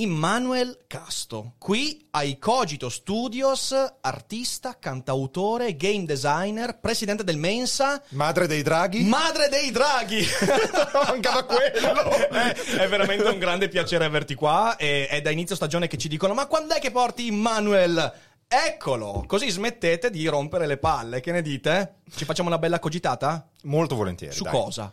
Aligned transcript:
Immanuel 0.00 0.84
Casto, 0.86 1.54
qui 1.58 2.06
ai 2.10 2.38
Cogito 2.38 2.88
Studios, 2.88 3.74
artista, 4.00 4.78
cantautore, 4.78 5.74
game 5.74 6.04
designer, 6.04 6.78
presidente 6.78 7.24
del 7.24 7.36
Mensa. 7.36 8.00
Madre 8.10 8.46
dei 8.46 8.62
draghi? 8.62 9.02
Madre 9.02 9.48
dei 9.48 9.72
draghi! 9.72 10.24
Mancava 11.04 11.42
quello! 11.42 12.10
è, 12.30 12.54
è 12.54 12.88
veramente 12.88 13.24
un 13.24 13.40
grande 13.40 13.68
piacere 13.68 14.04
averti 14.04 14.36
qua. 14.36 14.76
E, 14.76 15.08
è 15.08 15.20
da 15.20 15.30
inizio 15.30 15.56
stagione 15.56 15.88
che 15.88 15.98
ci 15.98 16.06
dicono: 16.06 16.32
Ma 16.32 16.46
quando 16.46 16.74
è 16.74 16.78
che 16.78 16.92
porti 16.92 17.26
Immanuel? 17.26 18.12
Eccolo! 18.46 19.24
Così 19.26 19.50
smettete 19.50 20.10
di 20.10 20.24
rompere 20.28 20.68
le 20.68 20.76
palle. 20.76 21.20
Che 21.20 21.32
ne 21.32 21.42
dite? 21.42 21.96
Ci 22.14 22.24
facciamo 22.24 22.48
una 22.48 22.58
bella 22.58 22.78
cogitata? 22.78 23.48
Molto 23.64 23.96
volentieri. 23.96 24.32
Su 24.32 24.44
dai. 24.44 24.52
cosa? 24.52 24.92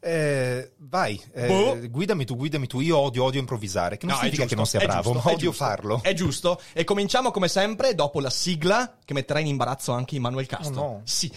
Eh, 0.00 0.74
vai, 0.76 1.20
eh, 1.34 1.46
Boh. 1.46 1.88
guidami 1.88 2.24
tu, 2.24 2.36
guidami 2.36 2.66
tu. 2.66 2.80
Io 2.80 2.96
odio, 2.96 3.24
odio 3.24 3.40
improvvisare. 3.40 3.96
Che 3.96 4.06
non 4.06 4.14
No, 4.14 4.20
è 4.20 4.24
significa 4.24 4.46
che 4.46 4.54
non 4.54 4.66
sia 4.66 4.78
bravo, 4.80 5.12
giusto, 5.12 5.28
ma 5.28 5.34
odio 5.34 5.50
giusto, 5.50 5.64
farlo. 5.64 6.00
È 6.02 6.12
giusto. 6.14 6.60
E 6.72 6.84
cominciamo 6.84 7.30
come 7.30 7.48
sempre 7.48 7.94
dopo 7.94 8.20
la 8.20 8.30
sigla 8.30 8.96
che 9.04 9.12
metterà 9.14 9.40
in 9.40 9.46
imbarazzo 9.46 9.92
anche 9.92 10.14
Immanuel 10.14 10.46
Castro. 10.46 10.80
Oh, 10.80 10.86
no. 10.88 11.00
Sì. 11.04 11.32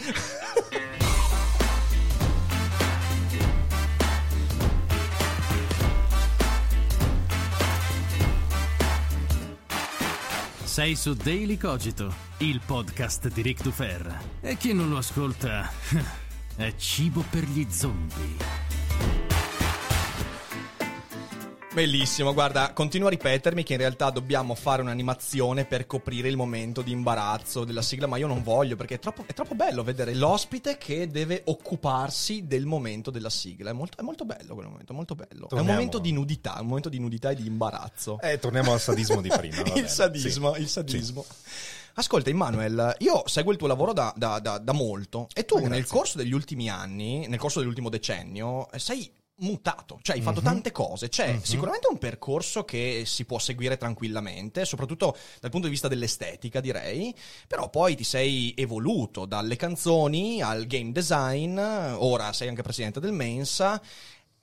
Sei 10.63 10.95
su 10.95 11.13
Daily 11.15 11.57
Cogito, 11.57 12.13
il 12.37 12.61
podcast 12.65 13.27
di 13.27 13.41
Rick 13.41 13.61
Dufer. 13.63 14.19
E 14.39 14.55
chi 14.55 14.71
non 14.73 14.89
lo 14.89 14.97
ascolta 14.97 15.69
è 16.55 16.73
cibo 16.75 17.23
per 17.29 17.43
gli 17.43 17.65
zombie. 17.69 18.70
Bellissimo, 21.73 22.33
guarda, 22.33 22.73
continuo 22.73 23.07
a 23.07 23.11
ripetermi 23.11 23.63
che 23.63 23.73
in 23.73 23.79
realtà 23.79 24.09
dobbiamo 24.09 24.55
fare 24.55 24.81
un'animazione 24.81 25.63
per 25.63 25.85
coprire 25.85 26.27
il 26.27 26.35
momento 26.35 26.81
di 26.81 26.91
imbarazzo 26.91 27.63
della 27.63 27.81
sigla, 27.81 28.07
ma 28.07 28.17
io 28.17 28.27
non 28.27 28.43
voglio 28.43 28.75
perché 28.75 28.95
è 28.95 28.99
troppo, 28.99 29.23
è 29.25 29.33
troppo 29.33 29.55
bello 29.55 29.81
vedere 29.81 30.13
l'ospite 30.13 30.77
che 30.77 31.07
deve 31.07 31.43
occuparsi 31.45 32.45
del 32.45 32.65
momento 32.65 33.09
della 33.09 33.29
sigla. 33.29 33.69
È 33.69 33.73
molto, 33.73 33.97
è 33.99 34.01
molto 34.01 34.25
bello 34.25 34.53
quel 34.53 34.67
momento, 34.67 34.93
molto 34.93 35.15
bello. 35.15 35.29
È 35.29 35.35
un 35.43 35.47
Torniamo. 35.47 35.71
momento 35.71 35.99
di 35.99 36.11
nudità, 36.11 36.57
un 36.59 36.67
momento 36.67 36.89
di 36.89 36.99
nudità 36.99 37.29
e 37.29 37.35
di 37.35 37.47
imbarazzo. 37.47 38.19
Eh, 38.19 38.37
torniamo 38.37 38.73
al 38.73 38.81
sadismo 38.81 39.21
di 39.21 39.29
prima. 39.29 39.55
il 39.63 39.71
bene. 39.71 39.87
sadismo, 39.87 40.53
Sì. 40.55 40.61
il 40.61 40.67
sadismo. 40.67 41.25
Ascolta, 41.93 42.29
Immanuel, 42.29 42.95
io 42.99 43.23
seguo 43.27 43.53
il 43.53 43.57
tuo 43.57 43.67
lavoro 43.67 43.93
da, 43.93 44.13
da- 44.17 44.39
da- 44.39 44.57
da 44.57 44.71
molto 44.73 45.27
e 45.33 45.45
tu 45.45 45.55
Ah, 45.55 45.67
nel 45.69 45.85
corso 45.87 46.17
degli 46.17 46.33
ultimi 46.33 46.69
anni, 46.69 47.27
nel 47.27 47.39
corso 47.39 47.59
dell'ultimo 47.59 47.87
decennio, 47.87 48.69
eh, 48.71 48.79
sei 48.79 49.09
mutato, 49.41 49.99
cioè 50.01 50.15
hai 50.15 50.21
fatto 50.21 50.41
tante 50.41 50.71
cose. 50.71 51.09
C'è 51.09 51.39
sicuramente 51.41 51.87
un 51.87 51.97
percorso 51.97 52.63
che 52.63 53.03
si 53.05 53.25
può 53.25 53.39
seguire 53.39 53.77
tranquillamente, 53.77 54.65
soprattutto 54.65 55.17
dal 55.39 55.51
punto 55.51 55.67
di 55.67 55.73
vista 55.73 55.87
dell'estetica, 55.87 56.59
direi, 56.59 57.13
però 57.47 57.69
poi 57.69 57.95
ti 57.95 58.03
sei 58.03 58.53
evoluto 58.55 59.25
dalle 59.25 59.55
canzoni 59.55 60.41
al 60.41 60.65
game 60.65 60.91
design, 60.91 61.57
ora 61.57 62.33
sei 62.33 62.47
anche 62.47 62.61
presidente 62.61 62.99
del 62.99 63.13
Mensa. 63.13 63.81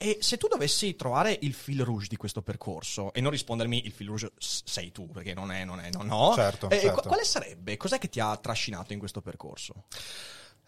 E 0.01 0.19
se 0.21 0.37
tu 0.37 0.47
dovessi 0.47 0.95
trovare 0.95 1.37
il 1.41 1.53
fil 1.53 1.83
rouge 1.83 2.07
di 2.07 2.15
questo 2.15 2.41
percorso, 2.41 3.13
e 3.13 3.21
non 3.21 3.33
rispondermi 3.33 3.85
il 3.85 3.91
fil 3.91 4.07
rouge 4.07 4.31
sei 4.39 4.93
tu, 4.93 5.09
perché 5.11 5.35
non 5.35 5.51
è, 5.51 5.65
non 5.65 5.81
è, 5.81 5.91
no, 5.91 6.05
no. 6.05 6.33
Certo, 6.37 6.71
Eh, 6.71 6.79
certo. 6.79 7.01
qu- 7.01 7.09
quale 7.09 7.25
sarebbe? 7.25 7.77
Cos'è 7.77 7.99
che 7.99 8.09
ti 8.09 8.21
ha 8.21 8.37
trascinato 8.37 8.93
in 8.93 9.01
questo 9.01 9.21
percorso? 9.21 9.87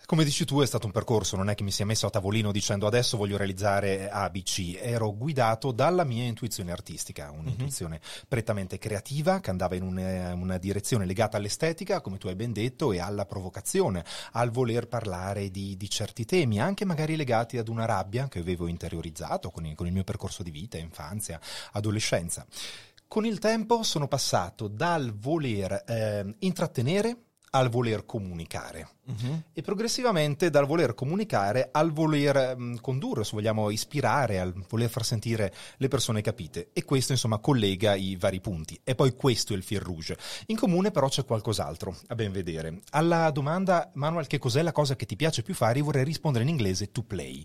Come 0.07 0.25
dici 0.25 0.45
tu, 0.45 0.61
è 0.61 0.67
stato 0.67 0.87
un 0.87 0.93
percorso, 0.93 1.37
non 1.37 1.51
è 1.51 1.55
che 1.55 1.63
mi 1.63 1.71
sia 1.71 1.87
messo 1.87 2.07
a 2.07 2.11
tavolino 2.11 2.51
dicendo 2.51 2.89
adesso 2.89 3.17
voglio 3.17 3.37
realizzare 3.37 4.11
ABC. 4.11 4.77
Ero 4.81 5.15
guidato 5.15 5.71
dalla 5.71 6.03
mia 6.03 6.25
intuizione 6.25 6.73
artistica, 6.73 7.31
un'intuizione 7.31 8.01
prettamente 8.27 8.77
creativa 8.79 9.39
che 9.39 9.51
andava 9.51 9.77
in 9.77 9.83
una, 9.83 10.35
una 10.35 10.59
direzione 10.59 11.07
legata 11.07 11.37
all'estetica, 11.37 12.01
come 12.01 12.19
tu 12.19 12.27
hai 12.27 12.35
ben 12.35 12.53
detto, 12.53 12.91
e 12.93 12.99
alla 12.99 13.25
provocazione, 13.25 14.05
al 14.33 14.51
voler 14.51 14.89
parlare 14.89 15.49
di, 15.49 15.77
di 15.77 15.89
certi 15.89 16.25
temi, 16.25 16.61
anche 16.61 16.85
magari 16.85 17.15
legati 17.15 17.57
ad 17.57 17.69
una 17.69 17.85
rabbia 17.85 18.27
che 18.27 18.41
avevo 18.41 18.67
interiorizzato 18.67 19.51
con 19.51 19.65
il, 19.65 19.77
con 19.77 19.87
il 19.87 19.93
mio 19.93 20.05
percorso 20.05 20.43
di 20.43 20.51
vita, 20.51 20.77
infanzia, 20.77 21.41
adolescenza. 21.73 22.45
Con 23.07 23.25
il 23.25 23.39
tempo 23.39 23.85
sono 23.85 24.09
passato 24.09 24.67
dal 24.67 25.13
voler 25.15 25.85
eh, 25.87 26.35
intrattenere 26.41 27.17
al 27.51 27.69
voler 27.69 28.07
comunicare 28.07 28.89
e 29.53 29.63
progressivamente 29.63 30.51
dal 30.51 30.67
voler 30.67 30.95
comunicare 30.95 31.69
al 31.73 31.93
voler 31.93 32.57
mh, 32.57 32.81
condurre, 32.81 33.25
se 33.25 33.33
vogliamo 33.35 33.71
ispirare, 33.71 34.39
al 34.39 34.53
voler 34.69 34.89
far 34.89 35.05
sentire 35.05 35.53
le 35.77 35.89
persone 35.89 36.23
capite. 36.23 36.71
E 36.73 36.85
questo 36.85 37.13
insomma 37.13 37.39
collega 37.39 37.95
i 37.95 38.17
vari 38.17 38.41
punti. 38.41 38.79
E 38.85 38.95
poi 38.95 39.15
questo 39.15 39.53
è 39.53 39.57
il 39.57 39.63
fil 39.63 39.81
rouge. 39.81 40.17
In 40.47 40.57
comune 40.57 40.91
però 40.91 41.09
c'è 41.09 41.25
qualcos'altro, 41.25 41.97
a 42.09 42.15
ben 42.15 42.33
vedere. 42.33 42.81
Alla 42.91 43.31
domanda, 43.31 43.91
Manuel, 43.95 44.27
che 44.27 44.39
cos'è 44.39 44.63
la 44.63 44.73
cosa 44.73 44.97
che 44.97 45.07
ti 45.07 45.17
piace 45.17 45.43
più 45.43 45.55
fare? 45.55 45.79
Io 45.79 45.85
vorrei 45.85 46.05
rispondere 46.05 46.45
in 46.45 46.51
inglese 46.51 46.93
to 46.93 47.03
play. 47.03 47.45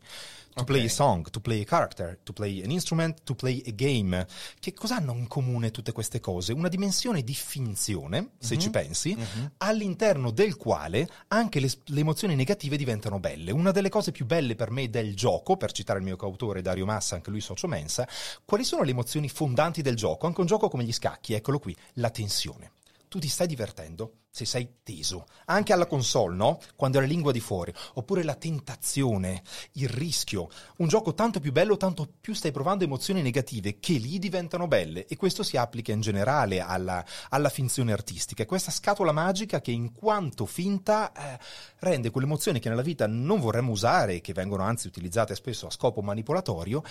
To 0.56 0.62
Ok. 0.62 0.68
play 0.68 0.86
a 0.86 0.90
song, 0.90 1.30
to 1.32 1.42
play 1.42 1.62
a 1.64 1.66
character, 1.66 2.18
to 2.24 2.32
play 2.32 2.64
an 2.64 2.72
instrument, 2.72 3.24
to 3.26 3.36
play 3.36 3.62
a 3.68 3.72
game. 3.76 4.26
Che 4.58 4.74
cosa 4.74 4.96
hanno 4.96 5.14
in 5.14 5.28
comune 5.28 5.70
tutte 5.70 5.92
queste 5.92 6.22
cose? 6.22 6.54
Una 6.54 6.70
dimensione 6.70 7.24
di 7.24 7.34
finzione, 7.34 8.30
se 8.40 8.58
ci 8.58 8.70
pensi, 8.70 9.18
all'interno 9.58 10.32
del 10.32 10.56
quale 10.56 11.10
anche 11.28 11.60
le, 11.60 11.70
le 11.88 12.00
emozioni 12.00 12.36
negative 12.36 12.78
diventano 12.78 13.20
belle. 13.20 13.52
Una 13.52 13.72
delle 13.72 13.90
cose 13.90 14.14
più 14.14 14.26
belle 14.26 14.56
per 14.56 14.72
me 14.72 14.90
del 14.90 15.14
gioco, 15.14 15.58
per 15.58 15.74
citare 15.74 16.00
il 16.00 16.06
mio 16.06 16.16
coautore 16.16 16.62
Dario 16.62 16.86
Massa, 16.86 17.16
anche 17.16 17.32
lui 17.32 17.42
socio 17.42 17.68
mensa, 17.68 18.08
quali 18.46 18.64
sono 18.64 18.84
le 18.84 18.92
emozioni 18.92 19.28
fondanti 19.28 19.82
del 19.82 19.98
gioco? 19.98 20.26
Anche 20.26 20.40
un 20.40 20.48
gioco 20.48 20.70
come 20.70 20.86
gli 20.86 20.94
scacchi, 20.94 21.34
eccolo 21.34 21.60
qui, 21.60 21.76
la 21.96 22.10
tensione. 22.10 22.72
Tu 23.16 23.22
ti 23.22 23.30
stai 23.30 23.48
divertendo 23.48 24.24
se 24.30 24.44
sei 24.44 24.80
teso, 24.84 25.28
anche 25.46 25.72
alla 25.72 25.86
console, 25.86 26.36
no? 26.36 26.60
Quando 26.76 26.98
è 26.98 27.02
la 27.02 27.08
lingua 27.08 27.32
di 27.32 27.40
fuori, 27.40 27.74
oppure 27.94 28.22
la 28.22 28.36
tentazione, 28.36 29.42
il 29.76 29.88
rischio. 29.88 30.50
Un 30.80 30.90
gioco 30.90 31.14
tanto 31.14 31.40
più 31.40 31.54
bello, 31.54 31.78
tanto 31.78 32.12
più 32.20 32.34
stai 32.34 32.52
provando 32.52 32.84
emozioni 32.84 33.22
negative 33.22 33.80
che 33.80 33.94
lì 33.94 34.20
diventano 34.20 34.68
belle 34.68 35.06
e 35.06 35.16
questo 35.16 35.44
si 35.44 35.56
applica 35.56 35.94
in 35.94 36.02
generale 36.02 36.60
alla, 36.60 37.06
alla 37.30 37.48
finzione 37.48 37.94
artistica. 37.94 38.44
È 38.44 38.46
questa 38.46 38.72
scatola 38.72 39.14
magica 39.14 39.62
che 39.62 39.72
in 39.72 39.94
quanto 39.94 40.46
finta 40.46 41.14
eh, 41.14 41.40
rende 41.80 42.10
quelle 42.10 42.28
emozioni 42.28 42.60
che 42.60 42.68
nella 42.68 42.82
vita 42.82 43.08
non 43.08 43.40
vorremmo 43.40 43.72
usare, 43.72 44.20
che 44.20 44.34
vengono 44.34 44.64
anzi 44.64 44.88
utilizzate 44.88 45.34
spesso 45.36 45.68
a 45.68 45.72
scopo 45.72 46.02
manipolatorio, 46.02 46.84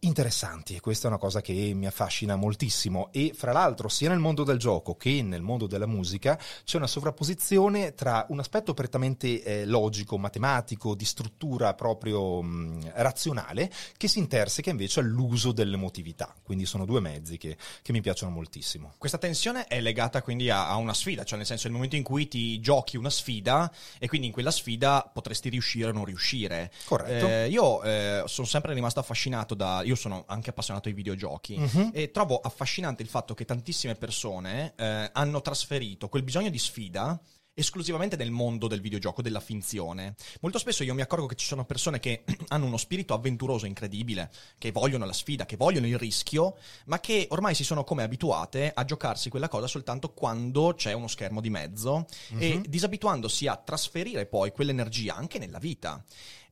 interessanti 0.00 0.74
e 0.74 0.80
questa 0.80 1.06
è 1.06 1.10
una 1.10 1.18
cosa 1.18 1.40
che 1.40 1.52
mi 1.74 1.86
affascina 1.86 2.34
moltissimo 2.34 3.10
e 3.12 3.32
fra 3.34 3.52
l'altro 3.52 3.88
sia 3.88 4.08
nel 4.08 4.18
mondo 4.18 4.44
del 4.44 4.56
gioco 4.56 4.96
che 4.96 5.22
nel 5.22 5.42
mondo 5.42 5.66
della 5.66 5.86
musica 5.86 6.38
c'è 6.64 6.78
una 6.78 6.86
sovrapposizione 6.86 7.94
tra 7.94 8.24
un 8.30 8.38
aspetto 8.38 8.72
prettamente 8.72 9.42
eh, 9.42 9.66
logico, 9.66 10.16
matematico, 10.16 10.94
di 10.94 11.04
struttura 11.04 11.74
proprio 11.74 12.40
mh, 12.40 12.92
razionale 12.94 13.70
che 13.96 14.08
si 14.08 14.18
interseca 14.18 14.70
invece 14.70 15.00
all'uso 15.00 15.52
dell'emotività, 15.52 16.34
quindi 16.42 16.64
sono 16.64 16.86
due 16.86 17.00
mezzi 17.00 17.36
che, 17.36 17.56
che 17.82 17.92
mi 17.92 18.00
piacciono 18.00 18.32
moltissimo. 18.32 18.94
Questa 18.96 19.18
tensione 19.18 19.66
è 19.66 19.80
legata 19.80 20.22
quindi 20.22 20.48
a, 20.48 20.68
a 20.68 20.76
una 20.76 20.94
sfida, 20.94 21.24
cioè 21.24 21.36
nel 21.36 21.46
senso 21.46 21.66
nel 21.66 21.74
momento 21.74 21.96
in 21.96 22.02
cui 22.02 22.26
ti 22.26 22.58
giochi 22.60 22.96
una 22.96 23.10
sfida 23.10 23.70
e 23.98 24.08
quindi 24.08 24.28
in 24.28 24.32
quella 24.32 24.50
sfida 24.50 25.08
potresti 25.12 25.50
riuscire 25.50 25.90
o 25.90 25.92
non 25.92 26.06
riuscire. 26.06 26.72
Corretto. 26.86 27.26
Eh, 27.26 27.48
io 27.50 27.82
eh, 27.82 28.22
sono 28.26 28.46
sempre 28.46 28.72
rimasto 28.72 29.00
affascinato 29.00 29.54
da... 29.54 29.82
Io 29.90 29.96
sono 29.96 30.22
anche 30.28 30.50
appassionato 30.50 30.86
ai 30.88 30.94
videogiochi 30.94 31.58
Mhm. 31.58 31.90
e 31.92 32.12
trovo 32.12 32.38
affascinante 32.38 33.02
il 33.02 33.08
fatto 33.08 33.34
che 33.34 33.44
tantissime 33.44 33.96
persone 33.96 34.72
eh, 34.76 35.10
hanno 35.12 35.40
trasferito 35.40 36.08
quel 36.08 36.22
bisogno 36.22 36.48
di 36.48 36.58
sfida 36.58 37.20
esclusivamente 37.52 38.14
nel 38.16 38.30
mondo 38.30 38.68
del 38.68 38.80
videogioco, 38.80 39.20
della 39.20 39.40
finzione. 39.40 40.14
Molto 40.40 40.58
spesso 40.58 40.84
io 40.84 40.94
mi 40.94 41.02
accorgo 41.02 41.26
che 41.26 41.34
ci 41.34 41.44
sono 41.44 41.64
persone 41.66 41.98
che 41.98 42.22
hanno 42.48 42.64
uno 42.66 42.76
spirito 42.76 43.12
avventuroso 43.12 43.66
incredibile, 43.66 44.30
che 44.56 44.70
vogliono 44.70 45.04
la 45.04 45.12
sfida, 45.12 45.44
che 45.44 45.56
vogliono 45.56 45.86
il 45.88 45.98
rischio, 45.98 46.56
ma 46.86 47.00
che 47.00 47.26
ormai 47.30 47.54
si 47.56 47.64
sono 47.64 47.82
come 47.82 48.04
abituate 48.04 48.70
a 48.72 48.84
giocarsi 48.84 49.28
quella 49.28 49.48
cosa 49.48 49.66
soltanto 49.66 50.12
quando 50.14 50.74
c'è 50.74 50.92
uno 50.92 51.08
schermo 51.08 51.40
di 51.40 51.50
mezzo 51.50 52.06
e 52.38 52.62
disabituandosi 52.66 53.48
a 53.48 53.56
trasferire 53.56 54.24
poi 54.26 54.52
quell'energia 54.52 55.16
anche 55.16 55.38
nella 55.40 55.58
vita. 55.58 56.02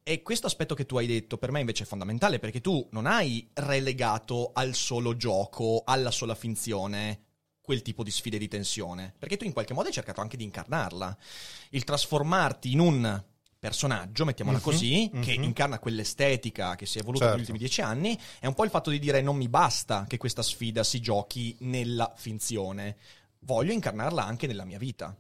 E 0.09 0.23
questo 0.23 0.47
aspetto 0.47 0.75
che 0.75 0.87
tu 0.87 0.97
hai 0.97 1.07
detto 1.07 1.37
per 1.37 1.51
me 1.51 1.61
invece 1.61 1.83
è 1.83 1.87
fondamentale 1.87 2.39
perché 2.39 2.63
tu 2.63 2.89
non 2.93 3.05
hai 3.05 3.47
relegato 3.53 4.53
al 4.55 4.75
solo 4.75 5.15
gioco, 5.19 5.83
alla 5.85 6.11
sola 6.11 6.35
finzione, 6.35 7.25
quel 7.61 7.83
tipo 7.83 8.03
di 8.03 8.11
sfide 8.11 8.39
di 8.39 8.49
tensione, 8.49 9.13
perché 9.19 9.37
tu 9.37 9.45
in 9.45 9.53
qualche 9.53 9.75
modo 9.75 9.89
hai 9.89 9.93
cercato 9.93 10.23
anche 10.23 10.39
di 10.39 10.45
incarnarla. 10.45 11.15
Il 11.73 11.85
trasformarti 11.85 12.73
in 12.73 12.79
un 12.79 13.23
personaggio, 13.59 14.25
mettiamola 14.25 14.57
Mhm, 14.57 14.63
così, 14.63 15.11
mhm. 15.13 15.21
che 15.21 15.33
incarna 15.33 15.79
quell'estetica 15.79 16.75
che 16.75 16.87
si 16.87 16.97
è 16.97 17.03
evoluta 17.03 17.25
Certo. 17.25 17.37
negli 17.37 17.45
ultimi 17.47 17.59
dieci 17.59 17.83
anni, 17.83 18.19
è 18.41 18.47
un 18.47 18.55
po' 18.55 18.65
il 18.65 18.71
fatto 18.71 18.89
di 18.89 18.99
dire 18.99 19.21
non 19.21 19.37
mi 19.37 19.51
basta 19.51 20.07
che 20.09 20.17
questa 20.17 20.43
sfida 20.43 20.85
si 20.85 21.01
giochi 21.01 21.55
nella 21.61 22.15
finzione, 22.17 22.97
voglio 23.41 23.73
incarnarla 23.73 24.25
anche 24.25 24.47
nella 24.47 24.65
mia 24.65 24.79
vita. 24.79 25.15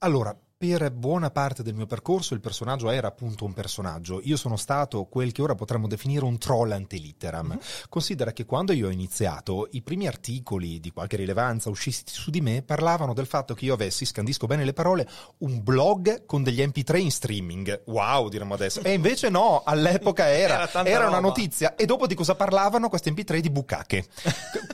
Allora, 0.00 0.38
per 0.56 0.90
buona 0.92 1.30
parte 1.30 1.62
del 1.62 1.74
mio 1.74 1.84
percorso 1.84 2.32
il 2.32 2.40
personaggio 2.40 2.88
era 2.88 3.08
appunto 3.08 3.44
un 3.44 3.52
personaggio. 3.52 4.20
Io 4.22 4.36
sono 4.36 4.56
stato 4.56 5.04
quel 5.04 5.32
che 5.32 5.42
ora 5.42 5.54
potremmo 5.54 5.88
definire 5.88 6.24
un 6.24 6.38
troll 6.38 6.70
ante 6.70 6.96
litteram. 6.96 7.58
Considera 7.88 8.32
che 8.32 8.44
quando 8.46 8.72
io 8.72 8.86
ho 8.86 8.90
iniziato, 8.90 9.68
i 9.72 9.82
primi 9.82 10.06
articoli 10.06 10.80
di 10.80 10.90
qualche 10.90 11.16
rilevanza 11.16 11.68
usciti 11.68 12.04
su 12.12 12.30
di 12.30 12.40
me 12.40 12.62
parlavano 12.62 13.12
del 13.12 13.26
fatto 13.26 13.52
che 13.52 13.66
io 13.66 13.74
avessi, 13.74 14.06
scandisco 14.06 14.46
bene 14.46 14.64
le 14.64 14.72
parole, 14.72 15.06
un 15.38 15.62
blog 15.62 16.24
con 16.24 16.42
degli 16.42 16.60
MP3 16.62 16.96
in 16.98 17.10
streaming. 17.10 17.82
Wow, 17.86 18.28
diremmo 18.28 18.54
adesso. 18.54 18.80
E 18.82 18.92
invece 18.92 19.28
no, 19.28 19.62
all'epoca 19.64 20.28
era, 20.32 20.70
Era 20.70 20.84
era 20.88 21.08
una 21.08 21.20
notizia. 21.20 21.74
E 21.74 21.84
dopo 21.84 22.06
di 22.06 22.14
cosa 22.14 22.36
parlavano 22.36 22.88
questi 22.88 23.10
MP3 23.10 23.38
di 23.40 23.50
bucacche. 23.50 24.06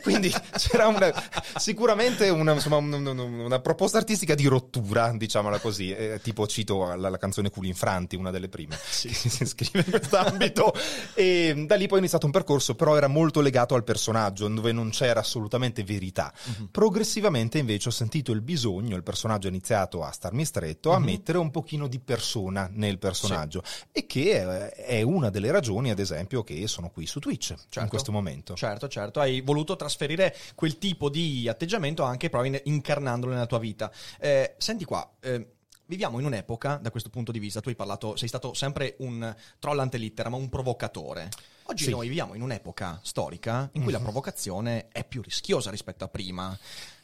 Quindi 0.02 0.32
c'era 0.52 0.86
una- 0.88 1.10
sicuramente 1.56 2.28
una, 2.28 2.52
insomma, 2.52 2.76
un- 2.76 2.92
un- 2.92 3.06
un- 3.06 3.38
una 3.40 3.58
proposta 3.60 3.96
artistica 3.98 4.34
di 4.36 4.46
rottura, 4.46 5.10
diciamola 5.16 5.58
così. 5.58 5.69
Eh, 5.78 6.20
tipo 6.22 6.46
cito 6.46 6.94
la, 6.94 7.08
la 7.08 7.16
canzone 7.18 7.50
Culi 7.50 7.68
Infranti, 7.68 8.16
una 8.16 8.30
delle 8.30 8.48
prime 8.48 8.76
che 9.00 9.08
si 9.12 9.42
iscrive 9.42 9.84
in 9.84 9.90
quest'ambito. 9.90 10.72
E 11.14 11.64
da 11.66 11.74
lì 11.76 11.86
poi 11.86 11.96
è 11.96 12.00
iniziato 12.00 12.26
un 12.26 12.32
percorso, 12.32 12.74
però 12.74 12.96
era 12.96 13.08
molto 13.08 13.40
legato 13.40 13.74
al 13.74 13.84
personaggio, 13.84 14.48
dove 14.48 14.72
non 14.72 14.90
c'era 14.90 15.20
assolutamente 15.20 15.84
verità. 15.84 16.32
Progressivamente 16.70 17.58
invece 17.58 17.88
ho 17.88 17.92
sentito 17.92 18.32
il 18.32 18.40
bisogno, 18.40 18.96
il 18.96 19.02
personaggio 19.02 19.46
ha 19.46 19.50
iniziato 19.50 20.02
a 20.02 20.10
starmi 20.10 20.44
stretto, 20.44 20.92
a 20.92 20.98
mettere 20.98 21.38
un 21.38 21.50
pochino 21.50 21.86
di 21.88 21.98
persona 21.98 22.68
nel 22.72 22.98
personaggio. 22.98 23.62
E 23.92 24.06
che 24.06 24.40
eh, 24.40 24.70
è 24.70 25.02
una 25.02 25.30
delle 25.30 25.50
ragioni, 25.50 25.90
ad 25.90 25.98
esempio, 25.98 26.42
che 26.42 26.66
sono 26.66 26.90
qui 26.90 27.06
su 27.06 27.18
Twitch 27.20 27.50
in 27.50 27.56
Certo. 27.68 27.88
questo 27.88 28.12
momento. 28.12 28.54
Certo, 28.54 28.88
certo, 28.88 29.20
hai 29.20 29.40
voluto 29.40 29.76
trasferire 29.76 30.34
quel 30.54 30.78
tipo 30.78 31.08
di 31.08 31.48
atteggiamento 31.48 32.02
anche 32.02 32.28
proprio 32.30 32.52
in- 32.54 32.60
incarnandolo 32.64 33.32
nella 33.32 33.46
tua 33.46 33.58
vita. 33.58 33.90
Eh, 34.18 34.54
senti 34.58 34.84
qua, 34.84 35.08
eh, 35.20 35.46
viviamo 35.90 36.20
in 36.20 36.24
un'epoca, 36.24 36.76
da 36.76 36.92
questo 36.92 37.10
punto 37.10 37.32
di 37.32 37.40
vista, 37.40 37.60
tu 37.60 37.68
hai 37.68 37.74
parlato, 37.74 38.14
sei 38.14 38.28
stato 38.28 38.54
sempre 38.54 38.94
un 39.00 39.34
troll 39.58 39.80
ante 39.80 39.98
litteram, 39.98 40.34
un 40.34 40.48
provocatore. 40.48 41.28
Oggi 41.64 41.84
Sì. 41.84 41.90
noi 41.90 42.06
viviamo 42.06 42.34
in 42.34 42.42
un'epoca 42.42 43.00
storica 43.02 43.68
in 43.72 43.82
cui 43.82 43.90
la 43.90 43.98
provocazione 43.98 44.86
è 44.92 45.04
più 45.04 45.20
rischiosa 45.20 45.68
rispetto 45.68 46.04
a 46.04 46.08
prima. 46.08 46.56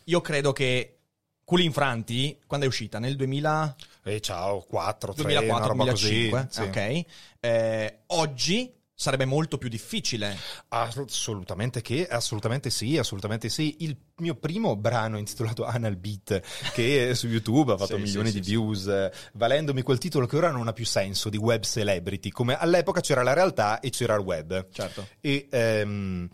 Io 0.04 0.20
credo 0.20 0.52
che 0.52 0.98
Culi 1.44 1.64
Infranti, 1.64 2.40
quando 2.46 2.66
è 2.66 2.68
uscita? 2.68 3.00
Nel 3.00 3.16
2000... 3.16 3.76
E 4.04 4.20
ciao, 4.20 4.60
4, 4.60 5.14
3, 5.14 5.22
una 5.24 5.32
2004, 5.32 5.68
roba 5.68 5.84
2005, 5.84 6.46
così. 6.46 6.52
sì. 6.52 6.60
ok. 6.60 7.04
Eh, 7.40 7.98
oggi 8.06 8.72
sarebbe 8.98 9.26
molto 9.26 9.58
più 9.58 9.68
difficile. 9.68 10.36
Assolutamente 10.68 11.82
che, 11.82 12.08
assolutamente 12.08 12.70
sì, 12.70 12.96
assolutamente 12.96 13.50
sì. 13.50 13.76
Il 13.80 13.96
mio 14.16 14.34
primo 14.34 14.74
brano 14.74 15.18
intitolato 15.18 15.64
Anal 15.64 15.96
Beat, 15.96 16.40
che 16.72 17.14
su 17.14 17.28
YouTube 17.28 17.72
ha 17.72 17.76
fatto 17.76 17.96
Sì, 17.96 18.02
milioni 18.02 18.30
sì, 18.30 18.38
di 18.38 18.44
sì, 18.44 18.50
views, 18.50 19.10
valendomi 19.34 19.82
quel 19.82 19.98
titolo 19.98 20.26
che 20.26 20.36
ora 20.36 20.50
non 20.50 20.66
ha 20.66 20.72
più 20.72 20.86
senso, 20.86 21.28
di 21.28 21.36
web 21.36 21.62
celebrity, 21.62 22.30
come 22.30 22.56
all'epoca 22.58 23.00
c'era 23.00 23.22
la 23.22 23.34
realtà 23.34 23.80
e 23.80 23.90
c'era 23.90 24.14
il 24.14 24.22
web. 24.22 24.66
Certo. 24.72 25.06
E 25.20 25.46
ehm, 25.50 26.28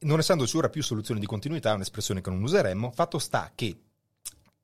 non 0.00 0.18
essendoci 0.18 0.56
ora 0.58 0.68
più 0.68 0.82
soluzioni 0.82 1.18
di 1.18 1.26
continuità, 1.26 1.72
un'espressione 1.72 2.20
che 2.20 2.28
non 2.28 2.42
useremmo, 2.42 2.92
fatto 2.94 3.18
sta 3.18 3.52
che 3.54 3.74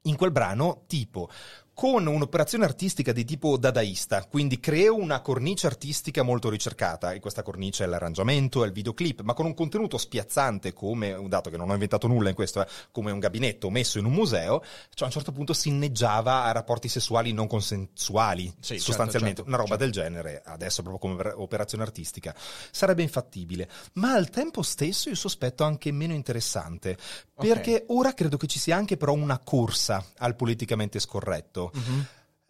in 0.02 0.16
quel 0.16 0.30
brano, 0.30 0.84
tipo, 0.86 1.30
con 1.76 2.06
un'operazione 2.06 2.64
artistica 2.64 3.12
di 3.12 3.26
tipo 3.26 3.58
dadaista, 3.58 4.24
quindi 4.24 4.58
creo 4.58 4.94
una 4.96 5.20
cornice 5.20 5.66
artistica 5.66 6.22
molto 6.22 6.48
ricercata, 6.48 7.12
e 7.12 7.20
questa 7.20 7.42
cornice 7.42 7.84
è 7.84 7.86
l'arrangiamento, 7.86 8.64
è 8.64 8.66
il 8.66 8.72
videoclip, 8.72 9.20
ma 9.20 9.34
con 9.34 9.44
un 9.44 9.52
contenuto 9.52 9.98
spiazzante 9.98 10.72
come, 10.72 11.14
dato 11.28 11.50
che 11.50 11.58
non 11.58 11.68
ho 11.68 11.74
inventato 11.74 12.06
nulla 12.06 12.30
in 12.30 12.34
questo, 12.34 12.62
eh, 12.62 12.66
come 12.90 13.10
un 13.10 13.18
gabinetto 13.18 13.68
messo 13.68 13.98
in 13.98 14.06
un 14.06 14.12
museo, 14.12 14.62
cioè 14.62 15.02
a 15.02 15.04
un 15.04 15.10
certo 15.10 15.32
punto 15.32 15.52
si 15.52 15.68
inneggiava 15.68 16.44
a 16.44 16.52
rapporti 16.52 16.88
sessuali 16.88 17.34
non 17.34 17.46
consensuali, 17.46 18.50
Sì, 18.58 18.78
sostanzialmente, 18.78 19.42
certo, 19.42 19.50
una 19.50 19.58
roba 19.58 19.76
certo. 19.76 19.84
del 19.84 19.92
genere, 19.92 20.42
adesso 20.46 20.80
proprio 20.80 21.12
come 21.12 21.30
operazione 21.34 21.84
artistica, 21.84 22.34
sarebbe 22.70 23.02
infattibile, 23.02 23.68
ma 23.94 24.14
al 24.14 24.30
tempo 24.30 24.62
stesso 24.62 25.10
io 25.10 25.14
sospetto 25.14 25.62
anche 25.62 25.92
meno 25.92 26.14
interessante, 26.14 26.96
Ok. 27.34 27.46
perché 27.46 27.84
ora 27.88 28.14
credo 28.14 28.38
che 28.38 28.46
ci 28.46 28.58
sia 28.58 28.76
anche 28.76 28.96
però 28.96 29.12
una 29.12 29.40
corsa 29.40 30.02
al 30.16 30.36
politicamente 30.36 30.98
scorretto. 31.00 31.64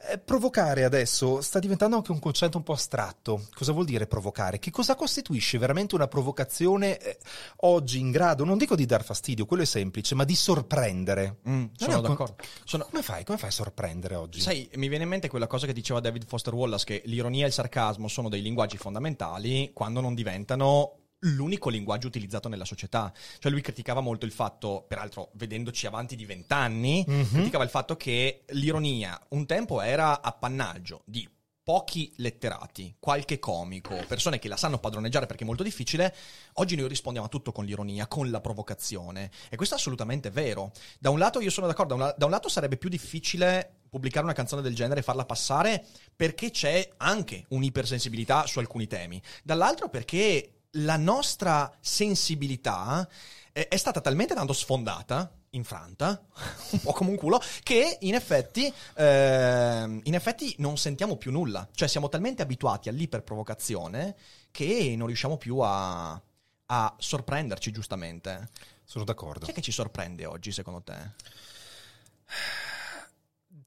Eh, 0.08 0.18
Provocare 0.18 0.84
adesso 0.84 1.40
sta 1.40 1.58
diventando 1.58 1.96
anche 1.96 2.12
un 2.12 2.18
concetto 2.18 2.58
un 2.58 2.62
po' 2.62 2.74
astratto. 2.74 3.46
Cosa 3.54 3.72
vuol 3.72 3.86
dire 3.86 4.06
provocare? 4.06 4.58
Che 4.58 4.70
cosa 4.70 4.94
costituisce 4.94 5.56
veramente 5.58 5.94
una 5.94 6.06
provocazione 6.06 6.98
eh, 6.98 7.18
oggi 7.62 7.98
in 7.98 8.10
grado, 8.10 8.44
non 8.44 8.58
dico 8.58 8.76
di 8.76 8.84
dar 8.84 9.02
fastidio, 9.02 9.46
quello 9.46 9.62
è 9.62 9.66
semplice, 9.66 10.14
ma 10.14 10.24
di 10.24 10.36
sorprendere? 10.36 11.38
Mm, 11.48 11.64
sono 11.76 11.94
un 11.96 12.00
con- 12.02 12.10
d'accordo. 12.10 12.36
Sono- 12.64 12.84
Come 12.84 13.02
fai? 13.02 13.24
Come 13.24 13.38
fai 13.38 13.48
a 13.48 13.52
sorprendere 13.52 14.14
oggi? 14.16 14.40
Sai, 14.40 14.68
mi 14.74 14.88
viene 14.88 15.04
in 15.04 15.10
mente 15.10 15.28
quella 15.28 15.46
cosa 15.46 15.66
che 15.66 15.72
diceva 15.72 15.98
David 16.00 16.26
Foster 16.26 16.52
Wallace, 16.54 16.84
che 16.84 17.02
l'ironia 17.06 17.44
e 17.44 17.48
il 17.48 17.52
sarcasmo 17.54 18.06
sono 18.06 18.28
dei 18.28 18.42
linguaggi 18.42 18.76
fondamentali 18.76 19.70
quando 19.72 20.00
non 20.02 20.14
diventano 20.14 20.98
l'unico 21.20 21.68
linguaggio 21.68 22.06
utilizzato 22.06 22.48
nella 22.48 22.64
società. 22.64 23.12
Cioè 23.38 23.50
lui 23.50 23.60
criticava 23.60 24.00
molto 24.00 24.26
il 24.26 24.32
fatto, 24.32 24.84
peraltro 24.86 25.30
vedendoci 25.34 25.86
avanti 25.86 26.16
di 26.16 26.24
vent'anni, 26.24 27.04
Mhm. 27.06 27.28
criticava 27.30 27.64
il 27.64 27.70
fatto 27.70 27.96
che 27.96 28.44
l'ironia 28.50 29.18
un 29.30 29.46
tempo 29.46 29.80
era 29.80 30.20
appannaggio 30.22 31.02
di 31.04 31.28
pochi 31.66 32.12
letterati, 32.18 32.94
qualche 33.00 33.40
comico, 33.40 33.96
persone 34.06 34.38
che 34.38 34.46
la 34.46 34.56
sanno 34.56 34.78
padroneggiare 34.78 35.26
perché 35.26 35.42
è 35.42 35.46
molto 35.46 35.64
difficile, 35.64 36.14
oggi 36.54 36.76
noi 36.76 36.86
rispondiamo 36.86 37.26
a 37.26 37.28
tutto 37.30 37.50
con 37.50 37.64
l'ironia, 37.64 38.06
con 38.06 38.30
la 38.30 38.40
provocazione. 38.40 39.32
E 39.50 39.56
questo 39.56 39.74
è 39.74 39.78
assolutamente 39.78 40.30
vero. 40.30 40.70
Da 41.00 41.10
un 41.10 41.18
lato 41.18 41.40
io 41.40 41.50
sono 41.50 41.66
d'accordo, 41.66 41.96
da 42.16 42.24
un 42.24 42.30
lato 42.30 42.48
sarebbe 42.48 42.76
più 42.76 42.88
difficile 42.88 43.78
pubblicare 43.90 44.24
una 44.24 44.34
canzone 44.34 44.62
del 44.62 44.76
genere 44.76 45.00
e 45.00 45.02
farla 45.02 45.24
passare 45.24 45.84
perché 46.14 46.52
c'è 46.52 46.88
anche 46.98 47.46
un'ipersensibilità 47.48 48.46
su 48.46 48.60
alcuni 48.60 48.86
temi. 48.86 49.20
Dall'altro 49.42 49.88
perché 49.88 50.55
la 50.76 50.96
nostra 50.96 51.72
sensibilità 51.80 53.08
è, 53.52 53.68
è 53.68 53.76
stata 53.76 54.00
talmente 54.00 54.34
tanto 54.34 54.52
sfondata, 54.52 55.32
infranta, 55.50 56.22
un 56.70 56.80
po' 56.80 56.92
come 56.92 57.10
un 57.10 57.16
culo, 57.16 57.40
che 57.62 57.98
in 58.00 58.14
effetti, 58.14 58.72
ehm, 58.94 60.00
in 60.04 60.14
effetti 60.14 60.54
non 60.58 60.76
sentiamo 60.76 61.16
più 61.16 61.30
nulla. 61.30 61.68
Cioè 61.72 61.88
siamo 61.88 62.08
talmente 62.08 62.42
abituati 62.42 62.88
all'iperprovocazione 62.88 64.16
che 64.50 64.94
non 64.96 65.06
riusciamo 65.06 65.36
più 65.36 65.58
a, 65.58 66.20
a 66.66 66.94
sorprenderci 66.98 67.70
giustamente. 67.70 68.50
Sono 68.84 69.04
d'accordo. 69.04 69.44
Chi 69.46 69.50
è 69.52 69.54
che 69.54 69.62
ci 69.62 69.72
sorprende 69.72 70.26
oggi 70.26 70.52
secondo 70.52 70.82
te? 70.82 70.94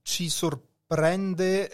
Ci 0.02 0.30
sorprende 0.30 0.68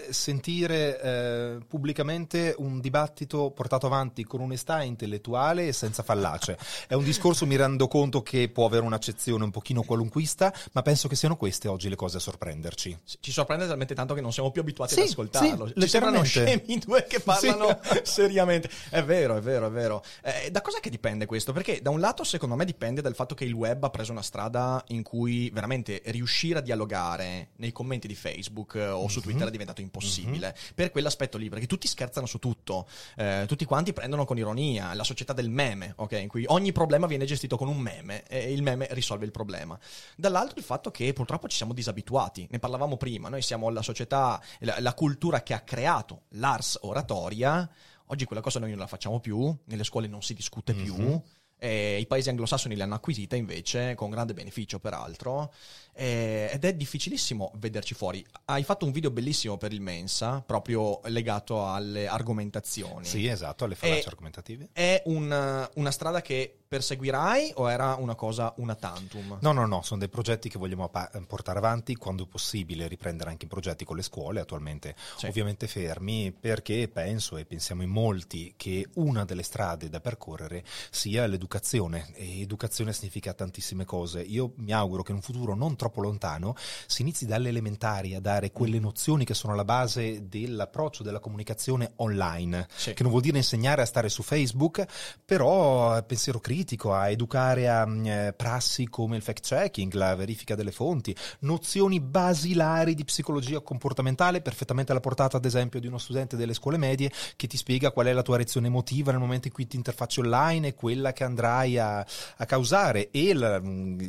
sentire 0.09 0.99
eh, 1.01 1.57
pubblicamente 1.65 2.53
un 2.57 2.81
dibattito 2.81 3.49
portato 3.51 3.85
avanti 3.85 4.25
con 4.25 4.41
onestà 4.41 4.81
intellettuale 4.83 5.67
e 5.67 5.71
senza 5.71 6.03
fallace. 6.03 6.57
È 6.85 6.95
un 6.95 7.03
discorso, 7.05 7.45
mi 7.45 7.55
rendo 7.55 7.87
conto, 7.87 8.21
che 8.21 8.49
può 8.49 8.65
avere 8.65 8.83
un'accezione 8.83 9.45
un 9.45 9.51
pochino 9.51 9.83
qualunquista, 9.83 10.53
ma 10.73 10.81
penso 10.81 11.07
che 11.07 11.15
siano 11.15 11.37
queste 11.37 11.69
oggi 11.69 11.87
le 11.87 11.95
cose 11.95 12.17
a 12.17 12.19
sorprenderci. 12.19 12.99
Ci 13.21 13.31
sorprende 13.31 13.65
talmente 13.67 13.95
tanto 13.95 14.13
che 14.15 14.19
non 14.19 14.33
siamo 14.33 14.51
più 14.51 14.59
abituati 14.59 14.95
Sì, 14.95 14.99
ad 14.99 15.07
ascoltarlo. 15.07 15.67
sì, 15.67 15.73
Ci 15.79 15.87
sembrano 15.87 16.21
scemi 16.23 16.77
due 16.79 17.05
che 17.07 17.21
parlano 17.21 17.79
Sì. 17.89 17.99
seriamente. 18.03 18.69
È 18.89 19.01
vero, 19.01 19.37
è 19.37 19.41
vero, 19.41 19.67
è 19.67 19.71
vero. 19.71 20.03
Eh, 20.23 20.51
da 20.51 20.61
cos'è 20.61 20.81
che 20.81 20.89
dipende 20.89 21.25
questo? 21.25 21.53
Perché 21.53 21.79
da 21.81 21.89
un 21.89 22.01
lato, 22.01 22.25
secondo 22.25 22.55
me, 22.55 22.65
dipende 22.65 22.99
dal 23.01 23.15
fatto 23.15 23.33
che 23.33 23.45
il 23.45 23.53
web 23.53 23.81
ha 23.85 23.89
preso 23.89 24.11
una 24.11 24.21
strada 24.21 24.83
in 24.87 25.03
cui 25.03 25.49
veramente 25.51 26.01
riuscire 26.07 26.59
a 26.59 26.61
dialogare 26.61 27.51
nei 27.57 27.71
commenti 27.71 28.09
di 28.09 28.15
Facebook 28.15 28.75
eh, 28.75 29.03
o 29.05 29.07
su 29.07 29.21
Twitter 29.21 29.47
è 29.47 29.51
diventato 29.51 29.81
impossibile. 29.81 30.55
Per 30.73 30.91
quell'aspetto 30.91 31.37
lì, 31.37 31.49
perché 31.49 31.67
tutti 31.67 31.87
scherzano 31.87 32.25
su 32.25 32.39
tutto. 32.39 32.87
Eh, 33.15 33.45
tutti 33.47 33.65
quanti 33.65 33.93
prendono 33.93 34.25
con 34.25 34.37
ironia 34.37 34.93
la 34.93 35.03
società 35.03 35.33
del 35.33 35.49
meme, 35.49 35.93
ok? 35.95 36.11
In 36.13 36.27
cui 36.27 36.43
ogni 36.47 36.71
problema 36.71 37.07
viene 37.07 37.25
gestito 37.25 37.57
con 37.57 37.67
un 37.67 37.77
meme 37.77 38.23
e 38.27 38.51
il 38.51 38.61
meme 38.61 38.87
risolve 38.91 39.25
il 39.25 39.31
problema. 39.31 39.77
Dall'altro 40.15 40.59
il 40.59 40.65
fatto 40.65 40.91
che 40.91 41.13
purtroppo 41.13 41.47
ci 41.47 41.57
siamo 41.57 41.73
disabituati, 41.73 42.47
ne 42.49 42.59
parlavamo 42.59 42.97
prima, 42.97 43.29
noi 43.29 43.41
siamo 43.41 43.69
la 43.69 43.81
società, 43.81 44.41
la, 44.59 44.79
la 44.79 44.93
cultura 44.93 45.43
che 45.43 45.53
ha 45.53 45.61
creato 45.61 46.23
l'ars 46.29 46.79
oratoria, 46.81 47.69
oggi 48.07 48.25
quella 48.25 48.41
cosa 48.41 48.59
noi 48.59 48.71
non 48.71 48.79
la 48.79 48.87
facciamo 48.87 49.19
più, 49.19 49.55
nelle 49.65 49.83
scuole 49.83 50.07
non 50.07 50.21
si 50.21 50.33
discute 50.33 50.73
più. 50.73 51.21
E 51.57 51.99
I 51.99 52.05
paesi 52.05 52.29
anglosassoni 52.29 52.75
l'hanno 52.75 52.95
acquisita 52.95 53.37
invece 53.37 53.95
con 53.95 54.09
grande 54.09 54.33
beneficio, 54.33 54.77
peraltro, 54.79 55.53
e- 55.95 56.49
ed 56.51 56.63
è 56.65 56.73
difficilissimo 56.73 57.51
vederci 57.55 57.93
fuori. 57.95 58.23
Hai 58.45 58.63
fatto 58.63 58.85
un 58.85 58.91
video 58.91 59.11
bellissimo 59.11 59.57
per 59.57 59.71
il 59.73 59.81
Mensa, 59.81 60.41
proprio 60.45 60.99
legato 61.05 61.67
alle 61.67 62.07
argomentazioni 62.07 63.05
Sì, 63.05 63.27
esatto, 63.27 63.63
alle 63.63 63.75
fallaci 63.75 64.01
E- 64.01 64.05
argomentative. 64.07 64.69
è 64.73 65.01
un- 65.05 65.69
una 65.75 65.91
strada 65.91 66.21
che 66.21 66.57
perseguirai 66.67 67.53
o 67.55 67.71
era 67.71 67.95
una 67.95 68.15
cosa 68.15 68.53
una 68.57 68.75
tantum? 68.75 69.37
No, 69.39 69.51
no, 69.53 69.65
no, 69.65 69.81
sono 69.83 69.99
dei 69.99 70.09
progetti 70.09 70.49
che 70.49 70.57
vogliamo 70.57 70.89
pa- 70.89 71.09
portare 71.25 71.57
avanti 71.59 71.95
quando 71.95 72.25
possibile, 72.25 72.87
riprendere 72.87 73.29
anche 73.29 73.45
i 73.45 73.47
progetti 73.47 73.85
con 73.85 73.95
le 73.95 74.01
scuole, 74.01 74.41
attualmente 74.41 74.95
Sì. 75.17 75.27
ovviamente 75.27 75.67
fermi, 75.67 76.33
perché 76.37 76.89
penso 76.89 77.37
e 77.37 77.45
pensiamo 77.45 77.81
in 77.83 77.89
molti 77.89 78.53
che 78.57 78.87
una 78.95 79.23
delle 79.23 79.43
strade 79.43 79.89
da 79.89 80.01
percorrere 80.01 80.63
sia 80.89 81.25
l'educazione 81.27 82.11
e 82.15 82.41
educazione 82.41 82.91
significa 82.91 83.33
tantissime 83.33 83.85
cose. 83.85 84.21
Io 84.21 84.53
mi 84.57 84.73
auguro 84.73 85.03
che 85.03 85.11
in 85.11 85.17
un 85.17 85.23
futuro 85.23 85.55
non 85.55 85.75
troppo 85.75 85.84
lontano 85.95 86.55
si 86.87 87.01
inizi 87.01 87.25
dalle 87.25 87.49
elementari 87.49 88.15
a 88.15 88.19
dare 88.19 88.51
quelle 88.51 88.79
nozioni 88.79 89.25
che 89.25 89.33
sono 89.33 89.53
alla 89.53 89.65
base 89.65 90.27
dell'approccio 90.27 91.03
della 91.03 91.19
comunicazione 91.19 91.93
online, 91.97 92.67
Sì. 92.75 92.93
che 92.93 93.01
non 93.03 93.11
vuol 93.11 93.23
dire 93.23 93.37
insegnare 93.37 93.81
a 93.81 93.85
stare 93.85 94.09
su 94.09 94.23
Facebook, 94.23 94.85
però 95.23 96.01
pensiero 96.03 96.39
critico, 96.39 96.93
a 96.93 97.09
educare 97.09 97.69
a 97.69 97.85
mm, 97.85 98.05
eh, 98.05 98.33
prassi 98.35 98.87
come 98.87 99.15
il 99.15 99.21
fact 99.21 99.45
checking, 99.45 99.93
la 99.93 100.15
verifica 100.15 100.55
delle 100.55 100.71
fonti, 100.71 101.15
nozioni 101.39 101.99
basilari 101.99 102.93
di 102.95 103.03
psicologia 103.03 103.59
comportamentale, 103.61 104.41
perfettamente 104.41 104.91
alla 104.91 105.01
portata 105.01 105.37
ad 105.37 105.45
esempio 105.45 105.79
di 105.79 105.87
uno 105.87 105.97
studente 105.97 106.35
delle 106.35 106.53
scuole 106.53 106.77
medie 106.77 107.11
che 107.35 107.47
ti 107.47 107.57
spiega 107.57 107.91
qual 107.91 108.07
è 108.07 108.13
la 108.13 108.21
tua 108.21 108.37
reazione 108.37 108.67
emotiva 108.67 109.11
nel 109.11 109.19
momento 109.19 109.47
in 109.47 109.53
cui 109.53 109.67
ti 109.67 109.75
interfacci 109.75 110.19
online 110.19 110.67
e 110.69 110.73
quella 110.75 111.13
che 111.13 111.23
andrai 111.23 111.77
a, 111.77 111.99
a 111.99 112.45
causare 112.45 113.09
e 113.11 113.21
il, 113.21 113.61
mm, 113.63 113.99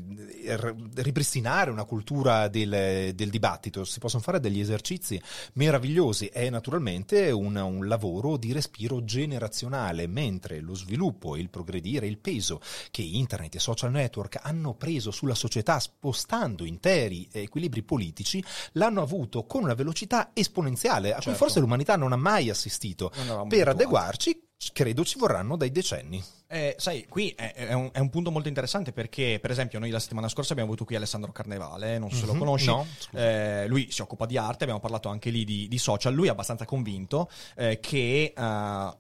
ripristinare 1.67 1.71
una 1.71 1.85
cultura 1.85 2.49
del, 2.49 3.13
del 3.15 3.31
dibattito. 3.31 3.85
Si 3.85 3.99
possono 3.99 4.23
fare 4.23 4.41
degli 4.41 4.61
esercizi 4.61 5.21
meravigliosi, 5.55 6.27
è 6.27 6.49
naturalmente 6.51 7.31
un, 7.31 7.57
un 7.57 7.87
lavoro 7.87 8.37
di 8.37 8.53
respiro 8.53 9.05
generazionale, 9.05 10.07
mentre 10.07 10.61
lo 10.61 10.75
sviluppo, 10.75 11.37
il 11.37 11.51
progredire, 11.51 12.07
il 12.07 12.19
peso 12.19 12.61
che 12.91 13.03
internet 13.03 13.57
e 13.57 13.59
social 13.59 13.91
network 13.91 14.39
hanno 14.43 14.75
preso 14.75 15.11
sulla 15.11 15.35
società 15.35 15.79
spostando 15.79 16.65
interi 16.65 17.29
equilibri 17.33 17.83
politici, 17.83 18.43
l'hanno 18.73 19.03
avuto 19.03 19.45
con 19.45 19.63
una 19.65 19.75
velocità 19.75 20.31
esponenziale 20.33 21.11
a 21.11 21.17
cui 21.17 21.25
Certo. 21.27 21.39
forse 21.39 21.61
l'umanità 21.61 21.97
non 21.97 22.13
ha 22.13 22.17
mai 22.17 22.51
assistito. 22.51 23.11
Per 23.49 23.69
adeguarci, 23.69 24.46
credo 24.73 25.05
ci 25.05 25.19
vorranno 25.19 25.57
dei 25.57 25.71
decenni. 25.71 26.23
Eh, 26.49 26.77
sai, 26.79 27.07
qui 27.09 27.31
è, 27.37 27.53
è 27.55 27.73
un, 27.73 27.91
è 27.93 27.99
un 27.99 28.09
punto 28.09 28.31
molto 28.31 28.49
interessante 28.49 28.93
perché, 28.93 29.39
per 29.41 29.51
esempio, 29.51 29.79
noi 29.79 29.91
la 29.91 29.99
settimana 29.99 30.29
scorsa 30.29 30.53
abbiamo 30.53 30.71
avuto 30.71 30.85
qui 30.85 30.95
Alessandro 30.97 31.33
Carnevale, 31.33 31.99
non 31.99 32.11
so 32.11 32.17
se 32.19 32.27
lo 32.27 32.33
Mhm, 32.35 32.39
conosci. 32.39 32.67
no. 32.67 32.87
Eh, 33.13 33.67
lui 33.67 33.91
si 33.91 34.01
occupa 34.03 34.27
di 34.27 34.37
arte, 34.37 34.63
abbiamo 34.63 34.81
parlato 34.81 35.09
anche 35.09 35.31
lì 35.31 35.45
di, 35.45 35.67
di 35.69 35.79
social. 35.79 36.15
Lui 36.15 36.29
è 36.29 36.31
abbastanza 36.31 36.65
convinto 36.65 37.29
eh, 37.57 37.81
che 37.81 38.33
eh, 38.37 38.97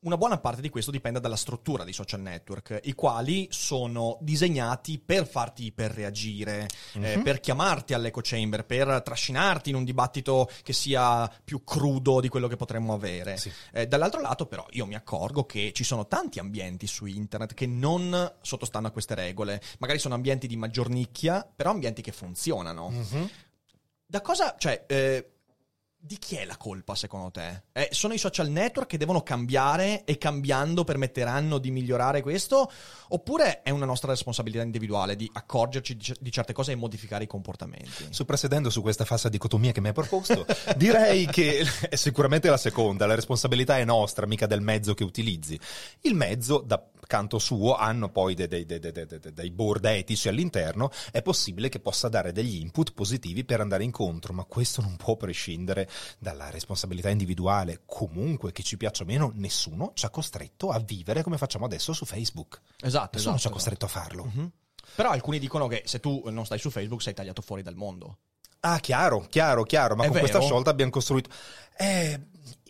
una 0.00 0.16
buona 0.16 0.38
parte 0.38 0.60
di 0.60 0.68
questo 0.68 0.92
dipenda 0.92 1.18
dalla 1.18 1.34
struttura 1.34 1.82
dei 1.82 1.92
social 1.92 2.20
network, 2.20 2.80
i 2.84 2.92
quali 2.92 3.48
sono 3.50 4.16
disegnati 4.20 4.98
per 4.98 5.26
farti 5.26 5.64
iperreagire, 5.64 6.68
eh, 6.94 7.16
Mhm. 7.16 7.22
per 7.22 7.40
chiamarti 7.40 7.94
all'echo 7.94 8.20
chamber, 8.22 8.64
per 8.64 9.02
trascinarti 9.02 9.70
in 9.70 9.74
un 9.76 9.84
dibattito 9.84 10.48
che 10.62 10.72
sia 10.72 11.28
più 11.42 11.64
crudo 11.64 12.20
di 12.20 12.28
quello 12.28 12.46
che 12.46 12.54
potremmo 12.56 12.92
avere. 12.94 13.36
Sì. 13.38 13.50
Eh, 13.72 13.88
dall'altro 13.88 14.20
lato, 14.20 14.46
però, 14.46 14.64
io 14.70 14.86
mi 14.86 14.94
accorgo 14.94 15.44
che 15.46 15.72
ci 15.74 15.82
sono 15.82 16.06
tanti 16.06 16.38
ambienti 16.38 16.86
su 16.86 17.06
internet 17.06 17.54
che 17.54 17.66
non 17.66 18.34
sottostanno 18.40 18.86
a 18.86 18.90
queste 18.90 19.14
regole. 19.16 19.60
Magari 19.78 19.98
sono 19.98 20.14
ambienti 20.14 20.46
di 20.46 20.56
maggior 20.56 20.88
nicchia, 20.90 21.44
però 21.54 21.70
ambienti 21.70 22.02
che 22.02 22.12
funzionano. 22.12 22.90
Mhm. 22.90 23.30
Da 24.06 24.20
cosa, 24.22 24.54
cioè, 24.58 24.84
eh, 24.86 25.32
di 26.00 26.16
chi 26.18 26.36
è 26.36 26.44
la 26.44 26.56
colpa 26.56 26.94
secondo 26.94 27.30
te? 27.30 27.62
Eh, 27.72 27.88
sono 27.90 28.14
i 28.14 28.18
social 28.18 28.48
network 28.48 28.88
che 28.88 28.98
devono 28.98 29.22
cambiare 29.22 30.04
e 30.04 30.16
cambiando 30.16 30.84
permetteranno 30.84 31.58
di 31.58 31.72
migliorare 31.72 32.22
questo? 32.22 32.70
Oppure 33.08 33.62
è 33.62 33.70
una 33.70 33.84
nostra 33.84 34.12
responsabilità 34.12 34.62
individuale 34.62 35.16
di 35.16 35.28
accorgerci 35.32 35.96
di, 35.96 36.14
di 36.20 36.30
certe 36.30 36.52
cose 36.52 36.72
e 36.72 36.76
modificare 36.76 37.24
i 37.24 37.26
comportamenti? 37.26 38.06
Soprassedendo 38.10 38.70
su 38.70 38.80
questa 38.80 39.04
falsa 39.04 39.28
dicotomia 39.28 39.72
che 39.72 39.80
mi 39.80 39.88
hai 39.88 39.92
proposto, 39.92 40.46
direi 40.76 41.26
che 41.26 41.66
è 41.88 41.96
sicuramente 41.96 42.48
la 42.48 42.56
seconda, 42.56 43.04
la 43.04 43.16
responsabilità 43.16 43.78
è 43.78 43.84
nostra, 43.84 44.26
mica 44.26 44.46
del 44.46 44.60
mezzo 44.60 44.94
che 44.94 45.02
utilizzi. 45.02 45.58
Il 46.02 46.14
mezzo, 46.14 46.62
da 46.64 46.80
canto 47.08 47.38
suo, 47.38 47.74
hanno 47.74 48.10
poi 48.10 48.34
dei- 48.34 48.46
dei- 48.46 48.66
dei- 48.66 48.78
dei 49.32 49.50
board 49.50 49.84
etici 49.86 50.28
all'interno, 50.28 50.90
è 51.10 51.22
possibile 51.22 51.70
che 51.70 51.80
possa 51.80 52.08
dare 52.08 52.32
degli 52.32 52.60
input 52.60 52.92
positivi 52.92 53.44
per 53.44 53.60
andare 53.60 53.82
incontro, 53.82 54.32
ma 54.32 54.44
questo 54.44 54.82
non 54.82 54.94
può 54.96 55.16
prescindere 55.16 55.87
dalla 56.18 56.50
responsabilità 56.50 57.10
individuale. 57.10 57.82
Comunque, 57.84 58.52
che 58.52 58.62
ci 58.62 58.76
piaccia 58.76 59.02
o 59.02 59.06
meno, 59.06 59.32
nessuno 59.34 59.92
ci 59.94 60.06
ha 60.06 60.10
costretto 60.10 60.70
a 60.70 60.78
vivere 60.78 61.22
come 61.22 61.38
facciamo 61.38 61.64
adesso 61.64 61.92
su 61.92 62.04
Facebook. 62.04 62.60
Esatto, 62.80 63.16
Nessuno 63.16 63.34
esatto, 63.34 63.38
ci 63.38 63.46
ha 63.46 63.50
costretto 63.50 63.84
a 63.84 63.88
farlo. 63.88 64.24
Mhm. 64.24 64.50
Però 64.94 65.10
alcuni 65.10 65.38
dicono 65.38 65.66
che 65.66 65.82
se 65.84 66.00
tu 66.00 66.22
non 66.30 66.44
stai 66.46 66.58
su 66.58 66.70
Facebook 66.70 67.02
sei 67.02 67.14
tagliato 67.14 67.42
fuori 67.42 67.62
dal 67.62 67.74
mondo. 67.74 68.18
Ah, 68.60 68.80
chiaro, 68.80 69.26
chiaro, 69.28 69.62
chiaro, 69.62 69.94
ma 69.94 70.02
È 70.02 70.06
con 70.06 70.16
vero? 70.16 70.28
questa 70.28 70.44
scelta 70.44 70.70
abbiamo 70.70 70.90
costruito... 70.90 71.30
Eh, 71.76 72.20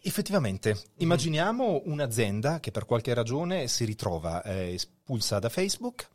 effettivamente, 0.02 0.78
immaginiamo 0.98 1.82
un'azienda 1.86 2.60
che 2.60 2.70
per 2.70 2.84
qualche 2.84 3.14
ragione 3.14 3.68
si 3.68 3.84
ritrova 3.84 4.42
eh, 4.42 4.74
espulsa 4.74 5.38
da 5.38 5.48
Facebook, 5.48 6.08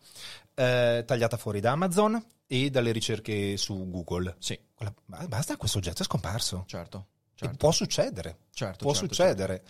eh, 0.56 1.04
tagliata 1.06 1.38
fuori 1.38 1.60
da 1.60 1.72
Amazon 1.72 2.24
e 2.48 2.70
dalle 2.70 2.92
ricerche 2.92 3.58
su 3.58 3.90
Google. 3.90 4.36
Sì, 4.40 4.58
Basta, 5.06 5.58
questo 5.58 5.78
oggetto 5.78 6.02
è 6.02 6.06
scomparso. 6.06 6.64
certo. 6.68 7.08
Certo. 7.36 7.58
Può 7.58 7.72
succedere, 7.72 8.38
Certo, 8.54 8.86
può 8.86 8.94
certo, 8.94 9.14
succedere. 9.14 9.64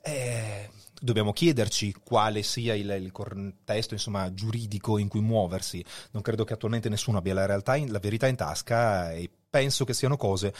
Eh, 0.00 0.70
dobbiamo 0.98 1.32
chiederci 1.32 1.92
quale 2.02 2.42
sia 2.42 2.74
il, 2.74 2.88
il 3.00 3.12
contesto 3.12 3.94
insomma, 3.94 4.32
giuridico 4.32 4.98
in 4.98 5.08
cui 5.08 5.20
muoversi. 5.20 5.84
Non 6.12 6.22
credo 6.22 6.44
che 6.44 6.54
attualmente 6.54 6.88
nessuno 6.88 7.18
abbia 7.18 7.34
la, 7.34 7.46
realtà 7.46 7.76
in- 7.76 7.92
la 7.92 7.98
verità 7.98 8.26
in 8.26 8.36
tasca 8.36 9.12
e 9.12 9.30
penso 9.50 9.84
che 9.84 9.92
siano 9.92 10.16
cose 10.16 10.54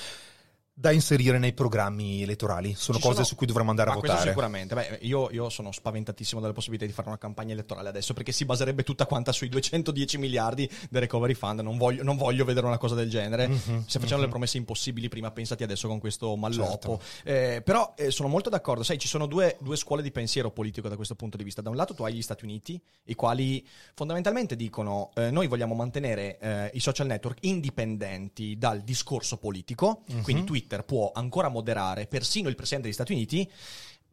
da 0.74 0.90
inserire 0.90 1.38
nei 1.38 1.52
programmi 1.52 2.22
elettorali. 2.22 2.74
Sono 2.74 2.96
Ci 2.96 3.02
cose 3.04 3.14
sono- 3.16 3.26
su 3.26 3.34
cui 3.36 3.46
dovremmo 3.46 3.70
andare 3.70 3.90
Ma 3.90 3.96
a 3.96 4.00
votare. 4.00 4.28
sicuramente. 4.28 4.74
Beh, 4.74 4.98
io, 5.02 5.30
io 5.30 5.50
sono 5.50 5.70
spaventatissimo 5.70 6.40
dalla 6.40 6.54
possibilità 6.54 6.86
di 6.86 6.92
fare 6.92 7.08
una 7.08 7.18
campagna 7.18 7.52
elettorale 7.52 7.90
adesso 7.90 8.14
perché 8.14 8.32
si 8.32 8.46
baserebbe 8.46 8.82
tutta 8.82 9.04
quanta 9.06 9.32
sui 9.32 9.48
210 9.50 10.16
miliardi 10.16 10.68
del 10.88 11.02
recovery 11.02 11.34
fund. 11.34 11.60
Non 11.60 11.76
voglio, 11.76 12.02
non 12.02 12.16
voglio 12.16 12.44
vedere 12.46 12.66
una 12.66 12.78
cosa 12.78 12.94
del 12.94 13.10
genere. 13.10 13.48
Mhm, 13.48 13.84
Se 13.86 13.98
facevano 14.00 14.22
le 14.22 14.28
promesse 14.30 14.56
impossibili 14.56 15.08
prima, 15.08 15.30
pensati 15.30 15.62
adesso 15.62 15.88
con 15.88 15.98
questo 16.00 16.34
malloppo. 16.36 16.98
Certo. 17.02 17.28
Eh, 17.28 17.60
però 17.62 17.92
eh, 17.96 18.10
sono 18.10 18.28
molto 18.28 18.48
d'accordo. 18.48 18.82
Sai, 18.82 18.98
ci 18.98 19.08
sono 19.08 19.26
due, 19.26 19.58
due 19.60 19.76
scuole 19.76 20.00
di 20.02 20.10
pensiero 20.10 20.50
politico 20.50 20.88
da 20.88 20.96
questo 20.96 21.14
punto 21.14 21.36
di 21.36 21.44
vista. 21.44 21.60
Da 21.60 21.68
un 21.68 21.76
lato 21.76 21.92
tu 21.94 22.02
hai 22.04 22.14
gli 22.14 22.22
Stati 22.22 22.44
Uniti, 22.44 22.80
i 23.04 23.14
quali 23.14 23.64
fondamentalmente 23.94 24.56
dicono 24.56 25.10
eh, 25.16 25.30
noi 25.30 25.48
vogliamo 25.48 25.74
mantenere 25.74 26.38
eh, 26.38 26.70
i 26.72 26.80
social 26.80 27.06
network 27.06 27.38
indipendenti 27.44 28.56
dal 28.56 28.80
discorso 28.80 29.36
politico, 29.36 30.02
Mhm. 30.08 30.22
quindi 30.22 30.44
Twitter 30.44 30.60
può 30.84 31.10
ancora 31.14 31.48
moderare 31.48 32.06
persino 32.06 32.48
il 32.48 32.54
Presidente 32.54 32.86
degli 32.86 32.94
Stati 32.94 33.12
Uniti. 33.12 33.50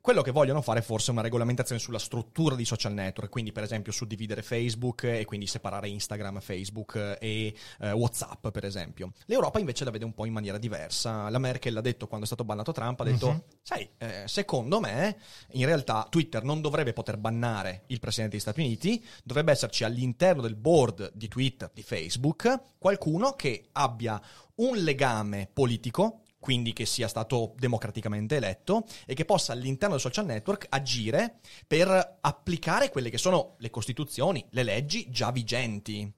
Quello 0.01 0.22
che 0.22 0.32
vogliono 0.32 0.62
fare 0.62 0.79
è 0.79 0.82
forse 0.82 1.12
una 1.12 1.22
regolamentazione 1.22 1.79
sulla 1.79 2.00
struttura 2.00 2.56
di 2.56 2.63
social 2.63 2.94
network, 2.94 3.29
quindi 3.29 3.51
per 3.51 3.63
esempio 3.63 3.91
suddividere 3.91 4.41
Facebook 4.41 5.03
e 5.03 5.25
quindi 5.25 5.46
separare 5.46 5.89
Instagram, 5.89 6.39
Facebook 6.39 7.18
e 7.20 7.53
eh, 7.82 7.91
WhatsApp 7.91 8.48
per 8.48 8.63
esempio. 8.63 9.12
L'Europa 9.25 9.60
invece 9.60 9.84
la 9.84 9.91
vede 9.91 10.06
un 10.06 10.13
po' 10.13 10.24
in 10.24 10.32
maniera 10.32 10.58
diversa. 10.58 11.29
La 11.29 11.38
Merkel 11.38 11.75
ha 11.75 11.82
detto 11.82 12.08
quando 12.08 12.24
è 12.24 12.27
stato 12.27 12.46
bannato 12.46 12.72
Trump, 12.72 13.01
ha 13.01 13.03
detto, 13.03 13.29
Mhm. 13.29 13.44
sai, 13.62 13.89
eh, 13.98 14.24
secondo 14.25 14.79
me 14.79 15.18
in 15.51 15.65
realtà 15.65 16.08
Twitter 16.10 16.44
non 16.44 16.62
dovrebbe 16.62 16.94
poter 16.94 17.18
bannare 17.18 17.84
il 17.88 18.00
Presidente 18.00 18.38
degli 18.38 18.41
Stati 18.41 18.62
Uniti, 18.62 19.06
dovrebbe 19.25 19.51
esserci 19.51 19.84
all'interno 19.84 20.41
del 20.41 20.56
board 20.56 21.12
di 21.13 21.27
Twitter, 21.27 21.70
di 21.74 21.84
Facebook, 21.84 22.77
qualcuno 22.77 23.34
che 23.34 23.68
abbia 23.74 24.20
un 24.56 24.77
legame 24.77 25.50
politico 25.51 26.22
quindi 26.39 26.74
che 26.74 26.86
sia 26.86 27.08
stato 27.08 27.53
democraticamente 27.58 28.38
eletto 28.38 28.86
e 29.05 29.13
che 29.13 29.25
possa 29.25 29.53
all'interno 29.53 29.96
del 29.96 30.03
social 30.03 30.25
network 30.25 30.67
agire 30.69 31.39
per 31.67 32.17
applicare 32.22 32.89
quelle 32.89 33.10
che 33.10 33.17
sono 33.17 33.55
le 33.58 33.69
costituzioni, 33.69 34.43
le 34.51 34.63
leggi 34.63 35.10
già 35.10 35.31
vigenti. 35.31 36.12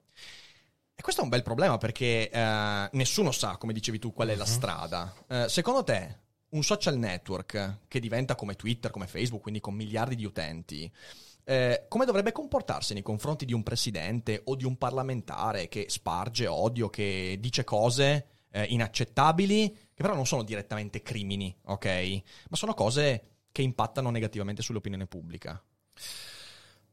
E 0.94 1.02
questo 1.02 1.20
è 1.20 1.24
un 1.24 1.30
bel 1.30 1.42
problema 1.42 1.78
perché 1.78 2.30
eh, 2.30 2.88
nessuno 2.92 3.32
sa, 3.32 3.56
come 3.56 3.72
dicevi 3.72 3.98
tu, 3.98 4.12
qual 4.12 4.28
è 4.28 4.36
la 4.36 4.46
strada. 4.46 5.12
Eh, 5.26 5.48
secondo 5.48 5.82
te, 5.82 6.18
un 6.50 6.62
social 6.62 6.96
network 6.96 7.78
che 7.88 8.00
diventa 8.00 8.34
come 8.34 8.54
Twitter, 8.54 8.90
come 8.90 9.06
Facebook, 9.06 9.42
quindi 9.42 9.60
con 9.60 9.74
miliardi 9.74 10.14
di 10.14 10.24
utenti, 10.24 10.90
eh, 11.44 11.86
come 11.88 12.04
dovrebbe 12.04 12.30
comportarsi 12.30 12.92
nei 12.92 13.02
confronti 13.02 13.44
di 13.44 13.52
un 13.52 13.62
presidente 13.62 14.42
o 14.44 14.54
di 14.54 14.64
un 14.64 14.76
parlamentare 14.76 15.68
che 15.68 15.86
sparge 15.88 16.46
odio, 16.46 16.88
che 16.88 17.36
dice 17.40 17.64
cose 17.64 18.26
eh, 18.52 18.64
inaccettabili, 18.64 19.70
che 19.94 20.02
però 20.02 20.14
non 20.14 20.26
sono 20.26 20.42
direttamente 20.44 21.02
crimini, 21.02 21.54
ok? 21.64 22.22
Ma 22.50 22.56
sono 22.56 22.74
cose 22.74 23.24
che 23.50 23.62
impattano 23.62 24.10
negativamente 24.10 24.62
sull'opinione 24.62 25.06
pubblica. 25.06 25.62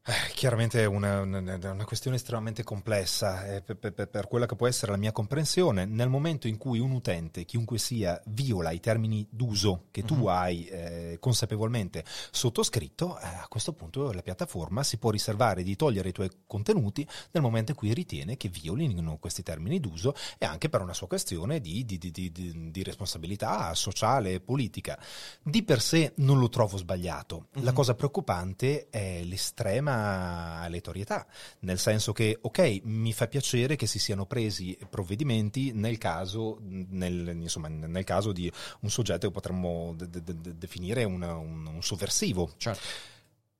Eh, 0.02 0.32
chiaramente 0.32 0.80
è 0.80 0.86
una, 0.86 1.20
una, 1.20 1.40
una, 1.40 1.84
questione 1.84 2.16
estremamente 2.16 2.62
complessa 2.62 3.44
eh, 3.44 3.60
per, 3.60 3.76
per, 3.76 4.08
per, 4.08 4.28
quella 4.28 4.46
che 4.46 4.56
può 4.56 4.66
essere 4.66 4.92
la 4.92 4.96
mia 4.96 5.12
comprensione. 5.12 5.84
Nel 5.84 6.08
momento 6.08 6.48
in 6.48 6.56
cui 6.56 6.78
un 6.78 6.92
utente, 6.92 7.44
chiunque 7.44 7.76
sia, 7.76 8.18
viola 8.28 8.70
i 8.70 8.80
termini 8.80 9.26
d'uso 9.28 9.88
che 9.90 10.02
tu 10.02 10.14
uh-huh. 10.14 10.28
hai 10.28 10.64
eh, 10.68 11.18
consapevolmente 11.20 12.02
sottoscritto, 12.30 13.18
eh, 13.20 13.26
a 13.26 13.46
questo 13.46 13.74
punto 13.74 14.10
la 14.12 14.22
piattaforma 14.22 14.82
si 14.82 14.96
può 14.96 15.10
riservare 15.10 15.62
di 15.62 15.76
togliere 15.76 16.08
i 16.08 16.12
tuoi 16.12 16.30
contenuti 16.46 17.06
nel 17.32 17.42
momento 17.42 17.72
in 17.72 17.76
cui 17.76 17.92
ritiene 17.92 18.38
che 18.38 18.48
violino 18.48 19.18
questi 19.18 19.42
termini 19.42 19.80
d'uso 19.80 20.14
e 20.38 20.46
anche 20.46 20.70
per 20.70 20.80
una 20.80 20.94
sua 20.94 21.08
questione 21.08 21.60
di, 21.60 21.84
di, 21.84 21.98
di, 21.98 22.32
di 22.32 22.82
responsabilità 22.82 23.74
sociale 23.74 24.32
e 24.32 24.40
politica. 24.40 24.98
Di 25.42 25.62
per 25.62 25.82
sé 25.82 26.14
non 26.16 26.38
lo 26.38 26.48
trovo 26.48 26.78
sbagliato. 26.78 27.48
Uh-huh. 27.54 27.62
La 27.62 27.72
cosa 27.72 27.94
preoccupante 27.94 28.88
è 28.88 29.22
l'estrema 29.24 29.88
estrema 30.00 30.60
aleatorietà, 30.60 31.26
nel 31.60 31.78
senso 31.78 32.12
che, 32.12 32.38
ok, 32.40 32.80
mi 32.84 33.12
fa 33.12 33.26
piacere 33.28 33.76
che 33.76 33.86
si 33.86 33.98
siano 33.98 34.26
presi 34.26 34.76
provvedimenti 34.88 35.72
nel 35.72 35.98
caso, 35.98 36.58
nel, 36.60 37.36
insomma, 37.40 37.68
nel 37.68 38.04
caso 38.04 38.32
di 38.32 38.50
un 38.80 38.90
soggetto 38.90 39.26
che 39.26 39.32
potremmo 39.32 39.94
de- 39.96 40.08
de- 40.08 40.22
de- 40.22 40.56
definire 40.56 41.04
una, 41.04 41.36
un, 41.36 41.66
un 41.66 41.82
sovversivo. 41.82 42.52
Certo. 42.56 42.80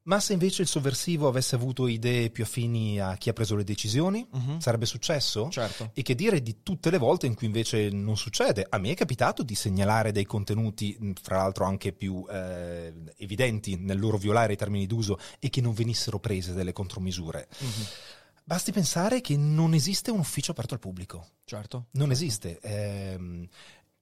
Ma 0.02 0.19
se 0.19 0.33
invece 0.33 0.62
il 0.62 0.69
sovversivo 0.69 1.28
avesse 1.28 1.54
avuto 1.54 1.87
idee 1.87 2.30
più 2.30 2.42
affini 2.42 2.99
a 2.99 3.16
chi 3.16 3.28
ha 3.28 3.35
preso 3.35 3.54
le 3.54 3.64
decisioni, 3.64 4.26
uh-huh. 4.30 4.59
sarebbe 4.59 4.87
successo? 4.87 5.50
Certo. 5.50 5.90
E 5.92 6.00
che 6.02 6.14
dire 6.14 6.42
di 6.42 6.62
tutte 6.62 6.90
le 6.90 6.97
volte 6.97 7.26
in 7.26 7.35
cui 7.35 7.47
invece 7.47 7.90
non 7.90 8.16
succede? 8.16 8.66
A 8.69 8.78
me 8.78 8.92
è 8.92 8.95
capitato 8.95 9.42
di 9.42 9.54
segnalare 9.54 10.11
dei 10.11 10.25
contenuti, 10.25 10.97
fra 11.21 11.37
l'altro 11.37 11.66
anche 11.66 11.92
più 11.92 12.25
eh, 12.30 12.92
evidenti 13.19 13.76
nel 13.76 13.99
loro 13.99 14.16
violare 14.16 14.54
i 14.54 14.57
termini 14.57 14.87
d'uso 14.87 15.19
e 15.38 15.50
che 15.50 15.61
non 15.61 15.75
venissero 15.75 16.19
prese 16.19 16.54
delle 16.54 16.73
contromisure. 16.73 17.47
Uh-huh. 17.59 17.87
Basti 18.42 18.73
pensare 18.73 19.21
che 19.21 19.37
non 19.37 19.75
esiste 19.75 20.11
un 20.11 20.19
ufficio 20.19 20.50
aperto 20.50 20.75
al 20.75 20.80
pubblico. 20.80 21.26
Certo. 21.45 21.87
Non 21.92 22.11
esiste. 22.11 22.59
Eh, 22.61 23.49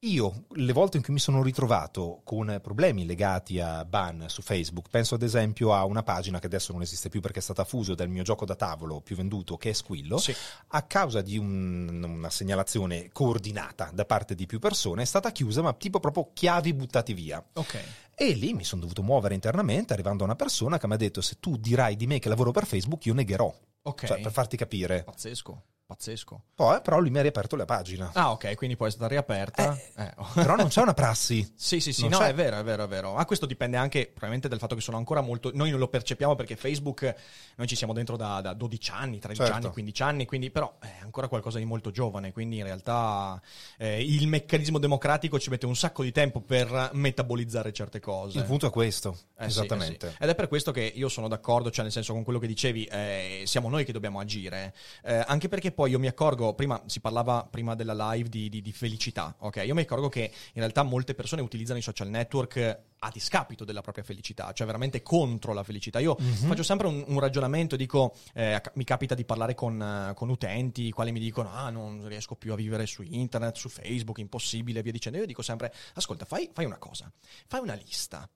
io, 0.01 0.45
le 0.51 0.71
volte 0.71 0.95
in 0.95 1.03
cui 1.03 1.13
mi 1.13 1.19
sono 1.19 1.43
ritrovato 1.43 2.21
con 2.23 2.59
problemi 2.63 3.05
legati 3.05 3.59
a 3.59 3.83
ban 3.83 4.25
su 4.29 4.41
Facebook, 4.41 4.87
penso 4.89 5.15
ad 5.15 5.23
esempio 5.23 5.73
a 5.73 5.83
una 5.83 6.03
pagina 6.03 6.39
che 6.39 6.45
adesso 6.45 6.71
non 6.71 6.81
esiste 6.81 7.09
più 7.09 7.19
perché 7.19 7.39
è 7.39 7.41
stata 7.41 7.65
fuso 7.65 7.95
del 7.95 8.07
mio 8.07 8.23
gioco 8.23 8.45
da 8.45 8.55
tavolo 8.55 9.01
più 9.01 9.17
venduto, 9.17 9.57
che 9.57 9.71
è 9.71 9.73
Squillo, 9.73 10.17
sì. 10.17 10.33
a 10.67 10.83
causa 10.83 11.21
di 11.21 11.37
un, 11.37 12.01
una 12.01 12.29
segnalazione 12.29 13.09
coordinata 13.11 13.91
da 13.93 14.05
parte 14.05 14.35
di 14.35 14.45
più 14.45 14.59
persone, 14.59 15.01
è 15.01 15.05
stata 15.05 15.33
chiusa, 15.33 15.61
ma 15.61 15.73
tipo 15.73 15.99
proprio 15.99 16.29
chiavi 16.33 16.73
buttati 16.73 17.13
via. 17.13 17.43
Ok. 17.53 17.83
E 18.15 18.33
lì 18.33 18.53
mi 18.53 18.63
sono 18.63 18.81
dovuto 18.81 19.03
muovere 19.03 19.33
internamente, 19.33 19.91
arrivando 19.91 20.23
a 20.23 20.27
una 20.27 20.35
persona 20.35 20.77
che 20.77 20.87
mi 20.87 20.93
ha 20.93 20.97
detto: 20.97 21.21
Se 21.21 21.37
tu 21.39 21.57
dirai 21.57 21.95
di 21.95 22.05
me 22.05 22.19
che 22.19 22.27
lavoro 22.27 22.51
per 22.51 22.65
Facebook, 22.65 23.05
io 23.05 23.13
negherò. 23.13 23.53
Ok. 23.83 24.05
Cioè, 24.05 24.19
per 24.19 24.31
farti 24.31 24.57
capire. 24.57 25.03
Pazzesco. 25.03 25.63
Pazzesco. 25.89 26.43
Poi, 26.53 26.79
però 26.81 26.99
lui 26.99 27.09
mi 27.09 27.17
ha 27.17 27.23
riaperto 27.23 27.55
la 27.55 27.65
pagina. 27.65 28.11
Ah, 28.13 28.29
ok, 28.29 28.53
quindi 28.55 28.75
poi 28.75 28.89
è 28.89 28.91
stata 28.91 29.07
riaperta. 29.07 29.75
Eh, 29.95 30.03
eh. 30.03 30.13
però 30.35 30.55
non 30.55 30.67
c'è 30.67 30.83
una 30.83 30.93
prassi. 30.93 31.51
sì, 31.55 31.79
sì, 31.79 31.91
sì, 31.93 32.01
non 32.01 32.11
no, 32.11 32.17
c'è. 32.19 32.27
è 32.27 32.33
vero, 32.35 32.59
è 32.59 32.63
vero, 32.63 32.83
è 32.83 32.87
vero. 32.87 33.13
Ma 33.15 33.25
questo 33.25 33.47
dipende 33.47 33.75
anche 33.75 34.05
probabilmente 34.05 34.47
dal 34.47 34.59
fatto 34.59 34.75
che 34.75 34.81
sono 34.81 34.97
ancora 34.97 35.21
molto... 35.21 35.49
Noi 35.51 35.71
non 35.71 35.79
lo 35.79 35.87
percepiamo 35.87 36.35
perché 36.35 36.55
Facebook, 36.55 37.11
noi 37.55 37.65
ci 37.65 37.75
siamo 37.75 37.93
dentro 37.93 38.17
da, 38.17 38.39
da 38.39 38.53
12 38.53 38.91
anni, 38.91 39.17
13 39.17 39.41
Certo. 39.41 39.55
anni, 39.65 39.73
15 39.73 40.01
anni, 40.03 40.25
quindi 40.27 40.51
però 40.51 40.77
è 40.79 40.99
ancora 41.01 41.27
qualcosa 41.27 41.57
di 41.57 41.65
molto 41.65 41.89
giovane, 41.89 42.33
quindi 42.33 42.57
in 42.57 42.65
realtà 42.65 43.41
eh, 43.79 44.03
il 44.03 44.27
meccanismo 44.27 44.77
democratico 44.77 45.39
ci 45.39 45.49
mette 45.49 45.65
un 45.65 45.75
sacco 45.75 46.03
di 46.03 46.11
tempo 46.11 46.39
per 46.39 46.91
metabolizzare 46.93 47.73
certe 47.73 47.99
cose. 47.99 48.37
Il 48.37 48.43
punto 48.43 48.67
è 48.67 48.69
questo. 48.69 49.17
Eh 49.39 49.45
sì, 49.45 49.49
esattamente. 49.49 50.05
eh 50.05 50.09
sì. 50.11 50.15
Ed 50.19 50.29
è 50.29 50.35
per 50.35 50.47
questo 50.47 50.71
che 50.71 50.83
io 50.83 51.09
sono 51.09 51.27
d'accordo, 51.27 51.71
cioè 51.71 51.81
nel 51.81 51.91
senso 51.91 52.13
con 52.13 52.21
quello 52.21 52.37
che 52.37 52.45
dicevi, 52.45 52.85
eh, 52.85 53.41
siamo 53.47 53.69
noi 53.69 53.85
che 53.85 53.91
dobbiamo 53.91 54.19
agire, 54.19 54.75
Eh, 55.01 55.23
anche 55.25 55.47
perché 55.47 55.71
poi 55.79 55.91
io 55.91 55.99
mi 55.99 56.07
accorgo, 56.07 56.53
prima 56.55 56.83
si 56.87 56.99
parlava 56.99 57.47
prima 57.49 57.73
della 57.73 58.11
live 58.11 58.27
di, 58.27 58.49
di- 58.49 58.61
di 58.61 58.73
felicità, 58.73 59.33
ok? 59.39 59.63
Io 59.65 59.73
mi 59.73 59.83
accorgo 59.83 60.09
che 60.09 60.23
in 60.23 60.59
realtà 60.59 60.83
molte 60.83 61.15
persone 61.15 61.41
utilizzano 61.41 61.79
i 61.79 61.81
social 61.81 62.09
network 62.09 62.79
a 62.99 63.09
discapito 63.13 63.63
della 63.63 63.79
propria 63.79 64.03
felicità, 64.03 64.51
cioè 64.51 64.65
veramente 64.65 65.01
contro 65.01 65.53
la 65.53 65.63
felicità. 65.63 65.99
Io 65.99 66.17
faccio 66.17 66.63
sempre 66.63 66.87
un, 66.87 67.01
un 67.07 67.17
ragionamento, 67.21 67.77
dico, 67.77 68.13
eh, 68.33 68.61
mi 68.73 68.83
capita 68.83 69.15
di 69.15 69.23
parlare 69.23 69.55
con, 69.55 69.81
eh, 69.81 70.13
con 70.15 70.27
utenti, 70.27 70.87
i 70.87 70.91
quali 70.91 71.13
mi 71.13 71.19
dicono, 71.21 71.49
ah 71.49 71.69
non 71.69 72.05
riesco 72.09 72.35
più 72.35 72.51
a 72.51 72.57
vivere 72.57 72.85
su 72.85 73.01
internet, 73.01 73.55
su 73.55 73.69
Facebook, 73.69 74.17
impossibile, 74.17 74.81
via 74.81 74.91
dicendo. 74.91 75.17
Io 75.17 75.25
dico 75.25 75.41
sempre, 75.41 75.73
ascolta, 75.93 76.25
fai, 76.25 76.49
fai 76.51 76.65
una 76.65 76.77
cosa, 76.77 77.09
fai 77.47 77.61
una 77.61 77.75
lista 77.75 78.29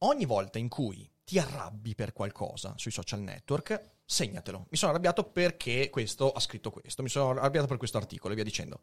ogni 0.00 0.26
volta 0.26 0.58
in 0.58 0.68
cui 0.68 1.08
ti 1.24 1.38
arrabbi 1.38 1.94
per 1.94 2.12
qualcosa 2.12 2.74
sui 2.76 2.90
social 2.90 3.20
network, 3.20 3.99
segnatelo. 4.10 4.66
Mi 4.70 4.76
sono 4.76 4.90
arrabbiato 4.90 5.24
perché 5.24 5.88
questo 5.88 6.32
ha 6.32 6.40
scritto 6.40 6.70
questo, 6.70 7.02
mi 7.02 7.08
sono 7.08 7.30
arrabbiato 7.30 7.66
per 7.68 7.76
questo 7.76 7.96
articolo 7.96 8.32
e 8.32 8.36
via 8.36 8.44
dicendo. 8.44 8.80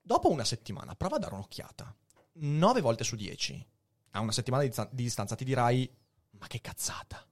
Dopo 0.00 0.30
una 0.30 0.44
settimana, 0.44 0.94
prova 0.94 1.16
a 1.16 1.18
dare 1.18 1.34
un'occhiata. 1.34 1.94
9 2.34 2.80
volte 2.80 3.04
su 3.04 3.16
10, 3.16 3.66
a 4.12 4.20
una 4.20 4.32
settimana 4.32 4.62
di, 4.62 4.68
distan- 4.68 4.88
di 4.92 5.02
distanza, 5.02 5.34
ti 5.34 5.44
dirai: 5.44 5.90
Ma 6.38 6.46
che 6.46 6.60
cazzata! 6.60 7.26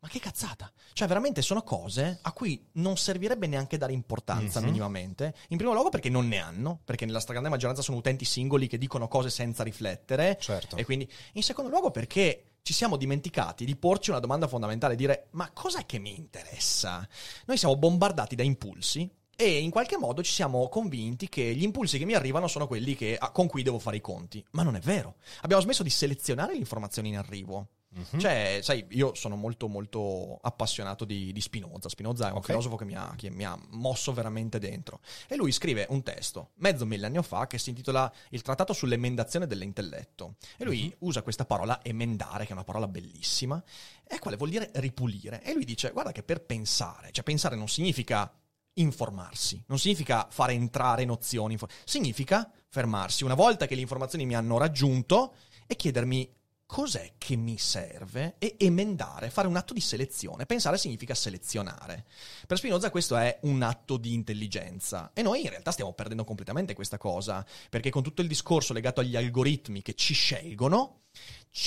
Ma 0.00 0.06
che 0.08 0.20
cazzata! 0.20 0.70
Cioè, 0.92 1.08
veramente 1.08 1.42
sono 1.42 1.62
cose 1.62 2.20
a 2.22 2.32
cui 2.32 2.68
non 2.74 2.96
servirebbe 2.96 3.48
neanche 3.48 3.76
dare 3.78 3.92
importanza 3.92 4.60
Mhm. 4.60 4.66
minimamente. 4.66 5.34
In 5.48 5.56
primo 5.56 5.72
luogo 5.72 5.88
perché 5.88 6.08
non 6.08 6.28
ne 6.28 6.38
hanno, 6.38 6.80
perché 6.84 7.04
nella 7.06 7.18
stragrande 7.18 7.48
maggioranza 7.50 7.82
sono 7.82 7.96
utenti 7.96 8.24
singoli 8.24 8.68
che 8.68 8.78
dicono 8.78 9.08
cose 9.08 9.30
senza 9.30 9.64
riflettere. 9.64 10.38
Certo. 10.40 10.76
E 10.76 10.84
quindi, 10.84 11.10
in 11.32 11.42
secondo 11.42 11.70
luogo, 11.70 11.90
perché 11.90 12.47
ci 12.68 12.74
siamo 12.74 12.98
dimenticati 12.98 13.64
di 13.64 13.76
porci 13.76 14.10
una 14.10 14.18
domanda 14.18 14.46
fondamentale, 14.46 14.94
dire 14.94 15.28
ma 15.30 15.50
cos'è 15.54 15.86
che 15.86 15.98
mi 15.98 16.14
interessa? 16.14 17.08
Noi 17.46 17.56
siamo 17.56 17.76
bombardati 17.76 18.36
da 18.36 18.42
impulsi 18.42 19.08
e 19.34 19.56
in 19.56 19.70
qualche 19.70 19.96
modo 19.96 20.22
ci 20.22 20.32
siamo 20.32 20.68
convinti 20.68 21.30
che 21.30 21.54
gli 21.54 21.62
impulsi 21.62 21.96
che 21.96 22.04
mi 22.04 22.12
arrivano 22.12 22.46
sono 22.46 22.66
quelli 22.66 22.94
che- 22.94 23.18
con 23.32 23.46
cui 23.46 23.62
devo 23.62 23.78
fare 23.78 23.96
i 23.96 24.02
conti. 24.02 24.44
Ma 24.50 24.64
non 24.64 24.76
è 24.76 24.80
vero. 24.80 25.14
Abbiamo 25.40 25.62
smesso 25.62 25.82
di 25.82 25.88
selezionare 25.88 26.52
le 26.52 26.58
informazioni 26.58 27.08
in 27.08 27.16
arrivo. 27.16 27.68
Mhm. 27.90 28.18
Cioè, 28.20 28.60
sai, 28.62 28.84
io 28.90 29.14
sono 29.14 29.34
molto 29.34 29.66
molto 29.66 30.38
appassionato 30.42 31.04
di, 31.04 31.32
di 31.32 31.40
Spinoza. 31.40 31.88
Spinoza 31.88 32.28
è 32.28 32.30
un 32.32 32.38
Ok. 32.38 32.44
filosofo 32.46 32.76
che 32.76 32.84
mi, 32.84 32.94
ha, 32.94 33.14
che 33.16 33.30
mi 33.30 33.44
ha 33.44 33.58
mosso 33.70 34.12
veramente 34.12 34.58
dentro. 34.58 35.00
E 35.26 35.36
lui 35.36 35.52
scrive 35.52 35.86
un 35.88 36.02
testo 36.02 36.50
mezzo 36.56 36.84
millennio 36.84 37.22
fa 37.22 37.46
che 37.46 37.58
si 37.58 37.70
intitola 37.70 38.12
Il 38.30 38.42
trattato 38.42 38.72
sull'emendazione 38.72 39.46
dell'intelletto. 39.46 40.36
E 40.58 40.64
lui 40.64 40.94
usa 41.00 41.22
questa 41.22 41.44
parola 41.46 41.82
emendare, 41.82 42.44
che 42.44 42.50
è 42.50 42.54
una 42.54 42.64
parola 42.64 42.86
bellissima, 42.88 43.62
e 44.06 44.18
quale 44.18 44.36
vuol 44.36 44.50
dire 44.50 44.70
ripulire. 44.74 45.42
E 45.42 45.54
lui 45.54 45.64
dice: 45.64 45.90
Guarda 45.90 46.12
che 46.12 46.22
per 46.22 46.44
pensare, 46.44 47.10
cioè 47.10 47.24
pensare 47.24 47.56
non 47.56 47.68
significa 47.68 48.30
informarsi, 48.74 49.62
non 49.66 49.78
significa 49.78 50.28
fare 50.30 50.52
entrare 50.52 51.04
nozioni, 51.04 51.58
significa 51.84 52.48
fermarsi 52.68 53.24
una 53.24 53.34
volta 53.34 53.66
che 53.66 53.74
le 53.74 53.80
informazioni 53.80 54.24
mi 54.24 54.36
hanno 54.36 54.56
raggiunto 54.56 55.34
e 55.66 55.74
chiedermi 55.74 56.30
cos'è 56.68 57.14
che 57.16 57.34
mi 57.34 57.56
serve 57.56 58.34
e 58.38 58.56
emendare, 58.58 59.30
fare 59.30 59.48
un 59.48 59.56
atto 59.56 59.72
di 59.72 59.80
selezione. 59.80 60.44
Pensare 60.44 60.76
significa 60.76 61.14
selezionare. 61.14 62.04
Per 62.46 62.58
Spinoza 62.58 62.90
questo 62.90 63.16
è 63.16 63.38
un 63.44 63.62
atto 63.62 63.96
di 63.96 64.12
intelligenza 64.12 65.12
e 65.14 65.22
noi 65.22 65.42
in 65.42 65.48
realtà 65.48 65.70
stiamo 65.72 65.94
perdendo 65.94 66.24
completamente 66.24 66.74
questa 66.74 66.98
cosa, 66.98 67.44
perché 67.70 67.88
con 67.88 68.02
tutto 68.02 68.20
il 68.20 68.28
discorso 68.28 68.74
legato 68.74 69.00
agli 69.00 69.16
algoritmi 69.16 69.80
che 69.80 69.94
ci 69.94 70.12
scelgono, 70.12 71.04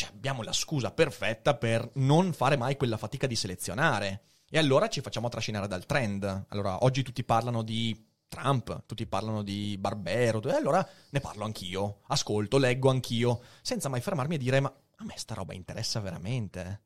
abbiamo 0.08 0.44
la 0.44 0.54
scusa 0.54 0.92
perfetta 0.92 1.56
per 1.56 1.90
non 1.96 2.32
fare 2.32 2.56
mai 2.56 2.78
quella 2.78 2.98
fatica 2.98 3.26
di 3.26 3.36
selezionare. 3.36 4.26
E 4.52 4.60
allora 4.60 4.88
ci 4.88 5.02
facciamo 5.02 5.30
trascinare 5.30 5.68
dal 5.68 5.88
trend. 5.88 6.46
Allora, 6.50 6.84
oggi 6.84 7.02
tutti 7.02 7.24
parlano 7.24 7.64
di 7.64 8.10
Trump, 8.28 8.84
tutti 8.86 9.08
parlano 9.08 9.42
di 9.42 9.78
Barbero, 9.80 10.42
e 10.44 10.54
allora 10.54 10.88
ne 11.10 11.20
parlo 11.20 11.44
anch'io, 11.44 12.02
ascolto, 12.08 12.60
leggo 12.60 12.90
anch'io, 12.90 13.42
senza 13.62 13.90
mai 13.90 14.00
fermarmi 14.00 14.36
e 14.36 14.38
dire 14.38 14.60
ma 14.60 14.74
a 15.02 15.06
me 15.06 15.18
sta 15.18 15.34
roba 15.34 15.54
interessa 15.54 16.00
veramente? 16.00 16.82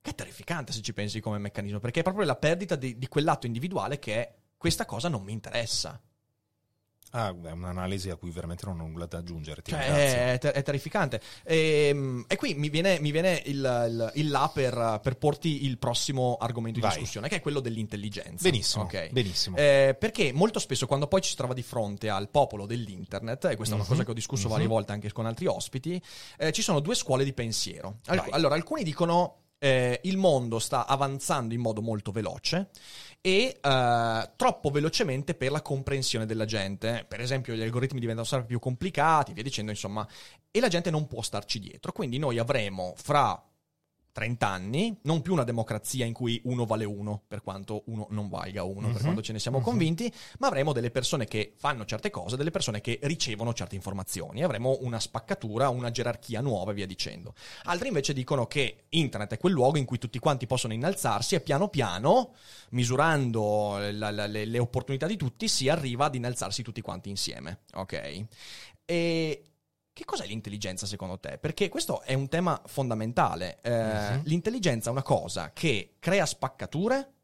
Che 0.00 0.10
è 0.10 0.14
terrificante 0.14 0.72
se 0.72 0.80
ci 0.80 0.92
pensi 0.92 1.20
come 1.20 1.38
meccanismo, 1.38 1.80
perché 1.80 2.00
è 2.00 2.04
proprio 2.04 2.24
la 2.24 2.36
perdita 2.36 2.76
di, 2.76 2.96
di 2.98 3.08
quell'atto 3.08 3.46
individuale 3.46 3.98
che 3.98 4.14
è 4.14 4.34
questa 4.56 4.84
cosa 4.86 5.08
non 5.08 5.22
mi 5.22 5.32
interessa. 5.32 6.00
Ah, 7.12 7.28
è 7.30 7.50
un'analisi 7.52 8.10
a 8.10 8.16
cui 8.16 8.30
veramente 8.30 8.66
non 8.66 8.80
ho 8.80 8.86
nulla 8.86 9.06
da 9.06 9.18
aggiungere. 9.18 9.62
Ti 9.62 9.70
Cioè, 9.70 10.32
è, 10.34 10.38
ter- 10.38 10.52
è 10.54 10.62
terrificante. 10.62 11.20
E, 11.42 12.24
e 12.26 12.36
qui 12.36 12.54
mi 12.54 12.68
viene, 12.68 13.00
mi 13.00 13.10
viene 13.10 13.42
il, 13.46 13.54
il- 13.88 14.12
il 14.16 14.28
là 14.28 14.50
per, 14.52 15.00
per 15.02 15.16
porti 15.16 15.64
il 15.64 15.78
prossimo 15.78 16.36
argomento 16.38 16.78
di 16.80 16.84
Vai. 16.84 16.94
discussione, 16.96 17.28
che 17.28 17.36
è 17.36 17.40
quello 17.40 17.60
dell'intelligenza. 17.60 18.42
Benissimo, 18.48 18.84
Ok. 18.84 19.08
benissimo. 19.10 19.56
Eh, 19.56 19.96
perché 19.98 20.32
molto 20.32 20.58
spesso 20.58 20.86
quando 20.86 21.06
poi 21.06 21.22
ci 21.22 21.30
si 21.30 21.36
trova 21.36 21.54
di 21.54 21.62
fronte 21.62 22.08
al 22.10 22.28
popolo 22.28 22.66
dell'internet, 22.66 23.44
e 23.46 23.56
questa 23.56 23.74
è 23.74 23.78
una 23.78 23.84
Mhm, 23.84 23.90
cosa 23.94 24.04
che 24.04 24.10
ho 24.10 24.14
discusso 24.14 24.48
varie 24.48 24.66
mhm. 24.66 24.72
volte 24.72 24.92
anche 24.92 25.10
con 25.12 25.24
altri 25.24 25.46
ospiti, 25.46 26.00
eh, 26.36 26.52
ci 26.52 26.60
sono 26.62 26.80
due 26.80 26.94
scuole 26.94 27.24
di 27.24 27.32
pensiero. 27.32 28.00
Alc- 28.06 28.32
allora, 28.32 28.54
alcuni 28.54 28.82
dicono 28.82 29.44
eh, 29.60 29.98
il 30.04 30.16
mondo 30.18 30.60
sta 30.60 30.86
avanzando 30.86 31.52
in 31.52 31.60
modo 31.60 31.82
molto 31.82 32.12
veloce 32.12 32.68
e 33.20 33.58
eh, 33.60 34.30
troppo 34.36 34.70
velocemente 34.70 35.34
per 35.34 35.50
la 35.50 35.62
comprensione 35.62 36.26
della 36.26 36.44
gente. 36.44 37.04
Per 37.06 37.20
esempio, 37.20 37.54
gli 37.54 37.62
algoritmi 37.62 38.00
diventano 38.00 38.26
sempre 38.26 38.48
più 38.48 38.58
complicati, 38.58 39.32
via 39.32 39.42
dicendo, 39.42 39.70
insomma, 39.70 40.06
e 40.50 40.60
la 40.60 40.68
gente 40.68 40.90
non 40.90 41.06
può 41.06 41.22
starci 41.22 41.58
dietro. 41.58 41.92
Quindi 41.92 42.18
noi 42.18 42.38
avremo 42.38 42.94
fra 42.96 43.40
30 44.12 44.48
anni, 44.48 44.98
non 45.02 45.22
più 45.22 45.32
una 45.32 45.44
democrazia 45.44 46.04
in 46.04 46.12
cui 46.12 46.40
uno 46.44 46.64
vale 46.66 46.84
uno, 46.84 47.22
per 47.28 47.42
quanto 47.42 47.82
uno 47.86 48.06
non 48.10 48.28
valga 48.28 48.64
uno, 48.64 48.86
Mhm. 48.88 48.92
per 48.92 49.02
quanto 49.02 49.22
ce 49.22 49.32
ne 49.32 49.38
siamo 49.38 49.60
convinti, 49.60 50.12
ma 50.38 50.48
avremo 50.48 50.72
delle 50.72 50.90
persone 50.90 51.26
che 51.26 51.52
fanno 51.56 51.84
certe 51.84 52.10
cose, 52.10 52.36
delle 52.36 52.50
persone 52.50 52.80
che 52.80 52.98
ricevono 53.02 53.52
certe 53.54 53.74
informazioni, 53.76 54.42
avremo 54.42 54.78
una 54.80 54.98
spaccatura, 54.98 55.68
una 55.68 55.90
gerarchia 55.90 56.40
nuova 56.40 56.72
e 56.72 56.74
via 56.74 56.86
dicendo. 56.86 57.34
Altri 57.64 57.88
invece 57.88 58.12
dicono 58.12 58.46
che 58.46 58.84
internet 58.90 59.34
è 59.34 59.38
quel 59.38 59.52
luogo 59.52 59.78
in 59.78 59.84
cui 59.84 59.98
tutti 59.98 60.18
quanti 60.18 60.46
possono 60.46 60.72
innalzarsi 60.72 61.34
e 61.36 61.40
piano 61.40 61.68
piano, 61.68 62.32
misurando 62.70 63.78
la- 63.92 64.10
la- 64.10 64.26
le, 64.26 64.44
le 64.44 64.58
opportunità 64.58 65.06
di 65.06 65.16
tutti, 65.16 65.46
si 65.48 65.68
arriva 65.68 66.06
ad 66.06 66.14
innalzarsi 66.14 66.62
tutti 66.62 66.80
quanti 66.80 67.08
insieme, 67.10 67.60
ok? 67.74 68.24
E 68.84 69.42
che 69.98 70.04
cos'è 70.04 70.26
l'intelligenza 70.26 70.86
secondo 70.86 71.18
te? 71.18 71.38
Perché 71.38 71.68
questo 71.68 72.02
è 72.02 72.14
un 72.14 72.28
tema 72.28 72.60
fondamentale. 72.66 73.58
Eh, 73.62 74.20
L'intelligenza 74.22 74.90
è 74.90 74.92
una 74.92 75.02
cosa 75.02 75.50
che 75.52 75.96
crea 75.98 76.24
spaccature? 76.24 77.14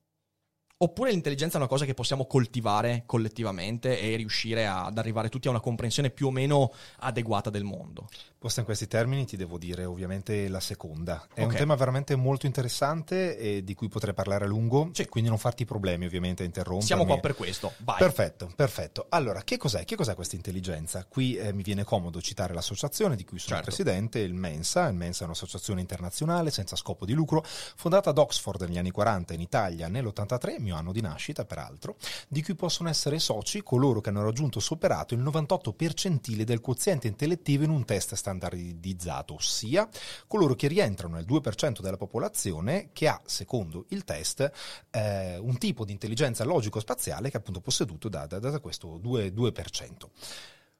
Oppure 0.78 1.12
l'intelligenza 1.12 1.54
è 1.54 1.60
una 1.60 1.68
cosa 1.68 1.84
che 1.84 1.94
possiamo 1.94 2.26
coltivare 2.26 3.04
collettivamente 3.06 4.00
e 4.00 4.16
riuscire 4.16 4.66
ad 4.66 4.98
arrivare 4.98 5.28
tutti 5.28 5.46
a 5.46 5.50
una 5.50 5.60
comprensione 5.60 6.10
più 6.10 6.26
o 6.26 6.30
meno 6.32 6.72
adeguata 6.98 7.48
del 7.48 7.62
mondo? 7.62 8.08
Posta 8.44 8.60
in 8.60 8.66
questi 8.66 8.86
termini 8.86 9.24
ti 9.24 9.38
devo 9.38 9.56
dire 9.56 9.86
ovviamente 9.86 10.48
la 10.48 10.60
seconda. 10.60 11.26
È 11.32 11.40
Ok. 11.44 11.50
un 11.52 11.56
tema 11.56 11.74
veramente 11.76 12.14
molto 12.14 12.44
interessante 12.44 13.38
e 13.38 13.64
di 13.64 13.72
cui 13.72 13.88
potrei 13.88 14.12
parlare 14.12 14.44
a 14.44 14.46
lungo, 14.46 14.90
Sì. 14.92 15.06
quindi 15.08 15.30
non 15.30 15.38
farti 15.38 15.64
problemi 15.64 16.04
ovviamente 16.04 16.42
a 16.42 16.44
interrompermi. 16.44 16.86
Siamo 16.86 17.06
qua 17.06 17.18
per 17.20 17.34
questo. 17.34 17.72
Vai. 17.78 17.96
Perfetto, 17.96 18.52
perfetto. 18.54 19.06
Allora, 19.08 19.42
che 19.44 19.56
cos'è? 19.56 19.86
Che 19.86 19.96
cos'è 19.96 20.14
questa 20.14 20.36
intelligenza? 20.36 21.06
Qui 21.08 21.36
eh, 21.36 21.54
mi 21.54 21.62
viene 21.62 21.84
comodo 21.84 22.20
citare 22.20 22.52
l'associazione 22.52 23.16
di 23.16 23.24
cui 23.24 23.38
sono 23.38 23.54
Certo. 23.56 23.70
presidente, 23.70 24.18
il 24.18 24.34
Mensa. 24.34 24.88
Il 24.88 24.94
Mensa 24.94 25.22
è 25.22 25.24
un'associazione 25.24 25.80
internazionale 25.80 26.50
senza 26.50 26.76
scopo 26.76 27.06
di 27.06 27.14
lucro, 27.14 27.42
fondata 27.46 28.10
ad 28.10 28.18
Oxford 28.18 28.60
negli 28.64 28.76
anni 28.76 28.90
40 28.90 29.32
in 29.32 29.40
Italia 29.40 29.88
nell'83, 29.88 30.60
mio 30.60 30.76
anno 30.76 30.92
di 30.92 31.00
nascita 31.00 31.46
peraltro, 31.46 31.96
di 32.28 32.42
cui 32.42 32.54
possono 32.54 32.90
essere 32.90 33.18
soci 33.20 33.62
coloro 33.62 34.02
che 34.02 34.10
hanno 34.10 34.22
raggiunto 34.22 34.58
o 34.58 34.60
superato 34.60 35.14
il 35.14 35.20
98 35.20 35.72
percentile 35.72 36.44
del 36.44 36.60
quoziente 36.60 37.06
intellettivo 37.06 37.64
in 37.64 37.70
un 37.70 37.86
test 37.86 38.12
standardizzato, 38.34 39.34
ossia 39.34 39.88
coloro 40.26 40.54
che 40.54 40.68
rientrano 40.68 41.16
nel 41.16 41.24
2% 41.24 41.80
della 41.80 41.96
popolazione 41.96 42.90
che 42.92 43.08
ha, 43.08 43.20
secondo 43.24 43.86
il 43.88 44.04
test, 44.04 44.50
eh, 44.90 45.36
un 45.38 45.58
tipo 45.58 45.84
di 45.84 45.92
intelligenza 45.92 46.44
logico-spaziale 46.44 47.30
che 47.30 47.36
è 47.36 47.40
appunto 47.40 47.60
posseduto 47.60 48.08
da, 48.08 48.26
da- 48.26 48.38
da 48.38 48.60
questo 48.60 48.98
2%. 48.98 49.32
2%. 49.34 50.10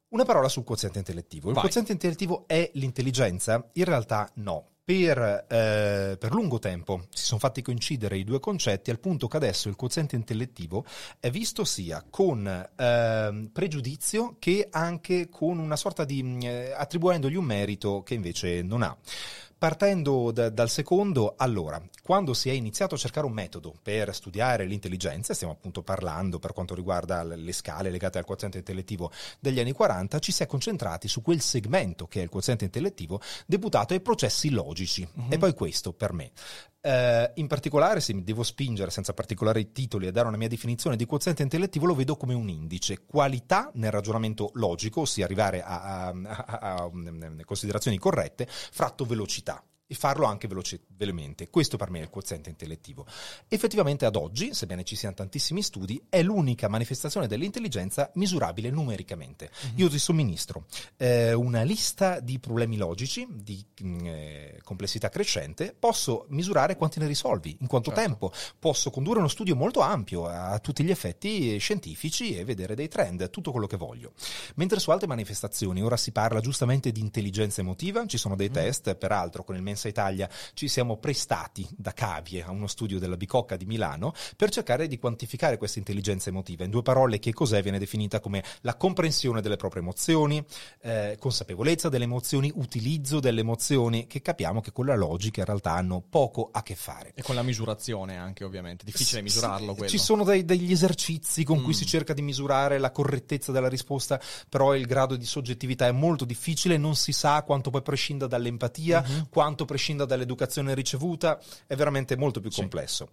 Una 0.08 0.24
parola 0.24 0.48
sul 0.48 0.64
quoziente 0.64 0.98
intellettivo. 0.98 1.48
Il 1.48 1.54
Vai. 1.54 1.62
quoziente 1.64 1.92
intellettivo 1.92 2.44
è 2.46 2.70
l'intelligenza? 2.74 3.68
In 3.72 3.84
realtà 3.84 4.30
no. 4.34 4.73
Per, 4.87 5.47
eh, 5.49 6.18
per 6.18 6.33
lungo 6.35 6.59
tempo 6.59 7.07
si 7.09 7.25
sono 7.25 7.40
fatti 7.40 7.62
coincidere 7.62 8.18
i 8.18 8.25
due 8.25 8.38
concetti 8.38 8.90
al 8.90 8.99
punto 8.99 9.29
che 9.29 9.38
adesso 9.38 9.70
il 9.70 9.77
quoziente 9.77 10.14
intellettivo 10.14 10.85
è 11.18 11.31
visto 11.31 11.64
sia 11.64 12.05
con 12.11 12.47
ehm, 12.77 13.49
pregiudizio 13.51 14.37
che 14.38 14.68
anche 14.70 15.31
con 15.31 15.59
una 15.59 15.77
sorta 15.77 16.05
di 16.05 16.23
mh, 16.23 16.38
eh, 16.42 16.73
attribuendogli 16.73 17.35
un 17.35 17.47
merito 17.47 18.03
che 18.03 18.12
invece 18.12 18.61
non 18.61 18.83
ha. 18.83 18.94
Partendo 19.64 20.31
da- 20.31 20.50
dal 20.50 20.68
secondo, 20.68 21.37
allora, 21.38 21.83
quando 22.03 22.35
si 22.35 22.50
è 22.50 22.53
iniziato 22.53 22.96
a 22.96 22.98
cercare 22.98 23.24
un 23.24 23.33
metodo 23.33 23.72
per 23.83 24.14
studiare 24.14 24.66
l'intelligenza, 24.66 25.33
stiamo 25.33 25.55
appunto 25.55 25.83
parlando 25.83 26.38
per 26.38 26.53
quanto 26.53 26.74
riguarda 26.74 27.22
le 27.22 27.53
scale 27.53 27.88
legate 27.88 28.18
al 28.18 28.27
quoziente 28.27 28.59
intellettivo 28.59 29.11
degli 29.40 29.59
anni 29.59 29.72
40, 29.72 30.18
ci 30.18 30.33
si 30.33 30.42
è 30.42 30.46
concentrati 30.46 31.09
su 31.09 31.22
quel 31.22 31.40
segmento 31.40 32.07
che 32.07 32.20
è 32.20 32.24
il 32.24 32.29
quoziente 32.29 32.66
intellettivo 32.66 33.22
deputato 33.46 33.94
ai 33.94 34.03
processi 34.03 34.50
logici. 34.50 35.09
E 35.31 35.38
poi 35.38 35.55
questo 35.55 35.94
per 35.94 36.12
me. 36.12 36.31
Eh, 36.87 37.31
in 37.37 37.47
particolare, 37.47 38.01
se 38.01 38.12
mi 38.12 38.23
devo 38.25 38.42
spingere 38.42 38.90
senza 38.90 39.14
particolari 39.14 39.73
titoli 39.73 40.07
a 40.07 40.12
dare 40.12 40.29
una 40.29 40.37
mia 40.37 40.49
definizione 40.49 40.97
di 40.97 41.07
quoziente 41.07 41.42
intellettivo, 41.42 41.87
lo 41.87 41.94
vedo 41.94 42.14
come 42.18 42.35
un 42.35 42.51
indice, 42.51 43.07
qualità 43.07 43.70
nel 43.77 43.90
ragionamento 43.90 44.51
logico, 44.53 45.01
ossia 45.01 45.25
arrivare 45.25 45.62
a, 45.62 45.81
a- 45.81 46.09
a- 46.09 46.44
a- 46.61 46.90
considerazioni 47.47 47.97
corrette, 47.97 48.47
fratto 48.47 49.07
velocità. 49.07 49.64
E 49.87 49.94
farlo 49.94 50.27
anche 50.27 50.49
veloce- 50.49 50.81
velocemente. 50.88 51.51
Questo 51.51 51.77
per 51.77 51.90
me 51.90 52.01
è 52.01 52.03
il 52.03 52.11
quoziente 52.11 52.51
intellettivo. 52.51 53.07
Effettivamente 53.49 54.07
ad 54.07 54.16
oggi, 54.16 54.55
sebbene 54.55 54.85
ci 54.85 54.97
siano 54.97 55.14
tantissimi 55.14 55.62
studi, 55.62 56.03
è 56.09 56.23
l'unica 56.23 56.68
manifestazione 56.68 57.27
dell'intelligenza 57.27 58.11
misurabile 58.14 58.70
numericamente. 58.70 59.51
Io 59.77 59.88
ti 59.88 59.99
somministro 59.99 60.66
eh, 60.97 61.33
una 61.33 61.62
lista 61.62 62.20
di 62.20 62.38
problemi 62.38 62.77
logici 62.77 63.27
di 63.31 63.64
mm, 63.83 63.99
eh, 64.05 64.61
complessità 64.62 65.09
crescente, 65.09 65.75
posso 65.79 66.27
misurare 66.29 66.77
quanti 66.77 66.99
ne 66.99 67.07
risolvi, 67.07 67.57
in 67.61 67.66
quanto 67.66 67.90
Certo. 67.90 68.07
tempo, 68.07 68.33
posso 68.59 68.90
condurre 68.90 69.18
uno 69.18 69.29
studio 69.29 69.55
molto 69.55 69.81
ampio 69.81 70.27
a 70.27 70.59
tutti 70.59 70.83
gli 70.83 70.90
effetti 70.90 71.59
scientifici 71.59 72.37
e 72.37 72.44
vedere 72.44 72.75
dei 72.75 72.88
trend, 72.88 73.29
tutto 73.31 73.51
quello 73.51 73.66
che 73.66 73.77
voglio. 73.77 74.12
Mentre 74.57 74.81
su 74.81 74.90
altre 74.90 75.07
manifestazioni, 75.07 75.83
ora 75.83 75.97
si 75.97 76.12
parla 76.12 76.40
giustamente 76.40 76.92
di 76.92 77.01
intelligenza 77.01 77.61
emotiva, 77.61 78.07
ci 78.07 78.18
sono 78.18 78.37
dei 78.37 78.51
test, 78.51 78.94
peraltro 78.94 79.44
con 79.44 79.57
il 79.57 79.62
Mensa 79.74 79.88
Italia 79.88 80.28
ci 80.54 80.68
siamo 80.68 80.98
prestati 80.98 81.66
da 81.76 81.92
cavie 81.92 82.44
a 82.44 82.50
uno 82.52 82.68
studio 82.68 83.00
della 83.00 83.16
Bicocca 83.16 83.56
di 83.56 83.64
Milano 83.66 84.12
per 84.37 84.50
cercare 84.50 84.87
di 84.87 84.98
quantificare 85.00 85.58
questa 85.58 85.80
intelligenza 85.80 86.28
emotiva. 86.28 86.62
In 86.62 86.70
due 86.70 86.82
parole, 86.82 87.18
che 87.18 87.32
cos'è? 87.32 87.60
Viene 87.60 87.80
definita 87.80 88.20
come 88.20 88.44
la 88.60 88.76
comprensione 88.76 89.40
delle 89.40 89.56
proprie 89.56 89.82
emozioni, 89.82 90.42
eh, 90.82 91.16
consapevolezza 91.18 91.88
delle 91.88 92.04
emozioni, 92.04 92.52
utilizzo 92.54 93.18
delle 93.18 93.40
emozioni, 93.40 94.06
che 94.06 94.22
capiamo 94.22 94.60
che 94.60 94.70
con 94.70 94.87
la 94.87 94.94
logica 94.94 95.40
in 95.40 95.46
realtà 95.46 95.72
hanno 95.72 96.00
poco 96.08 96.50
a 96.52 96.62
che 96.62 96.76
fare. 96.76 97.10
E 97.16 97.22
con 97.22 97.34
la 97.34 97.42
misurazione 97.42 98.16
anche, 98.16 98.44
ovviamente. 98.44 98.84
Difficile 98.84 99.18
Sì, 99.18 99.24
misurarlo 99.24 99.70
sì, 99.72 99.76
quello. 99.78 99.90
Ci 99.90 99.98
sono 99.98 100.22
dei- 100.22 100.44
degli 100.44 100.70
esercizi 100.70 101.42
con 101.42 101.62
cui 101.62 101.72
Mm. 101.72 101.76
si 101.76 101.87
cerca 101.87 102.14
di 102.14 102.22
misurare 102.22 102.78
la 102.78 102.92
correttezza 102.92 103.50
della 103.50 103.68
risposta, 103.68 104.20
però 104.48 104.76
il 104.76 104.87
grado 104.87 105.16
di 105.16 105.24
soggettività 105.26 105.88
è 105.88 105.92
molto 105.92 106.24
difficile, 106.24 106.76
non 106.76 106.94
si 106.94 107.10
sa 107.10 107.42
quanto 107.42 107.70
poi 107.70 107.82
prescinda 107.82 108.28
dall'empatia, 108.28 109.02
Mhm. 109.04 109.26
quanto 109.30 109.63
prescinda 109.64 110.05
dall'educazione 110.05 110.74
ricevuta, 110.74 111.40
è 111.66 111.74
veramente 111.77 112.16
molto 112.16 112.40
più 112.40 112.50
Sì. 112.50 112.61
complesso. 112.61 113.09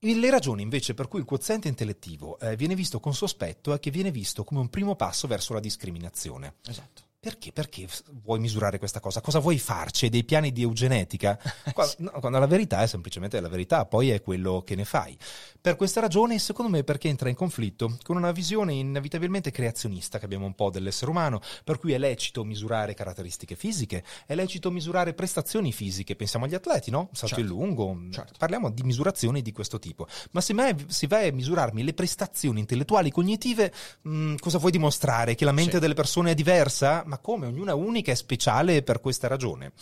Le 0.00 0.30
ragioni 0.30 0.60
invece 0.60 0.92
per 0.92 1.08
cui 1.08 1.18
il 1.20 1.24
quoziente 1.24 1.68
intellettivo 1.68 2.38
eh, 2.38 2.56
viene 2.56 2.74
visto 2.74 3.00
con 3.00 3.14
sospetto 3.14 3.72
è 3.72 3.80
che 3.80 3.90
viene 3.90 4.10
visto 4.10 4.44
come 4.44 4.60
un 4.60 4.68
primo 4.68 4.96
passo 4.96 5.26
verso 5.26 5.54
la 5.54 5.60
discriminazione. 5.60 6.56
Esatto. 6.66 7.02
Perché? 7.24 7.52
Perché 7.52 7.88
vuoi 8.22 8.38
misurare 8.38 8.78
questa 8.78 9.00
cosa? 9.00 9.22
Cosa 9.22 9.38
vuoi 9.38 9.58
farci? 9.58 10.10
Dei 10.10 10.24
piani 10.24 10.52
di 10.52 10.60
eugenetica? 10.60 11.38
Qua- 11.72 11.90
no, 11.98 12.10
Quando 12.20 12.38
la 12.38 12.46
verità 12.46 12.82
è 12.82 12.86
semplicemente 12.86 13.40
la 13.40 13.48
verità, 13.48 13.86
poi 13.86 14.10
è 14.10 14.20
quello 14.20 14.62
che 14.62 14.74
ne 14.74 14.84
fai. 14.84 15.16
Per 15.58 15.76
questa 15.76 16.00
ragione, 16.00 16.38
secondo 16.38 16.70
me, 16.70 16.84
perché 16.84 17.08
entra 17.08 17.30
in 17.30 17.34
conflitto 17.34 17.96
con 18.02 18.16
una 18.18 18.30
visione 18.30 18.74
inevitabilmente 18.74 19.50
creazionista 19.50 20.18
che 20.18 20.26
abbiamo 20.26 20.44
un 20.44 20.54
po' 20.54 20.68
dell'essere 20.68 21.10
umano, 21.10 21.40
per 21.64 21.78
cui 21.78 21.92
è 21.94 21.98
lecito 21.98 22.44
misurare 22.44 22.92
caratteristiche 22.92 23.56
fisiche, 23.56 24.04
è 24.26 24.34
lecito 24.34 24.70
misurare 24.70 25.14
prestazioni 25.14 25.72
fisiche. 25.72 26.16
Pensiamo 26.16 26.44
agli 26.44 26.54
atleti, 26.54 26.90
no? 26.90 27.08
Salto 27.12 27.36
Certo. 27.36 27.40
in 27.40 27.46
lungo. 27.46 27.98
Certo. 28.10 28.34
Parliamo 28.36 28.70
di 28.70 28.82
misurazioni 28.82 29.40
di 29.40 29.52
questo 29.52 29.78
tipo. 29.78 30.06
Ma 30.32 30.42
se 30.42 30.52
mai 30.52 30.74
si 30.88 31.06
va 31.06 31.20
a 31.20 31.32
misurarmi 31.32 31.82
le 31.82 31.94
prestazioni 31.94 32.60
intellettuali 32.60 33.10
cognitive, 33.10 33.72
mh, 34.02 34.34
cosa 34.40 34.58
vuoi 34.58 34.72
dimostrare? 34.72 35.34
Che 35.34 35.46
la 35.46 35.52
mente 35.52 35.72
Sì. 35.76 35.78
delle 35.78 35.94
persone 35.94 36.32
è 36.32 36.34
diversa? 36.34 37.02
Ma 37.14 37.18
come? 37.18 37.46
Ognuna 37.46 37.74
unica 37.76 38.10
e 38.10 38.16
speciale 38.16 38.82
per 38.82 39.00
questa 39.00 39.28
ragione. 39.28 39.72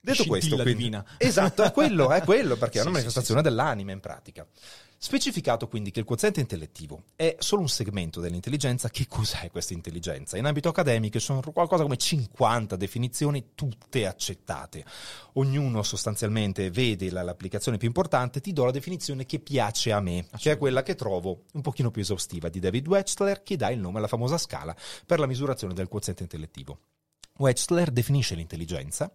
Detto 0.00 0.22
Scintilla 0.22 0.38
questo, 0.38 0.54
quindi, 0.56 0.74
divina. 0.74 1.04
esatto, 1.16 1.62
è 1.62 1.72
quello, 1.72 2.10
è 2.12 2.22
quello, 2.22 2.56
perché 2.56 2.78
è 2.78 2.82
Sì, 2.82 2.86
una 2.86 2.96
sì, 2.96 3.02
manifestazione 3.02 3.40
dell'anima 3.42 3.92
in 3.92 4.00
pratica. 4.00 4.46
Specificato 5.00 5.68
quindi 5.68 5.92
che 5.92 6.00
il 6.00 6.04
quoziente 6.04 6.40
intellettivo 6.40 7.04
è 7.14 7.36
solo 7.38 7.60
un 7.60 7.68
segmento 7.68 8.18
dell'intelligenza, 8.20 8.90
che 8.90 9.06
cos'è 9.06 9.48
questa 9.48 9.72
intelligenza? 9.72 10.36
In 10.36 10.44
ambito 10.44 10.70
accademico 10.70 11.20
sono 11.20 11.40
qualcosa 11.40 11.84
come 11.84 11.96
50 11.96 12.74
definizioni, 12.74 13.50
tutte 13.54 14.06
accettate. 14.06 14.84
Ognuno 15.34 15.84
sostanzialmente 15.84 16.70
vede 16.70 17.12
la- 17.12 17.22
l'applicazione 17.22 17.78
più 17.78 17.86
importante, 17.86 18.40
ti 18.40 18.52
do 18.52 18.64
la 18.64 18.72
definizione 18.72 19.24
che 19.24 19.38
piace 19.38 19.92
a 19.92 20.00
me, 20.00 20.26
che 20.36 20.50
è 20.50 20.58
quella 20.58 20.82
che 20.82 20.96
trovo 20.96 21.44
un 21.52 21.60
pochino 21.62 21.92
più 21.92 22.02
esaustiva 22.02 22.48
di 22.48 22.58
David 22.58 22.88
Wechsler, 22.88 23.44
che 23.44 23.56
dà 23.56 23.70
il 23.70 23.78
nome 23.78 23.98
alla 23.98 24.08
famosa 24.08 24.36
scala 24.36 24.74
per 25.06 25.20
la 25.20 25.26
misurazione 25.26 25.74
del 25.74 25.86
quoziente 25.86 26.24
intellettivo. 26.24 26.80
Wechsler 27.38 27.92
definisce 27.92 28.34
l'intelligenza 28.34 29.12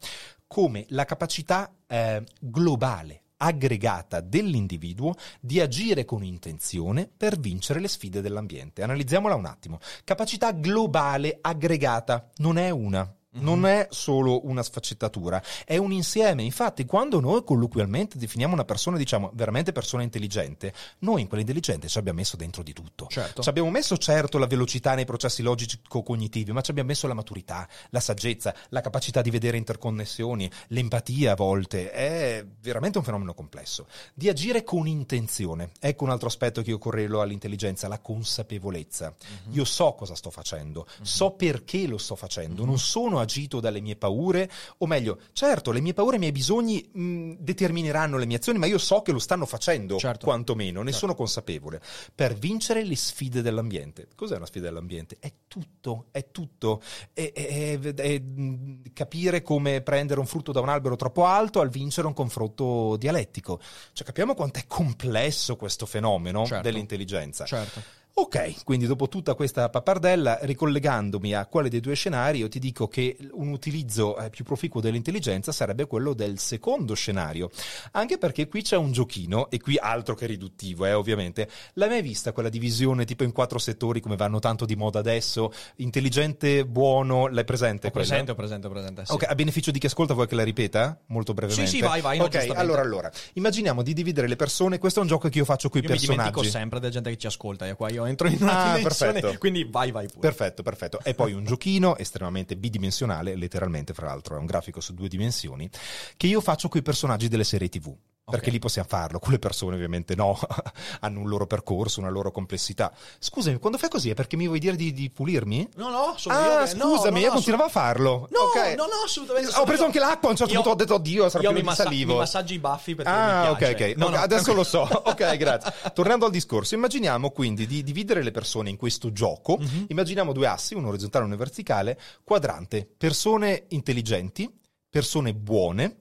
come 0.47 0.85
la 0.89 1.03
capacità 1.03 1.75
eh, 1.87 2.23
globale, 2.39 3.22
aggregata 3.37 4.21
dell'individuo 4.21 5.13
di 5.39 5.59
agire 5.59 6.05
con 6.05 6.23
intenzione 6.23 7.09
per 7.15 7.39
vincere 7.39 7.79
le 7.79 7.87
sfide 7.87 8.21
dell'ambiente. 8.21 8.83
Analizziamola 8.83 9.35
un 9.35 9.45
attimo. 9.45 9.79
Capacità 10.03 10.51
globale 10.51 11.37
aggregata 11.41 12.29
non 12.37 12.57
è 12.57 12.69
una, 12.69 13.11
Non 13.35 13.65
è 13.65 13.87
solo 13.89 14.45
una 14.47 14.61
sfaccettatura, 14.61 15.41
è 15.65 15.77
un 15.77 15.91
insieme. 15.91 16.43
Infatti, 16.43 16.85
quando 16.85 17.19
noi 17.19 17.43
colloquialmente 17.43 18.17
definiamo 18.17 18.53
una 18.53 18.63
persona, 18.63 18.97
diciamo 18.97 19.31
veramente 19.33 19.71
persona 19.71 20.03
intelligente, 20.03 20.73
noi 20.99 21.21
in 21.21 21.27
quell'intelligente 21.27 21.87
ci 21.87 21.97
abbiamo 21.97 22.19
messo 22.19 22.37
dentro 22.37 22.61
di 22.61 22.73
tutto. 22.73 23.07
Certo. 23.09 23.41
Ci 23.41 23.49
abbiamo 23.49 23.71
messo 23.71 23.97
certo 23.97 24.37
la 24.37 24.45
velocità 24.45 24.93
nei 24.93 25.05
processi 25.05 25.41
logico-cognitivi, 25.41 26.51
ma 26.51 26.61
ci 26.61 26.71
abbiamo 26.71 26.89
messo 26.89 27.07
la 27.07 27.13
maturità, 27.15 27.67
la 27.89 27.99
saggezza, 27.99 28.53
la 28.69 28.81
capacità 28.81 29.21
di 29.21 29.31
vedere 29.31 29.57
interconnessioni, 29.57 30.49
l'empatia 30.67 31.31
a 31.31 31.35
volte. 31.35 31.91
È 31.91 32.45
veramente 32.61 32.99
un 32.99 33.03
fenomeno 33.03 33.33
complesso. 33.33 33.87
Di 34.13 34.29
agire 34.29 34.63
con 34.63 34.87
intenzione. 34.87 35.71
Ecco 35.79 36.03
un 36.03 36.11
altro 36.11 36.27
aspetto 36.27 36.61
che 36.61 36.69
io 36.69 36.77
correlo 36.77 37.21
all'intelligenza, 37.21 37.87
la 37.87 37.99
consapevolezza. 37.99 39.13
Mhm. 39.47 39.53
Io 39.55 39.65
so 39.65 39.93
cosa 39.93 40.15
sto 40.15 40.29
facendo, 40.29 40.85
so 41.01 41.31
perché 41.31 41.87
lo 41.87 41.97
sto 41.97 42.15
facendo, 42.15 42.61
Mhm. 42.61 42.67
non 42.67 42.77
sono 42.79 43.21
agito 43.23 43.59
dalle 43.59 43.81
mie 43.81 43.95
paure, 43.95 44.49
o 44.77 44.85
meglio, 44.85 45.19
certo, 45.33 45.71
le 45.71 45.81
mie 45.81 45.93
paure 45.93 46.13
e 46.13 46.15
i 46.17 46.19
miei 46.19 46.31
bisogni 46.31 46.87
mh, 46.93 47.33
determineranno 47.39 48.17
le 48.17 48.25
mie 48.27 48.37
azioni, 48.37 48.59
ma 48.59 48.67
io 48.67 48.77
so 48.77 49.01
che 49.01 49.11
lo 49.11 49.19
stanno 49.19 49.45
facendo, 49.47 49.97
Certo. 49.97 50.25
quantomeno, 50.25 50.79
ne 50.81 50.91
Certo. 50.91 50.99
sono 50.99 51.15
consapevole. 51.15 51.81
Per 52.13 52.35
vincere 52.35 52.83
le 52.83 52.95
sfide 52.95 53.41
dell'ambiente. 53.41 54.07
Cos'è 54.15 54.35
una 54.35 54.45
sfida 54.45 54.65
dell'ambiente? 54.67 55.17
È 55.19 55.31
tutto, 55.47 56.05
è 56.11 56.27
tutto. 56.31 56.81
È, 57.13 57.31
è- 57.33 57.79
è- 57.79 57.93
è, 57.93 58.19
mh, 58.19 58.81
capire 58.93 59.41
come 59.41 59.81
prendere 59.81 60.19
un 60.19 60.25
frutto 60.27 60.51
da 60.51 60.59
un 60.59 60.69
albero 60.69 60.95
troppo 60.95 61.25
alto 61.25 61.59
al 61.61 61.69
vincere 61.69 62.07
un 62.07 62.13
confronto 62.13 62.95
dialettico. 62.97 63.59
Cioè, 63.93 64.05
capiamo 64.05 64.35
quanto 64.35 64.59
è 64.59 64.65
complesso 64.67 65.55
questo 65.55 65.85
fenomeno 65.85 66.45
Certo. 66.45 66.63
dell'intelligenza. 66.63 67.45
Certo. 67.45 67.81
Ok, 68.15 68.63
quindi 68.63 68.85
dopo 68.85 69.09
tutta 69.09 69.33
questa 69.33 69.69
pappardella, 69.69 70.37
ricollegandomi 70.43 71.33
a 71.33 71.47
quale 71.47 71.67
dei 71.67 71.79
due 71.79 71.95
scenari, 71.95 72.37
io 72.37 72.47
ti 72.47 72.59
dico 72.59 72.87
che 72.87 73.17
un 73.31 73.49
utilizzo 73.49 74.15
eh, 74.19 74.29
più 74.29 74.43
proficuo 74.43 74.79
dell'intelligenza 74.81 75.51
sarebbe 75.51 75.87
quello 75.87 76.13
del 76.13 76.37
secondo 76.37 76.93
scenario. 76.93 77.49
Anche 77.93 78.19
perché 78.19 78.47
qui 78.47 78.61
c'è 78.61 78.77
un 78.77 78.91
giochino, 78.91 79.49
e 79.49 79.59
qui 79.59 79.77
altro 79.79 80.13
che 80.13 80.27
riduttivo, 80.27 80.85
eh, 80.85 80.93
ovviamente. 80.93 81.49
L'hai 81.73 81.89
mai 81.89 82.03
vista 82.03 82.33
quella 82.33 82.49
divisione 82.49 83.03
tipo 83.03 83.23
in 83.23 83.31
quattro 83.31 83.57
settori 83.57 83.99
come 83.99 84.15
vanno 84.15 84.37
tanto 84.37 84.65
di 84.65 84.75
moda 84.75 84.99
adesso? 84.99 85.51
Intelligente, 85.77 86.67
buono, 86.67 87.27
l'hai 87.29 87.45
presente? 87.45 87.87
Ho 87.87 87.91
presente, 87.91 88.29
ho 88.29 88.35
presente, 88.35 88.67
ho 88.67 88.69
presente. 88.69 89.05
sì. 89.05 89.11
Ok, 89.13 89.23
a 89.27 89.33
beneficio 89.33 89.71
di 89.71 89.79
chi 89.79 89.87
ascolta 89.87 90.13
vuoi 90.13 90.27
che 90.27 90.35
la 90.35 90.43
ripeta? 90.43 90.99
Molto 91.07 91.33
brevemente. 91.33 91.67
Sì, 91.67 91.77
sì, 91.77 91.81
vai, 91.81 92.01
vai, 92.01 92.19
no, 92.19 92.25
Ok, 92.25 92.29
giustamente. 92.29 92.61
allora, 92.61 92.81
allora, 92.83 93.11
immaginiamo 93.33 93.81
di 93.81 93.93
dividere 93.93 94.27
le 94.27 94.35
persone, 94.35 94.77
questo 94.77 94.99
è 94.99 95.01
un 95.01 95.07
gioco 95.07 95.29
che 95.29 95.39
io 95.39 95.45
faccio 95.45 95.69
con 95.69 95.81
i 95.81 95.83
Io 95.83 95.89
mi 95.89 95.97
dimentico 95.97 96.41
personaggi. 96.41 96.51
sempre 96.51 96.79
della 96.79 96.91
gente 96.91 97.09
che 97.09 97.17
ci 97.17 97.25
ascolta. 97.25 97.65
Io 97.65 97.75
qua 97.75 97.89
io 97.89 98.01
entro 98.05 98.27
in 98.27 98.37
una 98.41 98.51
Ah, 98.71 98.75
dimensione, 98.77 99.11
perfetto. 99.13 99.37
quindi 99.39 99.63
vai, 99.65 99.91
vai 99.91 100.07
pure. 100.07 100.19
Perfetto, 100.19 100.63
perfetto. 100.63 100.99
E 101.03 101.13
poi 101.13 101.33
un 101.33 101.43
giochino 101.45 101.97
estremamente 101.97 102.55
bidimensionale, 102.55 103.35
letteralmente, 103.35 103.93
fra 103.93 104.07
l'altro, 104.07 104.35
è 104.35 104.39
un 104.39 104.45
grafico 104.45 104.79
su 104.81 104.93
due 104.93 105.07
dimensioni, 105.07 105.69
che 106.17 106.27
io 106.27 106.41
faccio 106.41 106.67
con 106.69 106.79
i 106.79 106.83
personaggi 106.83 107.27
delle 107.27 107.43
serie 107.43 107.69
TV. 107.69 107.95
Perché 108.25 108.45
Ok. 108.47 108.51
lì 108.53 108.59
possiamo 108.59 108.87
farlo, 108.87 109.19
con 109.19 109.33
le 109.33 109.37
persone 109.39 109.75
ovviamente 109.75 110.15
no, 110.15 110.39
hanno 111.01 111.19
un 111.19 111.27
loro 111.27 111.45
percorso, 111.45 111.99
una 111.99 112.07
loro 112.07 112.31
complessità. 112.31 112.93
Scusami, 113.19 113.57
quando 113.59 113.77
fai 113.77 113.89
così 113.89 114.11
è 114.11 114.13
perché 114.13 114.37
mi 114.37 114.47
vuoi 114.47 114.59
dire 114.59 114.77
di, 114.77 114.93
di 114.93 115.09
pulirmi? 115.09 115.67
No, 115.75 115.89
no, 115.89 116.13
sono 116.15 116.33
Ah, 116.35 116.61
io 116.61 116.67
scusami, 116.67 117.15
no, 117.15 117.19
io 117.19 117.27
no, 117.27 117.33
continuavo 117.33 117.63
a 117.65 117.67
farlo. 117.69 118.29
No, 118.31 118.39
Ok. 118.43 118.75
no, 118.77 118.85
no, 118.85 118.91
assolutamente. 119.05 119.51
Ho 119.59 119.65
preso 119.65 119.81
io. 119.81 119.87
anche 119.87 119.99
l'acqua, 119.99 120.29
a 120.29 120.31
un 120.31 120.37
certo 120.37 120.53
Io- 120.53 120.61
punto 120.61 120.73
ho 120.73 120.75
detto 120.79 120.93
oddio, 120.95 121.27
sarà 121.27 121.43
Io 121.43 121.51
di 121.51 121.63
massa- 121.63 121.83
salivo. 121.83 122.13
mi 122.13 122.19
massaggi 122.19 122.53
i 122.53 122.59
baffi 122.59 122.95
perché 122.95 123.11
Ah, 123.11 123.41
mi 123.43 123.49
ok, 123.49 123.71
ok. 123.73 123.93
No, 123.97 124.05
Ok, 124.05 124.11
no, 124.13 124.17
adesso 124.19 124.53
lo 124.53 124.63
so. 124.63 124.81
Ok, 125.03 125.35
grazie. 125.35 125.73
Tornando 125.93 126.25
al 126.25 126.31
discorso, 126.31 126.75
immaginiamo 126.75 127.29
quindi 127.31 127.67
di 127.67 127.83
dividere 127.83 128.23
le 128.23 128.31
persone 128.31 128.69
in 128.69 128.77
questo 128.77 129.11
gioco. 129.11 129.57
Mhm. 129.57 129.87
Immaginiamo 129.89 130.31
due 130.31 130.47
assi, 130.47 130.75
uno 130.75 130.87
orizzontale 130.87 131.25
e 131.25 131.27
uno 131.27 131.35
verticale. 131.35 131.99
Quadrante, 132.23 132.89
persone 132.97 133.65
intelligenti, 133.69 134.49
persone 134.89 135.33
buone. 135.33 135.97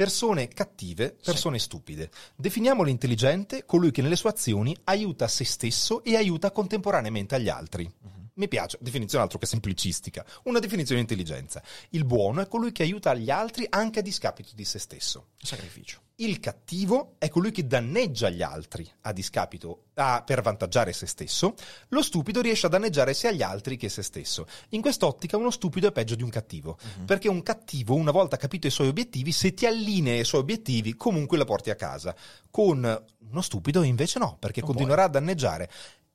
Persone 0.00 0.48
cattive, 0.48 1.14
persone 1.22 1.58
stupide. 1.58 2.08
Definiamo 2.34 2.82
l'intelligente 2.82 3.66
colui 3.66 3.90
che 3.90 4.00
nelle 4.00 4.16
sue 4.16 4.30
azioni 4.30 4.74
aiuta 4.84 5.28
se 5.28 5.44
stesso 5.44 6.02
e 6.02 6.16
aiuta 6.16 6.52
contemporaneamente 6.52 7.34
agli 7.34 7.50
altri. 7.50 7.84
Mhm. 7.84 8.19
Mi 8.40 8.48
piace, 8.48 8.78
definizione 8.80 9.22
altro 9.22 9.38
che 9.38 9.44
semplicistica. 9.44 10.24
Una 10.44 10.60
definizione 10.60 11.04
di 11.04 11.12
intelligenza. 11.12 11.62
Il 11.90 12.06
buono 12.06 12.40
è 12.40 12.48
colui 12.48 12.72
che 12.72 12.82
aiuta 12.82 13.12
gli 13.12 13.28
altri 13.28 13.66
anche 13.68 13.98
a 13.98 14.02
discapito 14.02 14.52
di 14.54 14.64
se 14.64 14.78
stesso. 14.78 15.26
Sacrificio. 15.36 16.00
Il 16.16 16.40
cattivo 16.40 17.16
è 17.18 17.28
colui 17.28 17.50
che 17.50 17.66
danneggia 17.66 18.30
gli 18.30 18.40
altri 18.40 18.90
a 19.02 19.12
discapito 19.12 19.88
a- 19.94 20.22
per 20.24 20.40
vantaggiare 20.40 20.94
se 20.94 21.04
stesso. 21.04 21.52
Lo 21.88 22.00
stupido 22.02 22.40
riesce 22.40 22.64
a 22.64 22.70
danneggiare 22.70 23.12
sia 23.12 23.30
gli 23.30 23.42
altri 23.42 23.76
che 23.76 23.90
se 23.90 24.02
stesso. 24.02 24.46
In 24.70 24.80
quest'ottica 24.80 25.36
uno 25.36 25.50
stupido 25.50 25.88
è 25.88 25.92
peggio 25.92 26.14
di 26.14 26.22
un 26.22 26.30
cattivo, 26.30 26.78
perché 27.04 27.28
un 27.28 27.42
cattivo, 27.42 27.94
una 27.94 28.10
volta 28.10 28.38
capito 28.38 28.66
i 28.66 28.70
suoi 28.70 28.88
obiettivi, 28.88 29.32
se 29.32 29.52
ti 29.52 29.66
allinea 29.66 30.14
ai 30.14 30.24
suoi 30.24 30.40
obiettivi, 30.40 30.94
comunque 30.96 31.36
la 31.36 31.44
porti 31.44 31.68
a 31.68 31.74
casa. 31.74 32.16
Con 32.50 33.04
uno 33.18 33.40
stupido 33.42 33.82
invece 33.82 34.18
no, 34.18 34.38
perché 34.38 34.60
Non 34.60 34.70
continuerà 34.70 35.04
a 35.04 35.08
danneggiare. 35.08 35.70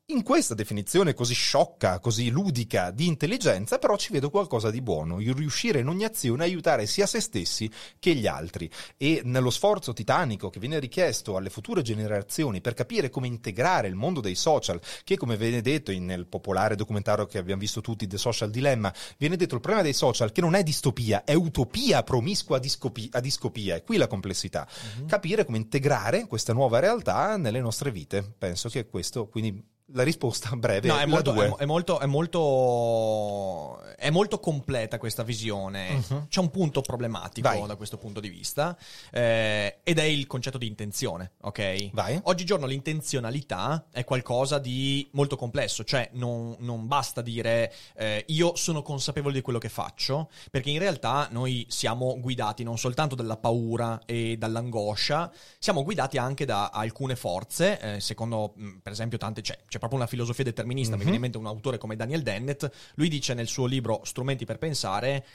In 0.09 0.21
questa 0.21 0.53
definizione 0.53 1.15
così 1.15 1.33
sciocca, 1.33 1.97
così 1.97 2.29
ludica 2.29 2.91
di 2.91 3.07
intelligenza, 3.07 3.79
però 3.79 3.97
ci 3.97 4.11
vedo 4.11 4.29
qualcosa 4.29 4.69
di 4.69 4.79
buono, 4.79 5.19
il 5.19 5.33
riuscire 5.33 5.79
in 5.79 5.87
ogni 5.87 6.03
azione 6.03 6.43
a 6.43 6.45
aiutare 6.45 6.85
sia 6.85 7.07
se 7.07 7.19
stessi 7.19 7.67
che 7.97 8.13
gli 8.13 8.27
altri. 8.27 8.69
E 8.97 9.21
nello 9.23 9.49
sforzo 9.49 9.93
titanico 9.93 10.51
che 10.51 10.59
viene 10.59 10.77
richiesto 10.77 11.37
alle 11.37 11.49
future 11.49 11.81
generazioni 11.81 12.61
per 12.61 12.75
capire 12.75 13.09
come 13.09 13.25
integrare 13.25 13.87
il 13.87 13.95
mondo 13.95 14.21
dei 14.21 14.35
social, 14.35 14.79
che 15.03 15.17
come 15.17 15.37
viene 15.37 15.61
detto 15.61 15.91
nel 15.91 16.27
popolare 16.27 16.75
documentario 16.75 17.25
che 17.25 17.39
abbiamo 17.39 17.61
visto 17.61 17.81
tutti, 17.81 18.05
The 18.05 18.19
Social 18.19 18.51
Dilemma, 18.51 18.93
viene 19.17 19.37
detto 19.37 19.55
il 19.55 19.61
problema 19.61 19.83
dei 19.83 19.93
social 19.93 20.31
che 20.31 20.41
non 20.41 20.53
è 20.53 20.61
distopia, 20.61 21.23
è 21.23 21.33
utopia 21.33 22.03
promiscua 22.03 22.57
a, 22.57 22.59
discopi- 22.59 23.09
a 23.11 23.19
discopia, 23.19 23.73
è 23.73 23.83
qui 23.83 23.97
la 23.97 24.05
complessità. 24.05 24.67
Capire 25.07 25.45
come 25.45 25.57
integrare 25.57 26.27
questa 26.27 26.53
nuova 26.53 26.77
realtà 26.77 27.37
nelle 27.37 27.59
nostre 27.59 27.89
vite. 27.89 28.35
Penso 28.37 28.69
che 28.69 28.85
questo, 28.85 29.27
quindi 29.27 29.73
la 29.89 30.03
risposta 30.03 30.49
breve 30.55 30.87
No, 30.87 30.97
è 30.97 31.05
molto, 31.05 31.33
è, 31.33 31.55
è 31.57 31.65
molto, 31.65 31.99
è 31.99 32.05
molto, 32.05 33.81
è 33.97 34.09
molto 34.09 34.39
completa 34.39 34.97
questa 34.97 35.23
visione. 35.23 36.03
Mhm. 36.09 36.27
C'è 36.27 36.39
un 36.39 36.49
punto 36.49 36.81
problematico 36.81 37.47
Vai. 37.47 37.65
da 37.67 37.75
questo 37.75 37.97
punto 37.97 38.19
di 38.19 38.29
vista, 38.29 38.77
eh, 39.11 39.79
ed 39.83 39.99
è 39.99 40.03
il 40.03 40.27
concetto 40.27 40.57
di 40.57 40.67
intenzione, 40.67 41.33
ok? 41.41 41.89
Vai. 41.91 42.19
Oggigiorno 42.23 42.65
l'intenzionalità 42.65 43.85
è 43.91 44.03
qualcosa 44.03 44.57
di 44.59 45.07
molto 45.11 45.35
complesso, 45.35 45.83
cioè 45.83 46.09
non, 46.13 46.55
non 46.59 46.87
basta 46.87 47.21
dire 47.21 47.73
eh, 47.95 48.23
io 48.27 48.55
sono 48.55 48.81
consapevole 48.81 49.33
di 49.33 49.41
quello 49.41 49.59
che 49.59 49.69
faccio, 49.69 50.29
perché 50.49 50.69
in 50.69 50.79
realtà 50.79 51.27
noi 51.31 51.65
siamo 51.69 52.19
guidati 52.19 52.63
non 52.63 52.77
soltanto 52.77 53.15
dalla 53.15 53.37
paura 53.37 54.01
e 54.05 54.37
dall'angoscia, 54.37 55.31
siamo 55.59 55.83
guidati 55.83 56.17
anche 56.17 56.45
da 56.45 56.69
alcune 56.69 57.15
forze, 57.15 57.79
eh, 57.79 57.99
secondo 57.99 58.53
mh, 58.55 58.77
per 58.81 58.91
esempio 58.91 59.17
tante, 59.17 59.41
c'è, 59.41 59.57
c'è 59.75 59.79
proprio 59.79 59.99
una 59.99 60.07
filosofia 60.07 60.45
determinista, 60.45 60.91
mi 60.95 60.99
Mhm. 60.99 61.01
viene 61.03 61.15
in 61.17 61.21
mente 61.23 61.37
un 61.37 61.45
autore 61.47 61.77
come 61.77 61.97
Daniel 61.97 62.21
Dennett, 62.21 62.65
lui 62.95 63.09
dice 63.09 63.33
nel 63.33 63.47
suo 63.47 63.65
libro 63.65 63.99
Strumenti 64.05 64.45
per 64.45 64.57
pensare, 64.57 65.25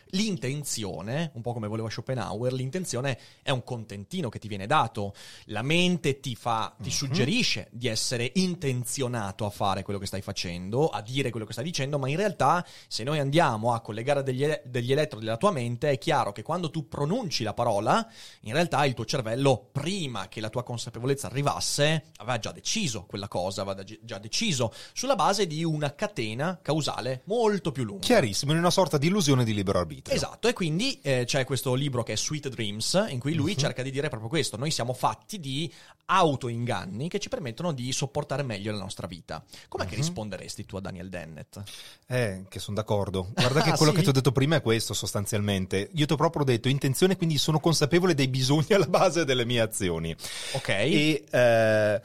l'intenzione, 0.45 1.31
un 1.35 1.43
po' 1.43 1.53
come 1.53 1.69
voleva 1.69 1.91
Schopenhauer, 1.91 2.53
l'intenzione 2.55 3.19
è 3.43 3.51
un 3.51 3.63
contentino 3.63 4.31
che 4.31 4.39
ti 4.39 4.49
viene 4.49 4.67
dato, 4.67 5.13
la 5.47 5.61
mente 5.63 6.21
ti 6.21 6.35
fa, 6.35 6.75
ti 6.81 6.91
suggerisce 6.91 7.69
di 7.71 7.87
essere 7.89 8.31
intenzionato 8.35 9.45
a 9.45 9.51
fare 9.51 9.83
quello 9.83 9.99
che 9.99 10.07
stai 10.07 10.23
facendo, 10.23 10.89
a 10.89 11.03
dire 11.03 11.29
quello 11.31 11.45
che 11.45 11.53
stai 11.53 11.65
dicendo, 11.65 11.99
ma 11.99 12.09
in 12.09 12.17
realtà 12.17 12.65
se 12.89 13.05
noi 13.05 13.19
andiamo 13.19 13.75
a 13.75 13.81
collegare 13.81 14.23
degli, 14.23 14.47
degli 14.65 14.93
elettrodi 14.93 15.25
della 15.27 15.37
tua 15.37 15.51
mente, 15.51 15.91
è 15.91 15.99
chiaro 15.99 16.33
che 16.33 16.43
quando 16.43 16.71
tu 16.71 16.89
pronunci 16.89 17.43
la 17.45 17.53
parola, 17.53 18.09
in 18.43 18.55
realtà 18.55 18.85
il 18.87 18.95
tuo 18.95 19.05
cervello, 19.05 19.69
prima 19.71 20.29
che 20.29 20.41
la 20.41 20.49
tua 20.49 20.63
consapevolezza 20.63 21.27
arrivasse, 21.27 22.05
aveva 22.17 22.39
già 22.39 22.53
deciso 22.53 23.05
quella 23.05 23.29
cosa, 23.29 23.63
aveva 23.63 23.83
gi- 23.83 23.99
già 24.03 24.17
deciso, 24.17 24.29
sulla 24.31 25.17
base 25.17 25.47
di 25.47 25.65
una 25.65 25.95
catena 25.95 26.59
causale 26.63 27.23
molto 27.25 27.73
più 27.73 27.85
lunga. 27.85 28.03
Chiarissimo, 28.05 28.53
in 28.53 28.59
una 28.59 28.71
sorta 28.71 28.97
di 28.99 29.09
illusione 29.09 29.45
di 29.45 29.53
libero 29.55 29.79
arbitrio. 29.79 30.15
Esatto, 30.17 30.49
e 30.49 30.53
quindi 30.53 30.99
eh, 31.03 31.25
c'è 31.27 31.45
questo 31.45 31.75
libro 31.75 32.03
che 32.03 32.13
è 32.13 32.17
Sweet 32.17 32.49
Dreams, 32.49 33.07
in 33.09 33.19
cui 33.19 33.33
Mhm. 33.33 33.37
lui 33.39 33.57
cerca 33.57 33.83
di 33.83 33.91
dire 33.91 34.09
proprio 34.09 34.29
questo. 34.29 34.57
Noi 34.57 34.71
siamo 34.71 34.93
fatti 34.93 35.39
di 35.41 35.71
autoinganni 36.07 37.09
che 37.09 37.19
ci 37.19 37.29
permettono 37.29 37.73
di 37.73 37.93
sopportare 37.93 38.43
meglio 38.43 38.73
la 38.73 38.79
nostra 38.79 39.07
vita. 39.07 39.43
Com'è 39.69 39.85
Mhm. 39.85 39.91
che 39.91 39.97
risponderesti 39.97 40.67
tu 40.67 40.77
a 40.77 40.81
Daniel 40.81 41.09
Dennett? 41.09 41.59
Eh, 42.07 42.45
che 42.49 42.59
sono 42.59 42.77
d'accordo. 42.77 43.29
Guarda 43.35 43.63
che 43.63 43.71
Ah, 43.71 43.77
quello 43.77 43.93
sì? 43.93 43.99
che 43.99 44.03
ti 44.05 44.09
ho 44.09 44.13
detto 44.13 44.33
prima 44.33 44.57
è 44.57 44.63
questo, 44.63 44.95
sostanzialmente. 44.95 45.91
Io 45.95 46.07
ti 46.07 46.13
ho 46.13 46.17
proprio 46.17 46.45
detto 46.45 46.69
intenzione, 46.69 47.17
quindi 47.17 47.39
sono 47.39 47.61
consapevole 47.61 48.15
dei 48.15 48.29
bisogni 48.29 48.67
alla 48.75 48.87
base 48.87 49.25
delle 49.25 49.45
mie 49.45 49.61
azioni. 49.61 50.15
Ok. 50.53 50.69
E 50.69 51.25
eh, 51.31 52.01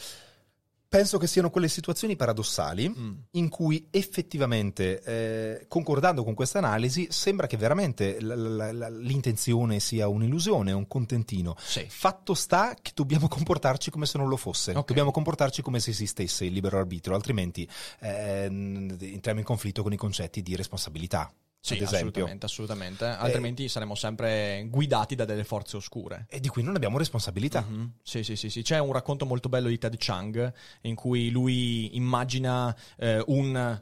penso 0.95 1.17
che 1.17 1.27
siano 1.27 1.49
quelle 1.49 1.67
situazioni 1.67 2.15
paradossali 2.15 2.87
Mm. 2.89 3.13
in 3.31 3.49
cui 3.49 3.87
effettivamente, 3.91 5.01
eh, 5.01 5.65
concordando 5.67 6.23
con 6.23 6.33
questa 6.33 6.59
analisi, 6.59 7.07
sembra 7.09 7.47
che 7.47 7.57
veramente 7.57 8.19
l- 8.21 8.27
l- 8.27 8.97
l'intenzione 9.01 9.79
sia 9.79 10.07
un'illusione, 10.07 10.71
un 10.71 10.87
contentino. 10.87 11.55
Sì. 11.59 11.85
Fatto 11.89 12.33
sta 12.33 12.75
che 12.81 12.91
dobbiamo 12.93 13.27
comportarci 13.27 13.91
come 13.91 14.05
se 14.05 14.17
non 14.17 14.29
lo 14.29 14.37
fosse, 14.37 14.71
Ok. 14.71 14.87
dobbiamo 14.87 15.11
comportarci 15.11 15.61
come 15.61 15.79
se 15.79 15.89
esistesse 15.89 16.45
il 16.45 16.53
libero 16.53 16.77
arbitrio, 16.77 17.13
altrimenti 17.15 17.67
eh, 17.99 18.45
entriamo 18.45 19.39
in 19.39 19.45
conflitto 19.45 19.83
con 19.83 19.91
i 19.91 19.97
concetti 19.97 20.41
di 20.41 20.55
responsabilità. 20.55 21.31
Sì, 21.65 21.81
assolutamente, 21.81 22.45
assolutamente. 22.45 23.05
Altrimenti 23.05 23.67
saremmo 23.67 23.95
sempre 23.95 24.67
guidati 24.69 25.15
da 25.15 25.25
delle 25.25 25.43
forze 25.43 25.77
oscure. 25.77 26.27
E 26.29 26.39
di 26.39 26.47
cui 26.47 26.61
non 26.61 26.75
abbiamo 26.75 26.99
responsabilità. 26.99 27.61
Mhm. 27.61 27.93
Sì, 28.03 28.23
sì, 28.23 28.35
sì, 28.35 28.51
sì. 28.51 28.61
C'è 28.61 28.77
un 28.77 28.91
racconto 28.91 29.25
molto 29.25 29.49
bello 29.49 29.67
di 29.67 29.79
Ted 29.79 29.97
Chiang 29.97 30.53
in 30.81 30.93
cui 30.93 31.31
lui 31.31 31.95
immagina 31.95 32.75
eh, 32.97 33.23
un, 33.27 33.81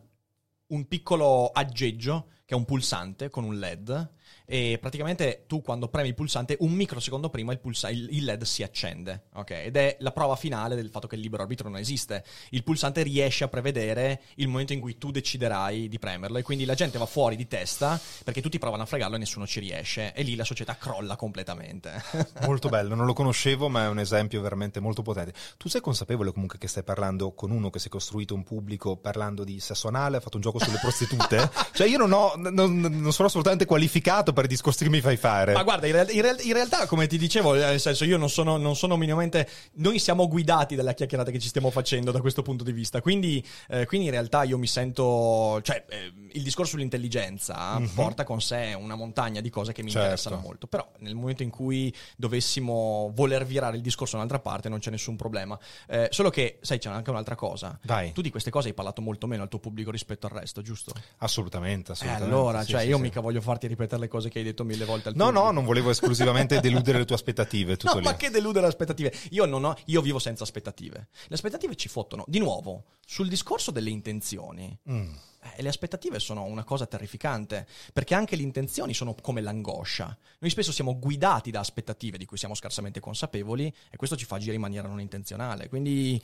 un 0.67 0.87
piccolo 0.87 1.49
aggeggio 1.49 2.29
che 2.45 2.53
è 2.53 2.57
un 2.57 2.63
pulsante 2.63 3.29
con 3.29 3.43
un 3.43 3.57
LED 3.57 4.11
e 4.45 4.77
praticamente 4.79 5.45
tu 5.47 5.61
quando 5.61 5.87
premi 5.87 6.09
il 6.09 6.15
pulsante 6.15 6.57
un 6.59 6.71
microsecondo 6.73 7.29
prima 7.29 7.51
il, 7.53 7.59
pulsa- 7.59 7.89
il- 7.89 8.23
LED 8.23 8.43
si 8.43 8.63
accende, 8.63 9.23
ok? 9.33 9.51
Ed 9.51 9.75
è 9.77 9.97
la 9.99 10.11
prova 10.11 10.35
finale 10.35 10.75
del 10.75 10.89
fatto 10.89 11.07
che 11.07 11.15
il 11.15 11.21
libero 11.21 11.43
arbitro 11.43 11.69
non 11.69 11.79
esiste. 11.79 12.23
Il 12.49 12.63
pulsante 12.63 13.03
riesce 13.03 13.43
a 13.43 13.47
prevedere 13.47 14.21
il 14.35 14.47
momento 14.47 14.73
in 14.73 14.79
cui 14.79 14.97
tu 14.97 15.11
deciderai 15.11 15.87
di 15.87 15.99
premerlo 15.99 16.37
e 16.37 16.43
quindi 16.43 16.65
la 16.65 16.73
gente 16.73 16.97
va 16.97 17.05
fuori 17.05 17.35
di 17.35 17.47
testa 17.47 17.99
perché 18.23 18.41
tutti 18.41 18.59
provano 18.59 18.83
a 18.83 18.85
fregarlo 18.85 19.15
e 19.15 19.19
nessuno 19.19 19.47
ci 19.47 19.59
riesce 19.59 20.13
e 20.13 20.23
lì 20.23 20.35
la 20.35 20.43
società 20.43 20.75
crolla 20.75 21.15
completamente. 21.15 22.01
Molto 22.45 22.69
bello, 22.69 22.95
non 22.95 23.05
lo 23.05 23.13
conoscevo, 23.13 23.69
ma 23.69 23.85
è 23.85 23.87
un 23.87 23.99
esempio 23.99 24.41
veramente 24.41 24.79
molto 24.79 25.01
potente. 25.01 25.33
Tu 25.57 25.69
sei 25.69 25.81
consapevole 25.81 26.31
comunque 26.31 26.57
che 26.57 26.67
stai 26.67 26.83
parlando 26.83 27.33
con 27.33 27.51
uno 27.51 27.69
che 27.69 27.79
si 27.79 27.87
è 27.87 27.89
costruito 27.89 28.33
un 28.33 28.43
pubblico 28.43 28.97
parlando 28.97 29.43
di 29.43 29.59
sesso 29.59 29.87
anale, 29.87 30.17
ha 30.17 30.19
fatto 30.19 30.37
un 30.37 30.41
gioco 30.41 30.59
sulle 30.59 30.79
prostitute? 30.79 31.49
cioè 31.73 31.87
io 31.87 31.97
non, 31.97 32.11
ho, 32.11 32.33
non, 32.35 32.79
non 32.79 33.13
sono 33.13 33.27
assolutamente 33.27 33.65
qualificato 33.65 34.32
per 34.33 34.47
discorsi 34.47 34.83
che 34.83 34.89
mi 34.89 35.01
fai 35.01 35.17
fare. 35.17 35.53
Ma 35.53 35.63
guarda, 35.63 35.87
in, 35.87 35.93
real- 35.93 36.09
in 36.11 36.21
real- 36.21 36.39
in 36.41 36.53
realtà, 36.53 36.85
come 36.87 37.07
ti 37.07 37.17
dicevo, 37.17 37.53
nel 37.53 37.79
senso, 37.79 38.03
io 38.05 38.17
non 38.17 38.29
sono, 38.29 38.57
non 38.57 38.75
sono 38.75 38.97
minimamente. 38.97 39.47
Noi 39.75 39.99
siamo 39.99 40.27
guidati 40.27 40.75
dalla 40.75 40.93
chiacchierata 40.93 41.31
che 41.31 41.39
ci 41.39 41.47
stiamo 41.47 41.69
facendo 41.69 42.11
da 42.11 42.19
questo 42.21 42.41
punto 42.41 42.63
di 42.63 42.71
vista. 42.71 43.01
Quindi, 43.01 43.45
eh, 43.69 43.85
quindi 43.85 44.07
in 44.07 44.11
realtà 44.13 44.43
io 44.43 44.57
mi 44.57 44.67
sento. 44.67 45.59
Cioè, 45.61 45.85
eh, 45.89 46.11
il 46.33 46.43
discorso 46.43 46.71
sull'intelligenza 46.71 47.79
porta 47.93 48.23
con 48.23 48.41
sé 48.41 48.75
una 48.77 48.95
montagna 48.95 49.39
di 49.41 49.49
cose 49.49 49.71
che 49.71 49.83
mi 49.83 49.89
Certo. 49.89 50.05
interessano 50.07 50.41
molto. 50.41 50.67
Però, 50.67 50.87
nel 50.99 51.15
momento 51.15 51.43
in 51.43 51.49
cui 51.49 51.93
dovessimo 52.17 53.11
voler 53.13 53.45
virare 53.45 53.75
il 53.75 53.81
discorso 53.81 54.13
da 54.17 54.23
un'altra 54.23 54.39
parte, 54.39 54.69
non 54.69 54.79
c'è 54.79 54.89
nessun 54.89 55.15
problema. 55.15 55.57
Eh, 55.87 56.07
solo 56.11 56.29
che, 56.29 56.57
sai, 56.61 56.79
c'è 56.79 56.89
anche 56.89 57.09
un'altra 57.09 57.35
cosa. 57.35 57.77
Vai. 57.83 58.11
Tu 58.11 58.21
di 58.21 58.29
queste 58.31 58.49
cose 58.49 58.69
hai 58.69 58.73
parlato 58.73 59.01
molto 59.01 59.27
meno 59.27 59.43
al 59.43 59.49
tuo 59.49 59.59
pubblico 59.59 59.91
rispetto 59.91 60.25
al 60.27 60.33
resto, 60.33 60.61
giusto? 60.61 60.93
Assolutamente, 61.17 61.91
Eh, 61.91 61.93
assolutamente. 61.93 62.33
allora, 62.33 62.61
sì, 62.63 62.71
cioè, 62.71 62.81
sì, 62.81 62.87
io 62.87 62.95
sì. 62.95 63.01
mica 63.03 63.19
voglio 63.19 63.41
farti 63.41 63.67
ripetere 63.67 64.01
le 64.01 64.07
cose 64.07 64.22
che 64.29 64.39
hai 64.39 64.43
detto 64.45 64.63
mille 64.63 64.85
volte 64.85 65.09
al 65.09 65.15
No, 65.15 65.25
pubblico. 65.25 65.45
no, 65.45 65.51
non 65.51 65.65
volevo 65.65 65.89
esclusivamente 65.89 66.59
deludere 66.61 66.99
le 66.99 67.05
tue 67.05 67.15
aspettative, 67.15 67.77
tutto 67.77 67.93
No, 67.93 67.99
lì. 67.99 68.05
ma 68.05 68.15
che 68.15 68.29
deludere 68.29 68.61
le 68.65 68.71
aspettative. 68.71 69.13
Io 69.31 69.45
non 69.45 69.63
ho, 69.65 69.75
io 69.85 70.01
vivo 70.01 70.19
senza 70.19 70.43
aspettative. 70.43 71.07
Le 71.27 71.35
aspettative 71.35 71.75
ci 71.75 71.89
fottono. 71.89 72.23
Di 72.27 72.39
nuovo, 72.39 72.83
sul 73.05 73.27
discorso 73.27 73.71
delle 73.71 73.89
intenzioni. 73.89 74.77
Mm. 74.89 75.13
Eh, 75.55 75.61
le 75.61 75.69
aspettative 75.69 76.19
sono 76.19 76.43
una 76.43 76.63
cosa 76.63 76.85
terrificante, 76.85 77.67
perché 77.91 78.15
anche 78.15 78.35
le 78.35 78.43
intenzioni 78.43 78.93
sono 78.93 79.15
come 79.21 79.41
l'angoscia. 79.41 80.15
Noi 80.39 80.49
spesso 80.49 80.71
siamo 80.71 80.97
guidati 80.97 81.51
da 81.51 81.59
aspettative 81.59 82.17
di 82.17 82.25
cui 82.25 82.37
siamo 82.37 82.55
scarsamente 82.55 82.99
consapevoli 82.99 83.73
e 83.89 83.97
questo 83.97 84.15
ci 84.15 84.25
fa 84.25 84.35
agire 84.35 84.55
in 84.55 84.61
maniera 84.61 84.87
non 84.87 84.99
intenzionale. 84.99 85.69
Quindi 85.69 86.21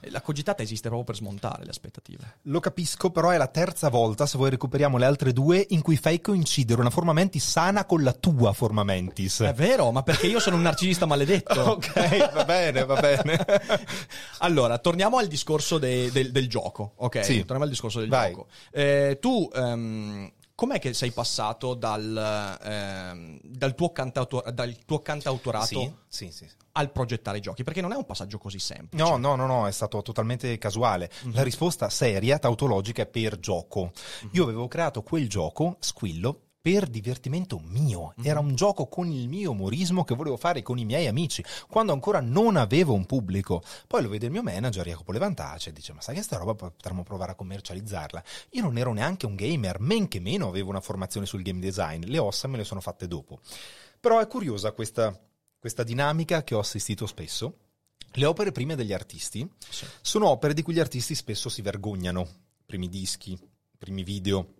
eh, 0.00 0.10
la 0.10 0.20
cogitata 0.20 0.62
esiste 0.62 0.88
proprio 0.88 1.04
per 1.04 1.16
smontare 1.16 1.64
le 1.64 1.70
aspettative. 1.70 2.36
Lo 2.42 2.60
capisco, 2.60 3.10
però 3.10 3.30
è 3.30 3.36
la 3.36 3.46
terza 3.46 3.88
volta, 3.88 4.26
se 4.26 4.36
vuoi 4.36 4.50
recuperiamo 4.50 4.98
le 4.98 5.04
altre 5.04 5.32
due, 5.32 5.64
in 5.70 5.82
cui 5.82 5.96
fai 5.96 6.20
coincidere 6.20 6.80
una 6.80 6.90
forma 6.90 7.12
mentis 7.12 7.48
sana 7.48 7.84
con 7.84 8.02
la 8.02 8.12
tua 8.12 8.52
forma 8.52 8.84
mentis. 8.84 9.40
È 9.40 9.54
vero, 9.54 9.90
ma 9.92 10.02
perché 10.02 10.26
io 10.26 10.40
sono 10.40 10.56
un 10.56 10.62
narcisista 10.62 11.06
maledetto. 11.06 11.60
ok, 11.72 12.32
va 12.32 12.44
bene, 12.44 12.84
va 12.84 13.00
bene. 13.00 13.44
Allora, 14.42 14.78
torniamo 14.78 15.18
al 15.18 15.28
discorso 15.28 15.78
de- 15.78 16.10
del, 16.10 16.32
del 16.32 16.48
gioco, 16.48 16.94
ok? 16.96 17.24
Sì. 17.24 17.38
Torniamo 17.38 17.64
al 17.64 17.70
discorso 17.70 18.00
del 18.00 18.08
Vai. 18.08 18.32
gioco. 18.32 18.48
Eh, 18.70 19.18
tu, 19.20 19.50
ehm, 19.52 20.30
com'è 20.54 20.78
che 20.78 20.92
sei 20.94 21.10
passato 21.10 21.74
dal, 21.74 22.58
ehm, 22.62 23.40
dal 23.42 23.74
tuo, 23.74 23.90
cantautor- 23.90 24.50
dal 24.50 24.76
tuo 24.84 25.00
cantautorato 25.00 25.66
Sì, 25.66 25.92
sì, 26.06 26.30
sì. 26.30 26.46
al 26.72 26.90
progettare 26.92 27.40
giochi? 27.40 27.64
Perché 27.64 27.80
non 27.80 27.92
è 27.92 27.96
un 27.96 28.04
passaggio 28.04 28.38
così 28.38 28.58
semplice. 28.58 29.02
No, 29.02 29.16
no, 29.16 29.34
no, 29.34 29.46
no, 29.46 29.66
è 29.66 29.72
stato 29.72 30.02
totalmente 30.02 30.56
casuale. 30.58 31.10
La 31.32 31.42
risposta 31.42 31.88
seria, 31.90 32.38
tautologica, 32.38 33.02
è 33.02 33.06
per 33.06 33.38
gioco. 33.38 33.92
Io 34.32 34.44
avevo 34.44 34.68
creato 34.68 35.02
quel 35.02 35.28
gioco, 35.28 35.76
Squillo, 35.80 36.40
per 36.62 36.86
divertimento 36.86 37.60
mio. 37.64 38.14
Era 38.22 38.38
un 38.38 38.54
gioco 38.54 38.86
con 38.86 39.10
il 39.10 39.28
mio 39.28 39.50
umorismo 39.50 40.04
che 40.04 40.14
volevo 40.14 40.36
fare 40.36 40.62
con 40.62 40.78
i 40.78 40.84
miei 40.84 41.08
amici, 41.08 41.44
quando 41.68 41.92
ancora 41.92 42.20
non 42.20 42.56
avevo 42.56 42.94
un 42.94 43.04
pubblico. 43.04 43.64
Poi 43.88 44.00
lo 44.00 44.08
vede 44.08 44.26
il 44.26 44.32
mio 44.32 44.44
manager, 44.44 44.86
Jacopo 44.86 45.10
Levantace, 45.10 45.70
e 45.70 45.72
dice, 45.72 45.92
ma 45.92 46.00
sai 46.00 46.14
che 46.14 46.22
sta 46.22 46.36
roba 46.36 46.54
potremmo 46.54 47.02
provare 47.02 47.32
a 47.32 47.34
commercializzarla? 47.34 48.22
Io 48.50 48.62
non 48.62 48.78
ero 48.78 48.92
neanche 48.92 49.26
un 49.26 49.34
gamer, 49.34 49.80
men 49.80 50.06
che 50.06 50.20
meno 50.20 50.46
avevo 50.46 50.70
una 50.70 50.80
formazione 50.80 51.26
sul 51.26 51.42
game 51.42 51.58
design. 51.58 52.04
Le 52.04 52.18
ossa 52.18 52.46
me 52.46 52.58
le 52.58 52.64
sono 52.64 52.80
fatte 52.80 53.08
dopo. 53.08 53.40
Però 53.98 54.20
è 54.20 54.26
curiosa 54.28 54.70
questa, 54.70 55.18
questa 55.58 55.82
dinamica 55.82 56.44
che 56.44 56.54
ho 56.54 56.60
assistito 56.60 57.06
spesso. 57.06 57.56
Le 58.12 58.24
opere 58.24 58.52
prime 58.52 58.76
degli 58.76 58.92
artisti 58.92 59.48
Sì. 59.68 59.84
sono 60.00 60.28
opere 60.28 60.54
di 60.54 60.62
cui 60.62 60.74
gli 60.74 60.80
artisti 60.80 61.16
spesso 61.16 61.48
si 61.48 61.60
vergognano. 61.60 62.28
Primi 62.64 62.88
dischi, 62.88 63.36
primi 63.78 64.04
video, 64.04 64.54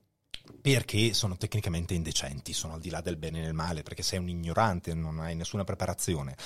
perché 0.61 1.13
sono 1.13 1.37
tecnicamente 1.37 1.95
indecenti, 1.95 2.53
sono 2.53 2.75
al 2.75 2.81
di 2.81 2.91
là 2.91 3.01
del 3.01 3.17
bene 3.17 3.41
e 3.41 3.43
del 3.43 3.55
male, 3.55 3.83
perché 3.83 4.03
sei 4.03 4.19
un 4.19 4.29
ignorante, 4.29 4.95
non 4.95 5.19
hai 5.19 5.35
nessuna 5.35 5.65
preparazione. 5.65 6.37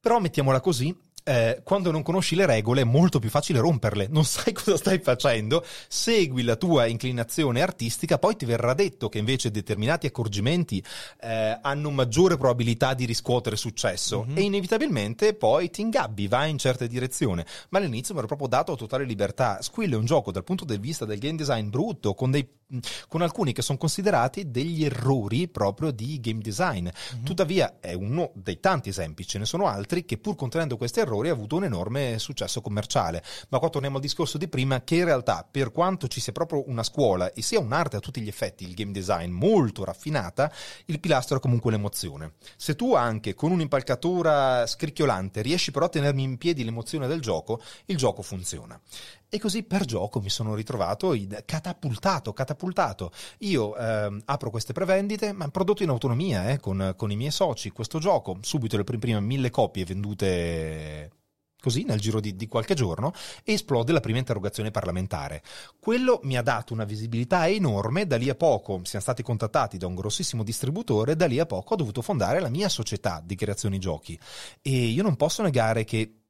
Però 0.00 0.18
mettiamola 0.18 0.60
così, 0.60 0.96
eh, 1.28 1.60
quando 1.64 1.90
non 1.90 2.04
conosci 2.04 2.36
le 2.36 2.46
regole 2.46 2.82
è 2.82 2.84
molto 2.84 3.18
più 3.18 3.30
facile 3.30 3.58
romperle, 3.58 4.06
non 4.08 4.22
sai 4.24 4.52
cosa 4.52 4.76
stai 4.76 5.00
facendo, 5.00 5.64
segui 5.88 6.42
la 6.42 6.54
tua 6.54 6.86
inclinazione 6.86 7.62
artistica, 7.62 8.18
poi 8.18 8.36
ti 8.36 8.44
verrà 8.44 8.74
detto 8.74 9.08
che 9.08 9.18
invece 9.18 9.50
determinati 9.50 10.06
accorgimenti 10.06 10.82
eh, 11.20 11.58
hanno 11.60 11.90
maggiore 11.90 12.36
probabilità 12.36 12.94
di 12.94 13.06
riscuotere 13.06 13.56
successo 13.56 14.24
e 14.34 14.42
inevitabilmente 14.42 15.34
poi 15.34 15.68
ti 15.70 15.80
ingabbi, 15.80 16.28
vai 16.28 16.50
in 16.50 16.58
certe 16.58 16.86
direzioni. 16.86 17.44
Ma 17.70 17.78
all'inizio 17.78 18.14
mi 18.14 18.20
ero 18.20 18.28
proprio 18.28 18.48
dato 18.48 18.76
totale 18.76 19.04
libertà. 19.04 19.60
Squill 19.62 19.92
è 19.92 19.96
un 19.96 20.04
gioco 20.04 20.30
dal 20.30 20.44
punto 20.44 20.64
di 20.64 20.78
vista 20.78 21.04
del 21.04 21.18
game 21.18 21.34
design 21.34 21.68
brutto, 21.68 22.14
con, 22.14 22.30
dei, 22.30 22.48
con 23.08 23.22
alcuni 23.22 23.52
che 23.52 23.62
sono 23.62 23.78
considerati 23.78 24.50
degli 24.50 24.84
errori 24.84 25.48
proprio 25.48 25.90
di 25.90 26.20
game 26.20 26.40
design. 26.40 26.88
Tuttavia 27.24 27.78
è 27.80 27.94
uno 27.94 28.30
dei 28.34 28.60
tanti 28.60 28.90
esempi, 28.90 29.26
ce 29.26 29.38
ne 29.38 29.44
sono 29.44 29.66
altri 29.66 30.04
che 30.04 30.18
pur 30.18 30.36
contenendo 30.36 30.76
questi 30.76 31.00
errori 31.00 31.15
ha 31.24 31.32
avuto 31.32 31.56
un 31.56 31.64
enorme 31.64 32.18
successo 32.18 32.60
commerciale. 32.60 33.22
Ma 33.48 33.58
qua 33.58 33.68
torniamo 33.68 33.96
al 33.96 34.02
discorso 34.02 34.38
di 34.38 34.48
prima 34.48 34.82
che 34.82 34.96
in 34.96 35.04
realtà 35.04 35.46
per 35.50 35.72
quanto 35.72 36.08
ci 36.08 36.20
sia 36.20 36.32
proprio 36.32 36.64
una 36.68 36.82
scuola 36.82 37.32
e 37.32 37.42
sia 37.42 37.58
un'arte 37.58 37.96
a 37.96 38.00
tutti 38.00 38.20
gli 38.20 38.28
effetti, 38.28 38.64
il 38.64 38.74
game 38.74 38.92
design 38.92 39.30
molto 39.30 39.84
raffinata, 39.84 40.52
il 40.86 41.00
pilastro 41.00 41.38
è 41.38 41.40
comunque 41.40 41.70
l'emozione. 41.70 42.32
Se 42.56 42.76
tu 42.76 42.94
anche 42.94 43.34
con 43.34 43.50
un'impalcatura 43.50 44.66
scricchiolante 44.66 45.42
riesci 45.42 45.70
però 45.70 45.86
a 45.86 45.90
tenermi 45.90 46.22
in 46.22 46.38
piedi 46.38 46.64
l'emozione 46.64 47.06
del 47.06 47.20
gioco, 47.20 47.60
il 47.86 47.96
gioco 47.96 48.22
funziona. 48.22 48.80
E 49.28 49.38
così 49.38 49.62
per 49.64 49.84
gioco 49.84 50.20
mi 50.20 50.30
sono 50.30 50.54
ritrovato 50.54 51.14
catapultato, 51.44 52.32
catapultato. 52.32 53.10
Io 53.38 53.76
ehm, 53.76 54.22
apro 54.24 54.50
queste 54.50 54.72
prevendite, 54.72 55.32
ma 55.32 55.48
prodotto 55.48 55.82
in 55.82 55.88
autonomia 55.88 56.50
eh, 56.50 56.60
con, 56.60 56.94
con 56.96 57.10
i 57.10 57.16
miei 57.16 57.30
soci. 57.30 57.70
Questo 57.70 57.98
gioco, 57.98 58.38
subito 58.40 58.76
le 58.76 58.84
prim- 58.84 59.00
prime 59.00 59.20
mille 59.20 59.50
copie 59.50 59.84
vendute 59.84 61.10
così 61.66 61.82
nel 61.82 61.98
giro 61.98 62.20
di, 62.20 62.36
di 62.36 62.46
qualche 62.46 62.74
giorno 62.74 63.12
e 63.42 63.54
esplode 63.54 63.92
la 63.92 64.00
prima 64.00 64.18
interrogazione 64.18 64.70
parlamentare. 64.70 65.42
Quello 65.80 66.20
mi 66.22 66.36
ha 66.36 66.42
dato 66.42 66.72
una 66.72 66.84
visibilità 66.84 67.48
enorme, 67.48 68.06
da 68.06 68.16
lì 68.16 68.28
a 68.28 68.36
poco 68.36 68.80
siamo 68.84 69.04
stati 69.04 69.22
contattati 69.22 69.76
da 69.76 69.88
un 69.88 69.96
grossissimo 69.96 70.44
distributore, 70.44 71.16
da 71.16 71.26
lì 71.26 71.40
a 71.40 71.46
poco 71.46 71.74
ho 71.74 71.76
dovuto 71.76 72.02
fondare 72.02 72.38
la 72.38 72.50
mia 72.50 72.68
società 72.68 73.20
di 73.24 73.34
creazione 73.34 73.78
giochi 73.78 74.16
e 74.62 74.70
io 74.70 75.02
non 75.02 75.16
posso 75.16 75.42
negare 75.42 75.84
che 75.84 76.25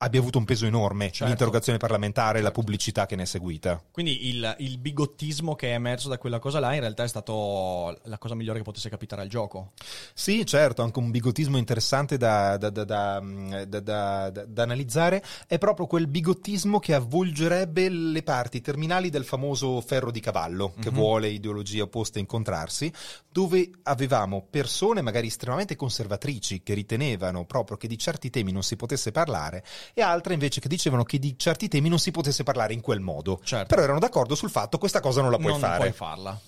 abbia 0.00 0.20
avuto 0.20 0.38
un 0.38 0.44
peso 0.44 0.64
enorme 0.66 1.06
Certo. 1.10 1.24
l'interrogazione 1.26 1.78
parlamentare 1.78 2.38
e 2.38 2.42
la 2.42 2.52
pubblicità 2.52 3.06
che 3.06 3.16
ne 3.16 3.22
è 3.22 3.26
seguita. 3.26 3.82
Quindi 3.90 4.28
il, 4.28 4.54
il 4.58 4.78
bigottismo 4.78 5.56
che 5.56 5.70
è 5.70 5.74
emerso 5.74 6.08
da 6.08 6.18
quella 6.18 6.38
cosa 6.38 6.60
là 6.60 6.72
in 6.74 6.80
realtà 6.80 7.02
è 7.02 7.08
stato 7.08 7.98
la 8.04 8.18
cosa 8.18 8.34
migliore 8.36 8.58
che 8.58 8.64
potesse 8.64 8.88
capitare 8.88 9.22
al 9.22 9.28
gioco. 9.28 9.72
Sì, 10.14 10.46
certo, 10.46 10.82
anche 10.82 10.98
un 11.00 11.10
bigotismo 11.10 11.56
interessante 11.56 12.16
da, 12.16 12.56
da- 12.56 12.70
da- 12.70 12.84
da- 12.84 14.30
da 14.30 14.62
analizzare 14.62 15.22
è 15.48 15.58
proprio 15.58 15.86
quel 15.86 16.06
bigottismo 16.06 16.78
che 16.78 16.94
avvolgerebbe 16.94 17.88
le 17.88 18.22
parti 18.22 18.60
terminali 18.60 19.10
del 19.10 19.24
famoso 19.24 19.80
ferro 19.80 20.10
di 20.12 20.20
cavallo, 20.20 20.74
che 20.80 20.90
vuole 20.90 21.28
ideologie 21.28 21.82
opposte 21.82 22.20
incontrarsi, 22.20 22.92
dove 23.30 23.70
avevamo 23.84 24.46
persone 24.48 25.00
magari 25.02 25.26
estremamente 25.26 25.74
conservatrici 25.74 26.62
che 26.62 26.74
ritenevano 26.74 27.44
proprio 27.46 27.76
che 27.76 27.88
di 27.88 27.98
certi 27.98 28.30
temi 28.30 28.52
non 28.52 28.62
si 28.62 28.76
potesse 28.76 29.10
parlare 29.10 29.64
e 29.94 30.02
altre 30.02 30.34
invece 30.34 30.60
che 30.60 30.68
dicevano 30.68 31.04
che 31.04 31.18
di 31.18 31.36
certi 31.38 31.68
temi 31.68 31.88
non 31.88 31.98
si 31.98 32.10
potesse 32.10 32.42
parlare 32.42 32.72
in 32.74 32.80
quel 32.80 33.00
modo. 33.00 33.40
Certo. 33.42 33.66
Però 33.66 33.82
erano 33.82 33.98
d'accordo 33.98 34.34
sul 34.34 34.50
fatto 34.50 34.78
questa 34.78 35.00
cosa 35.00 35.20
non 35.22 35.30
la 35.30 35.38
puoi 35.38 35.52
non 35.52 35.60
fare. 35.60 35.78
puoi 35.78 35.92
farla. 35.92 36.40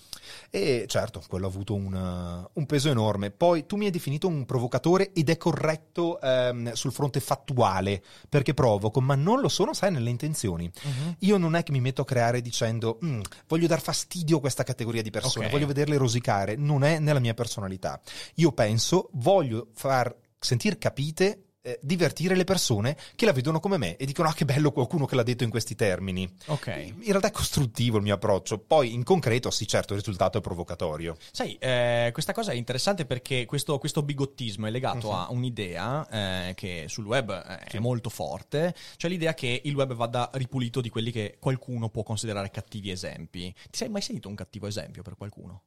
E 0.53 0.83
certo, 0.87 1.23
quello 1.29 1.45
ha 1.45 1.49
avuto 1.49 1.73
un, 1.73 2.47
un 2.51 2.65
peso 2.65 2.89
enorme. 2.89 3.31
Poi 3.31 3.65
tu 3.65 3.77
mi 3.77 3.85
hai 3.85 3.91
definito 3.91 4.27
un 4.27 4.45
provocatore 4.45 5.13
ed 5.13 5.29
è 5.29 5.37
corretto 5.37 6.19
ehm, 6.19 6.73
sul 6.73 6.91
fronte 6.91 7.21
fattuale, 7.21 8.03
perché 8.27 8.53
provoco, 8.53 8.99
ma 8.99 9.15
non 9.15 9.39
lo 9.39 9.47
sono, 9.47 9.73
sai, 9.73 9.91
nelle 9.91 10.09
intenzioni. 10.09 10.69
Mhm. 10.83 11.15
Io 11.19 11.37
non 11.37 11.55
è 11.55 11.63
che 11.63 11.71
mi 11.71 11.79
metto 11.79 12.01
a 12.01 12.05
creare 12.05 12.41
dicendo 12.41 12.99
"Mm, 13.03 13.21
voglio 13.47 13.67
dar 13.67 13.79
fastidio 13.81 14.37
a 14.37 14.39
questa 14.41 14.63
categoria 14.63 15.01
di 15.01 15.09
persone, 15.09 15.45
Ok. 15.45 15.51
voglio 15.53 15.67
vederle 15.67 15.95
rosicare, 15.97 16.55
non 16.57 16.83
è 16.83 16.99
nella 16.99 17.19
mia 17.19 17.33
personalità. 17.33 17.99
Io 18.35 18.51
penso, 18.51 19.07
voglio 19.13 19.67
far 19.73 20.13
sentir 20.37 20.77
capite, 20.77 21.45
eh, 21.61 21.79
divertire 21.81 22.35
le 22.35 22.43
persone 22.43 22.97
che 23.15 23.25
la 23.25 23.31
vedono 23.33 23.59
come 23.59 23.77
me 23.77 23.95
e 23.97 24.05
dicono 24.05 24.29
ah 24.29 24.33
che 24.33 24.45
bello 24.45 24.71
qualcuno 24.71 25.05
che 25.05 25.15
l'ha 25.15 25.23
detto 25.23 25.43
in 25.43 25.49
questi 25.49 25.75
termini. 25.75 26.29
Ok. 26.47 26.67
In 26.67 27.03
realtà 27.05 27.27
è 27.27 27.31
costruttivo 27.31 27.97
il 27.97 28.03
mio 28.03 28.15
approccio, 28.15 28.57
poi 28.59 28.93
in 28.93 29.03
concreto 29.03 29.51
sì 29.51 29.67
certo 29.67 29.93
il 29.93 29.99
risultato 29.99 30.37
è 30.37 30.41
provocatorio. 30.41 31.15
Sai, 31.31 31.55
eh, 31.59 32.09
questa 32.13 32.33
cosa 32.33 32.51
è 32.51 32.55
interessante 32.55 33.05
perché 33.05 33.45
questo, 33.45 33.77
questo 33.77 34.01
bigottismo 34.03 34.67
è 34.67 34.69
legato 34.69 35.09
Mhm. 35.09 35.13
a 35.15 35.27
un'idea 35.31 36.07
eh, 36.09 36.53
che 36.55 36.85
sul 36.87 37.05
web 37.05 37.29
eh, 37.29 37.59
è 37.59 37.79
molto 37.79 38.09
forte, 38.09 38.73
cioè 38.97 39.09
l'idea 39.09 39.33
che 39.33 39.61
il 39.63 39.75
web 39.75 39.93
vada 39.93 40.29
ripulito 40.33 40.81
di 40.81 40.89
quelli 40.89 41.11
che 41.11 41.37
qualcuno 41.39 41.89
può 41.89 42.03
considerare 42.03 42.49
cattivi 42.51 42.91
esempi. 42.91 43.53
Ti 43.53 43.77
sei 43.77 43.89
mai 43.89 44.01
sentito 44.01 44.27
un 44.29 44.35
cattivo 44.35 44.67
esempio 44.67 45.01
per 45.03 45.15
qualcuno? 45.15 45.63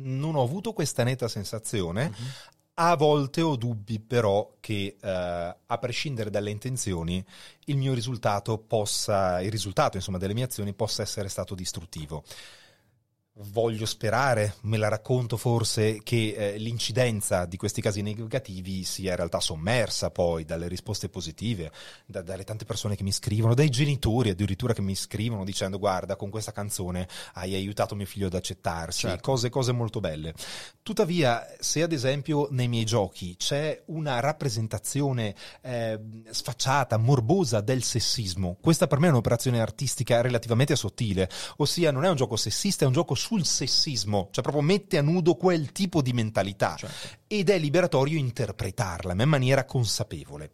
Non 0.00 0.34
ho 0.34 0.42
avuto 0.42 0.72
questa 0.72 1.02
netta 1.02 1.28
sensazione. 1.28 2.08
Mhm. 2.08 2.26
A 2.80 2.94
volte 2.94 3.42
ho 3.42 3.56
dubbi 3.56 3.98
però 3.98 4.54
che 4.60 4.96
eh, 5.00 5.56
a 5.66 5.78
prescindere 5.78 6.30
dalle 6.30 6.50
intenzioni 6.50 7.24
il 7.64 7.76
mio 7.76 7.92
risultato 7.92 8.56
possa, 8.58 9.40
il 9.42 9.50
risultato 9.50 9.96
insomma 9.96 10.18
delle 10.18 10.32
mie 10.32 10.44
azioni 10.44 10.72
possa 10.74 11.02
essere 11.02 11.28
stato 11.28 11.56
distruttivo. 11.56 12.22
Voglio 13.40 13.86
sperare, 13.86 14.56
me 14.62 14.78
la 14.78 14.88
racconto 14.88 15.36
forse, 15.36 16.00
che 16.02 16.34
eh, 16.36 16.58
l'incidenza 16.58 17.44
di 17.44 17.56
questi 17.56 17.80
casi 17.80 18.02
negativi 18.02 18.82
sia 18.82 19.10
in 19.10 19.16
realtà 19.16 19.38
sommersa 19.38 20.10
poi 20.10 20.44
dalle 20.44 20.66
risposte 20.66 21.08
positive, 21.08 21.70
da- 22.04 22.22
dalle 22.22 22.42
tante 22.42 22.64
persone 22.64 22.96
che 22.96 23.04
mi 23.04 23.12
scrivono, 23.12 23.54
dai 23.54 23.68
genitori 23.68 24.30
addirittura 24.30 24.72
che 24.72 24.82
mi 24.82 24.96
scrivono 24.96 25.44
dicendo 25.44 25.78
guarda 25.78 26.16
con 26.16 26.30
questa 26.30 26.50
canzone 26.50 27.06
hai 27.34 27.54
aiutato 27.54 27.94
mio 27.94 28.06
figlio 28.06 28.26
ad 28.26 28.34
accettarsi, 28.34 29.06
Certo. 29.06 29.22
cose, 29.22 29.50
cose 29.50 29.70
molto 29.70 30.00
belle. 30.00 30.34
Tuttavia, 30.82 31.46
se 31.60 31.82
ad 31.82 31.92
esempio 31.92 32.48
nei 32.50 32.66
miei 32.66 32.84
giochi 32.84 33.36
c'è 33.36 33.80
una 33.86 34.18
rappresentazione 34.18 35.36
eh, 35.60 35.96
sfacciata, 36.28 36.96
morbosa 36.96 37.60
del 37.60 37.84
sessismo, 37.84 38.56
questa 38.60 38.88
per 38.88 38.98
me 38.98 39.06
è 39.06 39.10
un'operazione 39.10 39.60
artistica 39.60 40.22
relativamente 40.22 40.74
sottile, 40.74 41.30
ossia 41.58 41.92
non 41.92 42.04
è 42.04 42.08
un 42.08 42.16
gioco 42.16 42.34
sessista, 42.34 42.82
è 42.82 42.86
un 42.88 42.94
gioco 42.94 43.14
sul 43.28 43.44
sessismo, 43.44 44.28
cioè 44.30 44.42
proprio 44.42 44.62
mette 44.62 44.96
a 44.96 45.02
nudo 45.02 45.34
quel 45.34 45.70
tipo 45.70 46.00
di 46.00 46.14
mentalità 46.14 46.76
Certo. 46.76 47.18
ed 47.26 47.50
è 47.50 47.58
liberatorio 47.58 48.18
interpretarla, 48.18 49.12
ma 49.12 49.22
in 49.22 49.28
maniera 49.28 49.66
consapevole. 49.66 50.50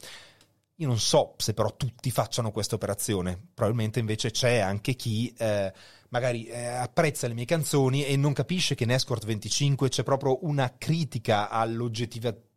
Io 0.79 0.89
non 0.89 0.99
so 0.99 1.35
se 1.37 1.55
però 1.55 1.77
tutti 1.77 2.11
facciano 2.11 2.51
questa 2.51 2.75
operazione, 2.75 3.39
probabilmente 3.55 4.01
invece 4.01 4.33
c'è 4.33 4.59
anche 4.59 4.95
chi 4.95 5.33
eh, 5.39 5.73
magari 6.09 6.47
eh, 6.47 6.67
apprezza 6.67 7.29
le 7.29 7.35
mie 7.35 7.45
canzoni 7.45 8.05
e 8.05 8.17
non 8.17 8.33
capisce 8.33 8.75
che 8.75 8.83
in 8.83 8.91
Escort 8.91 9.25
25 9.25 9.89
c'è 9.89 10.03
proprio 10.03 10.45
una 10.45 10.75
critica 10.77 11.49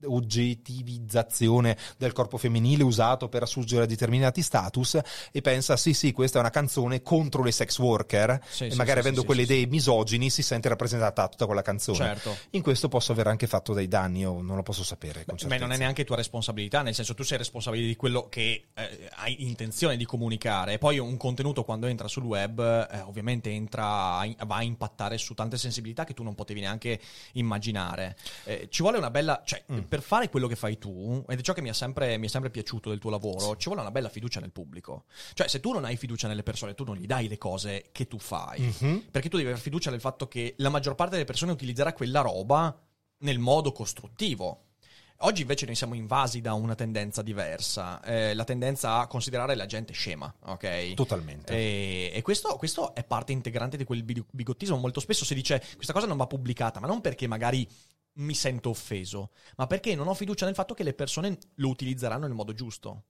all'oggettivizzazione 0.02 1.78
del 1.98 2.14
corpo 2.14 2.38
femminile 2.38 2.84
usato 2.84 3.30
per 3.30 3.44
assurgere 3.44 3.84
a 3.84 3.86
determinati 3.86 4.42
status 4.42 5.00
e 5.32 5.42
pensa 5.42 5.78
sì 5.78 5.94
sì 5.94 6.12
questa 6.12 6.38
è 6.38 6.42
una 6.42 6.50
canzone 6.50 7.02
contro 7.02 7.44
le 7.44 7.52
sex 7.52 7.78
worker 7.80 8.40
Sì, 8.48 8.66
e 8.66 8.72
sì, 8.72 8.78
magari 8.78 9.02
sì, 9.02 9.08
avendo 9.08 9.24
quelle 9.24 9.44
idee 9.44 9.66
misogini 9.66 10.30
si 10.30 10.42
sente 10.42 10.70
rappresentata 10.70 11.28
tutta 11.28 11.46
quella 11.46 11.62
canzone. 11.62 11.98
Certo. 11.98 12.38
In 12.52 12.62
questo 12.62 12.88
posso 12.88 13.12
aver 13.12 13.28
anche 13.28 13.48
fatto 13.48 13.74
dei 13.74 13.88
danni, 13.88 14.20
io 14.20 14.42
non 14.42 14.56
lo 14.56 14.64
posso 14.64 14.84
sapere. 14.84 15.24
Beh, 15.26 15.38
certezza. 15.38 15.66
non 15.66 15.72
è 15.72 15.78
neanche 15.78 16.04
tua 16.04 16.16
responsabilità, 16.16 16.82
nel 16.82 16.94
senso 16.94 17.14
tu 17.14 17.24
sei 17.24 17.38
responsabile 17.38 17.86
di 17.86 17.96
quello 17.96 18.28
che 18.30 18.68
eh, 18.74 19.10
hai 19.16 19.48
intenzione 19.48 19.98
di 19.98 20.06
comunicare. 20.06 20.74
E 20.74 20.78
poi 20.78 21.00
un 21.00 21.18
contenuto 21.18 21.64
quando 21.64 21.88
entra 21.88 22.08
sul 22.08 22.24
web, 22.24 22.60
eh, 22.60 23.00
ovviamente 23.02 23.50
entra, 23.50 24.26
va 24.46 24.56
a 24.56 24.64
impattare 24.64 25.18
su 25.18 25.34
tante 25.34 25.58
sensibilità 25.58 26.04
che 26.04 26.14
tu 26.14 26.24
non 26.24 26.36
potevi 26.36 26.60
neanche 26.60 27.00
immaginare. 27.34 28.16
Eh, 28.44 28.68
ci 28.70 28.82
vuole 28.82 28.98
una 28.98 29.10
bella, 29.10 29.42
cioè, 29.46 29.64
Mm. 29.72 29.78
Per 29.88 30.02
fare 30.02 30.30
quello 30.30 30.48
che 30.48 30.56
fai 30.56 30.78
tu, 30.78 31.24
ed 31.28 31.40
è 31.40 31.42
ciò 31.42 31.54
che 31.54 31.62
mi 31.62 31.70
è 31.70 31.74
sempre, 31.74 32.18
mi 32.18 32.28
è 32.28 32.30
sempre 32.30 32.50
piaciuto 32.50 32.90
del 32.90 33.00
tuo 33.00 33.10
lavoro, 33.10 33.56
ci 33.56 33.66
vuole 33.66 33.82
una 33.82 33.92
bella 33.92 34.10
fiducia 34.10 34.40
nel 34.40 34.52
pubblico. 34.52 35.06
Cioè, 35.34 35.48
se 35.48 35.60
tu 35.60 35.72
non 35.72 35.86
hai 35.86 35.98
fiducia 35.98 36.28
nelle 36.28 36.44
persone, 36.44 36.74
tu 36.74 36.84
non 36.84 36.96
gli 36.96 37.06
dai 37.06 37.28
le 37.28 37.38
cose 37.38 37.90
che 37.92 38.08
tu 38.08 38.20
fai. 38.20 38.62
Mhm. 38.62 39.08
Perché 39.12 39.30
tu 39.30 39.38
devi 39.38 39.50
avere 39.50 39.64
fiducia 39.64 39.90
nel 39.90 40.02
fatto 40.02 40.28
che 40.28 40.56
la 40.58 40.70
maggior 40.70 40.96
parte 40.96 41.14
delle 41.14 41.26
persone 41.26 41.52
utilizzerà 41.52 41.94
quella 41.94 42.22
roba 42.22 42.78
nel 43.20 43.40
modo 43.40 43.72
costruttivo. 43.72 44.64
Oggi 45.22 45.42
invece 45.42 45.66
noi 45.66 45.74
siamo 45.74 45.96
invasi 45.96 46.42
da 46.42 46.54
una 46.54 46.76
tendenza 46.76 47.24
diversa, 47.24 48.04
eh, 48.04 48.36
la 48.36 48.44
tendenza 48.44 49.00
a 49.00 49.08
considerare 49.08 49.56
la 49.56 49.66
gente 49.66 49.92
scema, 49.92 50.32
ok? 50.46 50.94
Totalmente. 50.94 51.54
E, 51.54 52.12
e 52.14 52.22
questo, 52.22 52.56
questo 52.58 52.94
è 52.94 53.04
parte 53.04 53.32
integrante 53.32 53.78
di 53.78 53.84
quel 53.84 54.04
bi- 54.04 54.24
bigottismo. 54.30 54.78
Molto 54.78 55.00
spesso 55.00 55.26
si 55.26 55.34
dice 55.34 55.64
questa 55.74 55.92
cosa 55.92 56.06
non 56.06 56.18
va 56.18 56.28
pubblicata, 56.28 56.80
ma 56.80 56.86
non 56.86 57.02
perché 57.02 57.26
magari 57.26 57.68
mi 58.18 58.34
sento 58.34 58.70
offeso, 58.70 59.32
ma 59.58 59.68
perché 59.68 59.96
non 59.96 60.08
ho 60.08 60.14
fiducia 60.14 60.46
nel 60.46 60.56
fatto 60.56 60.74
che 60.74 60.84
le 60.84 60.94
persone 60.94 61.38
lo 61.56 61.70
utilizzeranno 61.70 62.28
nel 62.28 62.36
modo 62.36 62.54
giusto. 62.54 63.06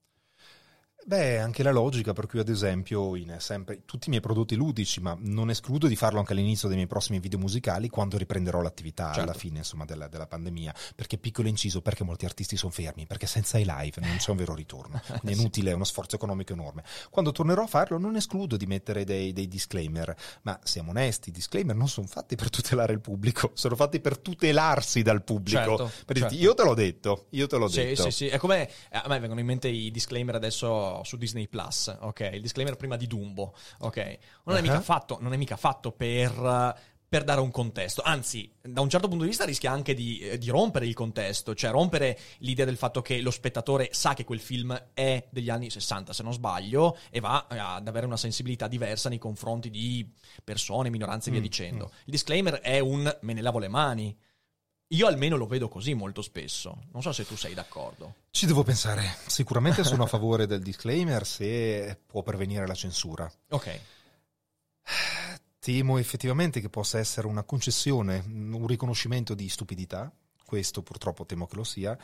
Beh, 1.07 1.39
anche 1.39 1.63
la 1.63 1.71
logica 1.71 2.11
per 2.11 2.27
cui 2.27 2.39
ad 2.39 2.49
esempio 2.49 3.15
in 3.15 3.37
sempre 3.39 3.85
tutti 3.85 4.07
i 4.07 4.09
miei 4.09 4.21
prodotti 4.21 4.55
ludici, 4.55 4.99
ma 4.99 5.15
non 5.17 5.49
escludo 5.49 5.87
di 5.87 5.95
farlo 5.95 6.19
anche 6.19 6.33
all'inizio 6.33 6.67
dei 6.67 6.75
miei 6.75 6.89
prossimi 6.89 7.19
video 7.19 7.39
musicali 7.39 7.87
quando 7.87 8.17
riprenderò 8.17 8.59
l'attività 8.59 9.05
Certo. 9.13 9.21
alla 9.21 9.33
fine 9.33 9.59
insomma 9.59 9.85
della, 9.85 10.09
della 10.09 10.27
pandemia, 10.27 10.73
perché 10.95 11.17
piccolo 11.17 11.47
inciso, 11.47 11.81
perché 11.81 12.03
molti 12.03 12.25
artisti 12.25 12.57
sono 12.57 12.73
fermi, 12.73 13.05
perché 13.07 13.25
senza 13.25 13.57
i 13.57 13.63
live 13.65 14.01
non 14.01 14.17
c'è 14.17 14.31
un 14.31 14.35
vero 14.35 14.53
ritorno, 14.53 14.99
quindi 15.07 15.31
è 15.31 15.35
inutile, 15.39 15.71
è 15.71 15.73
uno 15.73 15.85
sforzo 15.85 16.17
economico 16.17 16.51
enorme. 16.51 16.83
Quando 17.09 17.31
tornerò 17.31 17.63
a 17.63 17.67
farlo 17.67 17.97
non 17.97 18.17
escludo 18.17 18.57
di 18.57 18.65
mettere 18.65 19.05
dei, 19.05 19.31
dei 19.31 19.47
disclaimer, 19.47 20.13
ma 20.41 20.59
siamo 20.63 20.89
onesti, 20.89 21.29
i 21.29 21.31
disclaimer 21.31 21.73
non 21.77 21.87
sono 21.87 22.07
fatti 22.07 22.35
per 22.35 22.49
tutelare 22.49 22.91
il 22.91 22.99
pubblico, 22.99 23.51
sono 23.53 23.77
fatti 23.77 24.01
per 24.01 24.17
tutelarsi 24.17 25.03
dal 25.03 25.23
pubblico. 25.23 25.77
Certo, 25.77 25.91
per 26.05 26.17
dirti, 26.17 26.35
certo. 26.35 26.43
io 26.49 26.53
te 26.53 26.63
l'ho 26.63 26.73
detto, 26.73 27.25
io 27.29 27.47
te 27.47 27.55
l'ho 27.55 27.69
Sì, 27.69 27.75
detto. 27.81 28.03
sì, 28.03 28.11
sì. 28.11 28.27
È 28.27 28.37
come 28.37 28.69
a 28.91 29.05
me 29.07 29.19
vengono 29.19 29.39
in 29.39 29.45
mente 29.45 29.69
i 29.69 29.89
disclaimer 29.89 30.35
adesso 30.35 30.95
su 31.03 31.17
Disney 31.17 31.47
Plus, 31.47 31.95
ok? 31.99 32.29
Il 32.33 32.41
disclaimer 32.41 32.75
prima 32.75 32.95
di 32.95 33.07
Dumbo, 33.07 33.53
ok? 33.79 34.17
Non 34.45 34.55
è 34.55 34.59
Ah. 34.59 34.61
mica 34.61 34.81
fatto, 34.81 35.17
non 35.21 35.33
è 35.33 35.37
mica 35.37 35.55
fatto 35.57 35.91
per, 35.91 36.75
per 37.09 37.23
dare 37.23 37.39
un 37.39 37.51
contesto. 37.51 38.01
Anzi, 38.01 38.51
da 38.61 38.81
un 38.81 38.89
certo 38.89 39.07
punto 39.07 39.23
di 39.23 39.29
vista 39.29 39.45
rischia 39.45 39.71
anche 39.71 39.93
di, 39.93 40.19
eh, 40.19 40.37
di 40.37 40.49
rompere 40.49 40.85
il 40.85 40.93
contesto, 40.93 41.55
cioè 41.55 41.71
rompere 41.71 42.19
l'idea 42.39 42.65
del 42.65 42.75
fatto 42.75 43.01
che 43.01 43.21
lo 43.21 43.31
spettatore 43.31 43.89
sa 43.93 44.13
che 44.13 44.25
quel 44.25 44.41
film 44.41 44.77
è 44.93 45.25
degli 45.29 45.49
anni 45.49 45.69
60, 45.69 46.11
se 46.11 46.21
non 46.23 46.33
sbaglio, 46.33 46.97
e 47.09 47.19
va 47.21 47.45
ad 47.47 47.87
avere 47.87 48.05
una 48.05 48.17
sensibilità 48.17 48.67
diversa 48.67 49.07
nei 49.07 49.19
confronti 49.19 49.69
di 49.69 50.05
persone, 50.43 50.89
minoranze 50.89 51.29
e 51.29 51.31
via 51.31 51.39
Mm, 51.41 51.43
dicendo. 51.43 51.85
Il 52.05 52.11
disclaimer 52.11 52.55
è 52.55 52.79
un 52.79 53.17
me 53.21 53.33
ne 53.33 53.41
lavo 53.41 53.59
le 53.59 53.67
mani. 53.69 54.15
Io 54.91 55.07
almeno 55.07 55.35
lo 55.35 55.47
vedo 55.47 55.67
così 55.67 55.93
molto 55.93 56.21
spesso. 56.21 56.83
Non 56.93 57.01
so 57.01 57.11
se 57.11 57.25
tu 57.25 57.35
sei 57.35 57.53
d'accordo. 57.53 58.15
Ci 58.31 58.45
devo 58.45 58.63
pensare. 58.63 59.17
Sicuramente 59.25 59.83
sono 59.83 60.03
a 60.03 60.07
favore 60.07 60.47
del 60.47 60.61
disclaimer 60.61 61.25
se 61.25 61.99
può 62.05 62.23
pervenire 62.23 62.65
la 62.65 62.73
censura. 62.73 63.29
Ok. 63.49 63.79
Temo 65.59 65.97
effettivamente 65.97 66.61
che 66.61 66.69
possa 66.69 66.99
essere 66.99 67.27
una 67.27 67.43
concessione, 67.43 68.23
un 68.25 68.65
riconoscimento 68.65 69.33
di 69.33 69.49
stupidità. 69.49 70.09
Questo 70.45 70.81
purtroppo 70.81 71.25
temo 71.25 71.47
che 71.47 71.55
lo 71.57 71.65
sia. 71.65 71.97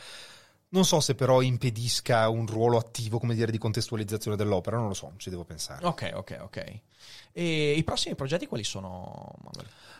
Non 0.70 0.84
so 0.84 1.00
se 1.00 1.16
però 1.16 1.42
impedisca 1.42 2.28
un 2.28 2.48
ruolo 2.48 2.78
attivo, 2.78 3.20
come 3.20 3.36
dire, 3.36 3.52
di 3.52 3.60
contestualizzazione 3.60 4.36
dell'opera, 4.36 4.76
non 4.76 4.88
lo 4.88 4.94
so, 4.94 5.14
ci 5.18 5.30
devo 5.30 5.46
pensare. 5.46 5.86
Ok, 5.86 6.12
ok, 6.14 6.40
ok. 6.42 6.80
E 7.34 7.74
i 7.74 7.84
prossimi 7.84 8.16
progetti 8.16 8.46
quali 8.46 8.64
sono? 8.64 9.36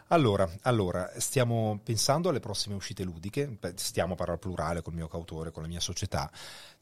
Allora, 0.08 0.48
allora, 0.62 1.12
stiamo 1.18 1.80
pensando 1.84 2.30
alle 2.30 2.40
prossime 2.40 2.76
uscite 2.76 3.04
ludiche, 3.04 3.58
stiamo 3.76 4.14
a 4.14 4.16
parlare 4.16 4.38
al 4.38 4.40
plurale 4.40 4.84
col 4.84 4.94
mio 4.94 5.08
cautore, 5.08 5.50
con 5.50 5.64
la 5.64 5.68
mia 5.68 5.80
società, 5.80 6.30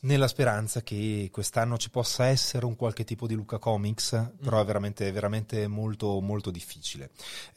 nella 0.01 0.27
speranza 0.27 0.81
che 0.81 1.29
quest'anno 1.31 1.77
ci 1.77 1.89
possa 1.89 2.25
essere 2.25 2.65
un 2.65 2.75
qualche 2.75 3.03
tipo 3.03 3.27
di 3.27 3.35
Luca 3.35 3.59
Comics, 3.59 4.31
però 4.41 4.59
è 4.59 4.65
veramente, 4.65 5.09
veramente 5.11 5.67
molto, 5.67 6.19
molto 6.19 6.49
difficile. 6.49 7.11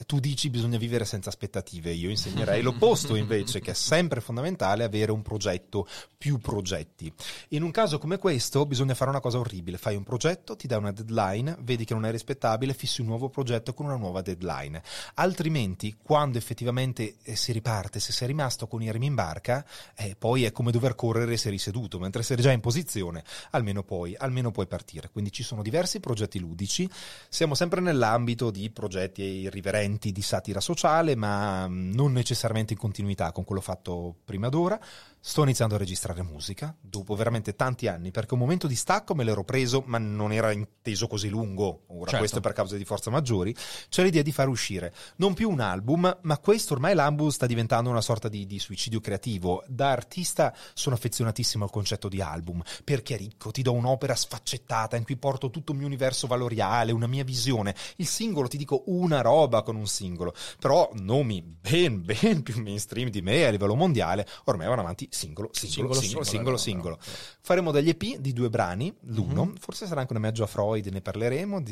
Tu 0.06 0.20
dici 0.20 0.50
bisogna 0.50 0.78
vivere 0.78 1.06
senza 1.06 1.30
aspettative, 1.30 1.90
io 1.90 2.10
insegnerei 2.10 2.60
l'opposto 2.62 3.16
invece, 3.16 3.60
che 3.60 3.70
è 3.70 3.74
sempre 3.74 4.20
fondamentale 4.20 4.84
avere 4.84 5.10
un 5.10 5.22
progetto, 5.22 5.88
più 6.16 6.38
progetti. 6.38 7.12
In 7.48 7.62
un 7.62 7.70
caso 7.70 7.98
come 7.98 8.18
questo 8.18 8.66
bisogna 8.66 8.94
fare 8.94 9.10
una 9.10 9.20
cosa 9.20 9.38
orribile, 9.38 9.78
fai 9.78 9.96
un 9.96 10.04
progetto, 10.04 10.54
ti 10.54 10.66
dai 10.66 10.78
una 10.78 10.92
deadline, 10.92 11.56
vedi 11.60 11.84
che 11.84 11.94
non 11.94 12.04
è 12.04 12.10
rispettabile, 12.10 12.74
fissi 12.84 13.00
un 13.00 13.06
nuovo 13.06 13.30
progetto 13.30 13.72
con 13.72 13.86
una 13.86 13.96
nuova 13.96 14.20
deadline. 14.20 14.82
Altrimenti, 15.14 15.96
quando 16.02 16.36
effettivamente 16.36 17.16
eh, 17.22 17.36
si 17.36 17.52
riparte, 17.52 18.00
se 18.00 18.12
sei 18.12 18.28
rimasto 18.28 18.66
con 18.66 18.82
i 18.82 18.92
remi 18.92 19.06
in 19.06 19.14
barca, 19.14 19.64
eh, 19.96 20.14
poi 20.16 20.44
è 20.44 20.52
come 20.52 20.70
dover 20.70 20.94
correre 20.94 21.36
se 21.38 21.48
eri 21.48 21.58
seduto, 21.58 21.98
mentre 21.98 22.22
se 22.22 22.34
essere 22.34 22.42
già 22.42 22.52
in 22.52 22.60
posizione, 22.60 23.24
almeno 23.50 23.82
poi, 23.82 24.14
almeno 24.16 24.50
puoi 24.50 24.66
partire. 24.66 25.08
Quindi 25.10 25.32
ci 25.32 25.42
sono 25.42 25.62
diversi 25.62 26.00
progetti 26.00 26.38
ludici, 26.38 26.88
siamo 27.28 27.54
sempre 27.54 27.80
nell'ambito 27.80 28.50
di 28.50 28.70
progetti 28.70 29.22
irriverenti 29.22 30.12
di 30.12 30.22
satira 30.22 30.60
sociale, 30.60 31.14
ma 31.14 31.66
mm, 31.68 31.92
non 31.92 32.12
necessariamente 32.12 32.72
in 32.72 32.78
continuità 32.78 33.32
con 33.32 33.44
quello 33.44 33.60
fatto 33.60 34.14
prima 34.24 34.48
d'ora. 34.48 34.78
Sto 35.26 35.42
iniziando 35.42 35.76
a 35.76 35.78
registrare 35.78 36.22
musica, 36.22 36.76
dopo 36.78 37.14
veramente 37.14 37.56
tanti 37.56 37.88
anni, 37.88 38.10
perché 38.10 38.34
un 38.34 38.40
momento 38.40 38.66
di 38.66 38.74
stacco 38.74 39.14
me 39.14 39.24
l'ero 39.24 39.42
preso, 39.42 39.82
ma 39.86 39.96
non 39.96 40.32
era 40.32 40.52
inteso 40.52 41.06
così 41.06 41.30
lungo, 41.30 41.84
ora 41.86 42.02
Certo. 42.04 42.18
questo 42.18 42.38
è 42.38 42.40
per 42.42 42.52
cause 42.52 42.76
di 42.76 42.84
forza 42.84 43.10
maggiori, 43.10 43.56
c'è 43.88 44.02
l'idea 44.02 44.20
di 44.20 44.32
far 44.32 44.48
uscire 44.48 44.92
non 45.16 45.32
più 45.32 45.48
un 45.48 45.60
album, 45.60 46.18
ma 46.20 46.36
questo 46.36 46.74
ormai 46.74 46.94
l'album 46.94 47.30
sta 47.30 47.46
diventando 47.46 47.88
una 47.88 48.02
sorta 48.02 48.28
di, 48.28 48.44
di 48.44 48.58
suicidio 48.58 49.00
creativo. 49.00 49.64
Da 49.66 49.92
artista 49.92 50.54
sono 50.74 50.94
affezionatissimo 50.94 51.64
al 51.64 51.70
concetto 51.70 52.10
di 52.10 52.20
album, 52.20 52.62
perché 52.84 53.14
è 53.14 53.16
ricco, 53.16 53.50
ti 53.50 53.62
do 53.62 53.72
un'opera 53.72 54.14
sfaccettata 54.14 54.96
in 54.96 55.04
cui 55.04 55.16
porto 55.16 55.48
tutto 55.48 55.72
il 55.72 55.78
mio 55.78 55.86
universo 55.86 56.26
valoriale, 56.26 56.92
una 56.92 57.06
mia 57.06 57.24
visione. 57.24 57.74
Il 57.96 58.06
singolo 58.06 58.46
ti 58.46 58.58
dico 58.58 58.82
una 58.88 59.22
roba 59.22 59.62
con 59.62 59.76
un 59.76 59.86
singolo, 59.86 60.34
però 60.60 60.90
nomi 60.96 61.40
ben, 61.40 62.04
ben 62.04 62.42
più 62.42 62.60
mainstream 62.60 63.08
di 63.08 63.22
me 63.22 63.46
a 63.46 63.50
livello 63.50 63.74
mondiale 63.74 64.28
ormai 64.44 64.66
vanno 64.66 64.82
avanti 64.82 65.12
singolo, 65.14 65.50
singolo, 65.52 65.94
Singolo, 65.94 66.24
singolo, 66.24 66.56
singolo. 66.56 66.98
Faremo 67.40 67.70
degli 67.70 67.88
EP 67.88 68.16
di 68.16 68.32
due 68.32 68.50
brani, 68.50 68.92
l'uno, 69.02 69.52
forse 69.58 69.86
sarà 69.86 70.00
anche 70.00 70.12
una 70.12 70.20
mezzo 70.20 70.42
a 70.42 70.46
Freud, 70.46 70.86
ne 70.86 71.00
parleremo, 71.00 71.62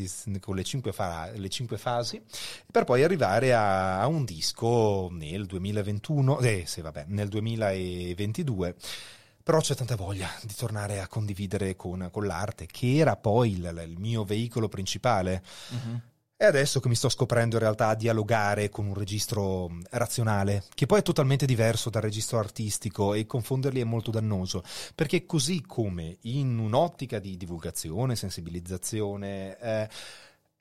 con 0.41 0.55
le 0.55 0.65
cinque, 0.65 0.93
fa- 0.93 1.31
le 1.35 1.49
cinque 1.49 1.77
fasi, 1.77 2.23
per 2.71 2.85
poi 2.85 3.03
arrivare 3.03 3.53
a, 3.53 4.07
un 4.07 4.25
disco 4.25 5.09
nel 5.11 5.47
2021, 5.47 6.39
eh 6.41 6.65
sì 6.67 6.81
vabbè, 6.81 7.07
nel 7.09 7.29
2022. 7.29 8.77
Però 9.45 9.59
c'è 9.59 9.75
tanta 9.75 9.97
voglia 9.97 10.31
di 10.45 10.55
tornare 10.55 11.01
a 11.01 11.09
condividere 11.09 11.75
con, 11.75 12.09
con 12.13 12.27
l'arte, 12.27 12.67
che 12.67 12.99
era 12.99 13.17
poi 13.17 13.55
il, 13.55 13.83
il 13.89 13.99
mio 13.99 14.23
veicolo 14.23 14.69
principale. 14.69 15.43
E 16.43 16.45
adesso 16.45 16.81
che 16.81 16.89
mi 16.89 16.97
sto 16.97 17.09
scoprendo 17.09 17.55
in 17.55 17.61
realtà 17.63 17.87
a 17.87 17.95
dialogare 17.95 18.69
con 18.69 18.87
un 18.87 18.95
registro 18.95 19.69
mh, 19.69 19.83
razionale, 19.91 20.65
che 20.75 20.87
poi 20.87 20.99
è 20.99 21.03
totalmente 21.03 21.47
diverso 21.47 21.89
dal 21.89 22.03
registro 22.03 22.41
artistico 22.41 23.15
e 23.15 23.27
confonderli 23.27 23.81
è 23.81 23.85
molto 23.85 24.11
dannoso, 24.11 24.65
perché 24.97 25.25
così 25.25 25.63
come 25.65 26.17
in 26.23 26.59
un'ottica 26.59 27.21
di 27.21 27.37
divulgazione, 27.37 28.17
sensibilizzazione, 28.17 29.57
eh, 29.57 29.89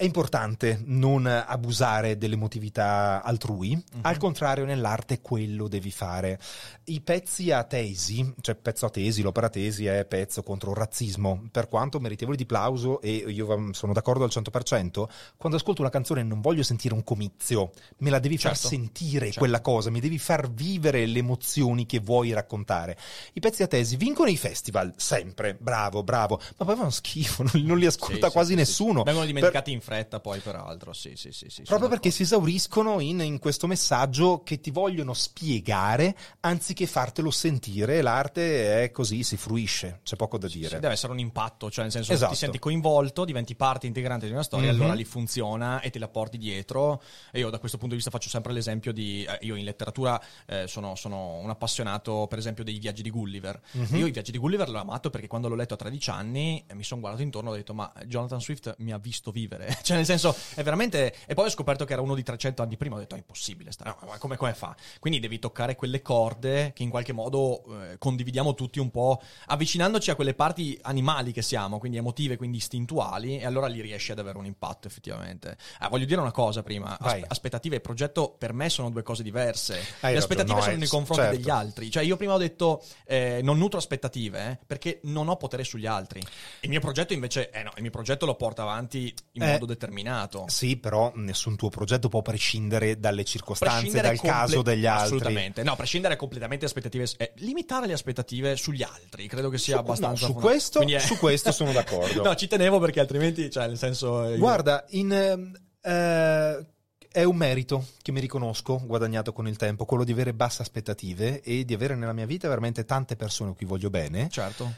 è 0.02 0.06
importante 0.06 0.82
non 0.86 1.28
abusare 1.28 2.18
dell'emotività 2.18 3.22
altrui, 3.24 3.80
al 4.02 4.18
contrario 4.18 4.66
nell'arte 4.66 5.22
quello 5.22 5.68
devi 5.68 5.92
fare. 5.92 6.40
I 6.86 7.02
pezzi 7.02 7.52
a 7.52 7.64
tesi, 7.66 8.34
cioè 8.42 8.56
pezzo 8.56 8.88
a 8.88 8.90
tesi, 8.90 9.22
l'opera 9.22 9.48
tesi 9.48 9.86
è 9.86 10.04
pezzo 10.06 10.42
contro 10.42 10.72
il 10.72 10.78
razzismo, 10.78 11.44
per 11.52 11.68
quanto 11.68 12.00
meritevole 12.00 12.36
di 12.36 12.48
plauso 12.48 13.00
e 13.00 13.12
io 13.12 13.70
sono 13.74 13.94
d'accordo 13.94 14.24
al 14.24 14.32
100%, 14.34 15.04
quando 15.38 15.58
ascolto 15.60 15.82
una 15.82 15.92
canzone 15.92 16.24
non 16.24 16.42
voglio 16.42 16.64
sentire 16.64 16.96
un 16.96 17.04
comizio, 17.04 17.70
me 17.98 18.10
la 18.10 18.18
devi 18.18 18.40
far 18.40 18.54
Certo. 18.54 18.70
sentire 18.70 19.26
Certo. 19.26 19.38
quella 19.38 19.62
cosa, 19.62 19.92
mi 19.92 20.00
devi 20.00 20.18
far 20.18 20.50
vivere 20.52 21.06
le 21.06 21.20
emozioni 21.20 21.86
che 21.86 22.00
vuoi 22.00 22.34
raccontare. 22.34 22.98
I 23.34 23.40
pezzi 23.40 23.62
a 23.62 23.68
tesi 23.68 23.98
vincono 23.98 24.32
i 24.32 24.38
festival, 24.38 24.94
sempre, 24.98 25.54
bravo, 25.54 26.02
bravo, 26.02 26.42
ma 26.58 26.66
poi 26.66 26.76
fanno 26.76 26.90
schifo, 26.90 27.44
non, 27.44 27.62
non 27.66 27.78
li 27.78 27.86
ascolta 27.86 28.16
Sì, 28.16 28.24
sì, 28.26 28.32
quasi 28.32 28.48
sì, 28.48 28.54
sì. 28.54 28.58
nessuno. 28.58 29.04
Vengono 29.04 29.26
Per- 29.28 29.34
dimenticati 29.36 29.72
in 29.72 29.80
fretta 29.92 30.20
poi, 30.22 30.40
peraltro. 30.40 30.94
Sì, 30.94 31.16
sì, 31.18 31.34
sì. 31.34 31.50
sì, 31.50 31.64
Proprio 31.64 31.90
perché 31.90 32.10
d'accordo. 32.10 32.12
si 32.12 32.22
esauriscono 32.24 33.00
in, 33.02 33.20
in 33.20 33.40
questo 33.40 33.68
messaggio 33.68 34.42
che 34.42 34.62
ti 34.62 34.72
vogliono 34.72 35.14
spiegare 35.14 36.16
anziché 36.42 36.88
fartelo 36.88 37.30
sentire. 37.30 38.02
L'arte 38.02 38.84
è 38.84 38.92
così, 38.92 39.24
si 39.24 39.36
fruisce, 39.36 40.00
c'è 40.04 40.16
poco 40.16 40.38
da 40.38 40.48
Sì, 40.48 40.60
dire. 40.60 40.80
deve 40.80 40.94
essere 40.94 41.12
un 41.12 41.20
impatto, 41.20 41.70
cioè 41.70 41.84
nel 41.84 41.92
senso 41.92 42.14
Esatto. 42.14 42.32
ti 42.32 42.38
senti 42.38 42.58
coinvolto, 42.60 43.26
diventi 43.26 43.54
parte 43.56 43.86
integrante 43.88 44.28
di 44.28 44.32
una 44.32 44.44
storia, 44.44 44.72
Mhm. 44.72 44.80
allora 44.80 44.94
lì 44.94 45.04
funziona 45.04 45.82
e 45.82 45.90
te 45.90 46.00
la 46.00 46.08
porti 46.08 46.38
dietro. 46.38 47.02
E 47.32 47.40
io 47.40 47.50
da 47.50 47.60
questo 47.60 47.78
punto 47.78 47.94
di 47.96 48.02
vista 48.02 48.12
faccio 48.12 48.30
sempre 48.30 48.54
l'esempio 48.54 48.94
di, 48.94 49.26
eh, 49.26 49.40
io 49.42 49.56
in 49.56 49.66
letteratura 49.66 50.22
eh, 50.46 50.68
sono, 50.68 50.96
sono 50.96 51.36
un 51.40 51.50
appassionato 51.50 52.28
per 52.30 52.38
esempio 52.38 52.64
dei 52.64 52.80
viaggi 52.80 53.02
di 53.02 53.10
Gulliver. 53.10 53.60
Mhm. 53.74 53.96
Io 53.98 54.06
i 54.06 54.12
viaggi 54.12 54.32
di 54.32 54.38
Gulliver 54.38 54.70
l'ho 54.70 54.80
amato 54.80 55.10
perché 55.10 55.28
quando 55.28 55.50
l'ho 55.50 55.56
letto 55.56 55.74
a 55.74 55.78
13 55.78 56.10
anni 56.12 56.64
eh, 56.66 56.76
mi 56.76 56.84
sono 56.84 57.02
guardato 57.02 57.24
intorno 57.24 57.50
e 57.50 57.54
ho 57.54 57.56
detto 57.58 57.74
ma 57.74 57.92
Jonathan 58.06 58.40
Swift 58.40 58.76
mi 58.80 58.92
ha 58.94 58.98
visto 58.98 59.32
vivere. 59.32 59.71
cioè 59.82 59.96
nel 59.98 60.06
senso 60.06 60.36
è 60.56 60.64
veramente... 60.64 61.14
E 61.26 61.34
poi 61.34 61.46
ho 61.46 61.50
scoperto 61.50 61.86
che 61.86 61.94
era 61.94 62.02
uno 62.02 62.16
di 62.16 62.24
300 62.24 62.62
anni 62.62 62.78
prima, 62.78 62.96
ho 62.96 63.00
detto 63.00 63.16
è 63.16 63.18
impossibile, 63.18 63.72
sta- 63.72 63.96
ma 64.06 64.18
come, 64.18 64.38
come 64.38 64.54
fa? 64.54 64.76
Quindi 65.00 65.20
devi 65.20 65.40
toccare 65.40 65.76
quelle 65.76 66.02
corde 66.02 66.74
che 66.74 66.84
in 66.84 66.90
qualche 66.90 67.14
modo 67.14 67.64
eh, 67.82 67.98
condividiamo 67.98 68.54
tutti 68.54 68.80
un 68.80 68.92
po', 68.92 69.22
avvicinandoci 69.48 70.12
a 70.12 70.16
quelle 70.16 70.34
parti 70.34 70.78
animali 70.84 71.32
che 71.32 71.42
siamo, 71.42 71.80
quindi 71.80 71.98
emotive, 71.98 72.38
quindi 72.38 72.58
istintuali, 72.58 73.40
e 73.40 73.46
allora 73.46 73.68
lì 73.68 73.82
riesci 73.82 74.12
ad 74.12 74.20
avere 74.20 74.38
un 74.38 74.46
impatto 74.46 74.88
effettivamente. 74.88 75.58
Ah, 75.80 75.90
voglio 75.90 76.06
dire 76.06 76.20
una 76.22 76.32
cosa 76.32 76.64
prima. 76.64 76.98
Aspe- 77.00 77.26
aspettative 77.28 77.78
e 77.78 77.80
progetto 77.80 78.36
per 78.38 78.54
me 78.54 78.70
sono 78.70 78.90
due 78.90 79.04
cose 79.04 79.24
diverse. 79.24 79.80
Hai 80.02 80.14
Le 80.14 80.20
aspettative 80.20 80.56
no, 80.56 80.62
sono 80.62 80.76
nei 80.78 80.88
confronti 80.88 81.24
certo. 81.24 81.38
degli 81.38 81.50
altri, 81.50 81.92
cioè 81.92 82.04
io 82.04 82.18
prima 82.18 82.34
ho 82.34 82.38
detto 82.38 82.84
eh, 83.06 83.40
non 83.44 83.58
nutro 83.58 83.78
aspettative 83.80 84.50
eh, 84.52 84.60
perché 84.66 85.00
non 85.04 85.28
ho 85.28 85.38
potere 85.38 85.64
sugli 85.64 85.86
altri. 85.86 86.22
Il 86.62 86.70
mio 86.70 86.80
progetto 86.80 87.14
invece, 87.14 87.50
eh 87.52 87.64
no, 87.64 87.72
il 87.76 87.82
mio 87.82 87.92
progetto 87.92 88.26
lo 88.26 88.36
porta 88.36 88.62
avanti 88.62 89.14
in 89.34 89.44
Eh, 89.44 89.58
modo 89.62 89.66
determinato. 89.74 90.46
Sì, 90.48 90.78
però 90.78 91.12
nessun 91.16 91.56
tuo 91.56 91.70
progetto 91.70 92.10
può 92.10 92.22
prescindere 92.22 93.00
dalle 93.00 93.24
circostanze, 93.24 93.74
Prescindere 93.76 94.08
dal 94.10 94.18
comple- 94.18 94.40
caso 94.40 94.62
degli 94.62 94.86
altri. 94.86 95.06
Assolutamente. 95.06 95.64
No, 95.64 95.76
prescindere 95.76 96.16
completamente 96.16 96.66
aspettative. 96.66 97.08
eh, 97.18 97.32
limitare 97.38 97.88
le 97.88 97.94
aspettative 97.94 98.56
sugli 98.56 98.84
altri, 98.84 99.28
credo 99.28 99.50
che 99.50 99.58
sia 99.58 99.76
Su- 99.76 99.82
abbastanza. 99.82 100.28
no, 100.28 100.34
su 100.34 100.40
questo- 100.40 100.82
è- 100.82 101.00
su 101.00 101.18
questo 101.18 101.52
sono 101.52 101.72
d'accordo. 101.74 102.24
no, 102.24 102.36
ci 102.36 102.48
tenevo 102.48 102.80
perché 102.80 103.00
altrimenti, 103.00 103.50
cioè, 103.50 103.68
nel 103.68 103.78
senso. 103.78 104.28
io- 104.28 104.38
Guarda, 104.38 104.86
in, 104.90 105.12
ehm, 105.12 105.60
eh, 105.82 106.66
è 107.12 107.24
un 107.24 107.36
merito 107.36 107.88
che 108.02 108.12
mi 108.12 108.20
riconosco, 108.22 108.82
guadagnato 108.86 109.34
con 109.34 109.48
il 109.48 109.58
tempo, 109.58 109.86
quello 109.86 110.04
di 110.04 110.12
avere 110.14 110.34
basse 110.34 110.62
aspettative 110.62 111.42
e 111.42 111.66
di 111.66 111.74
avere 111.74 111.96
nella 111.96 112.14
mia 112.14 112.26
vita 112.26 112.48
veramente 112.48 112.86
tante 112.86 113.16
persone 113.16 113.52
a 113.52 113.54
cui 113.54 113.66
voglio 113.66 113.90
bene. 113.90 114.30
Certo. 114.30 114.74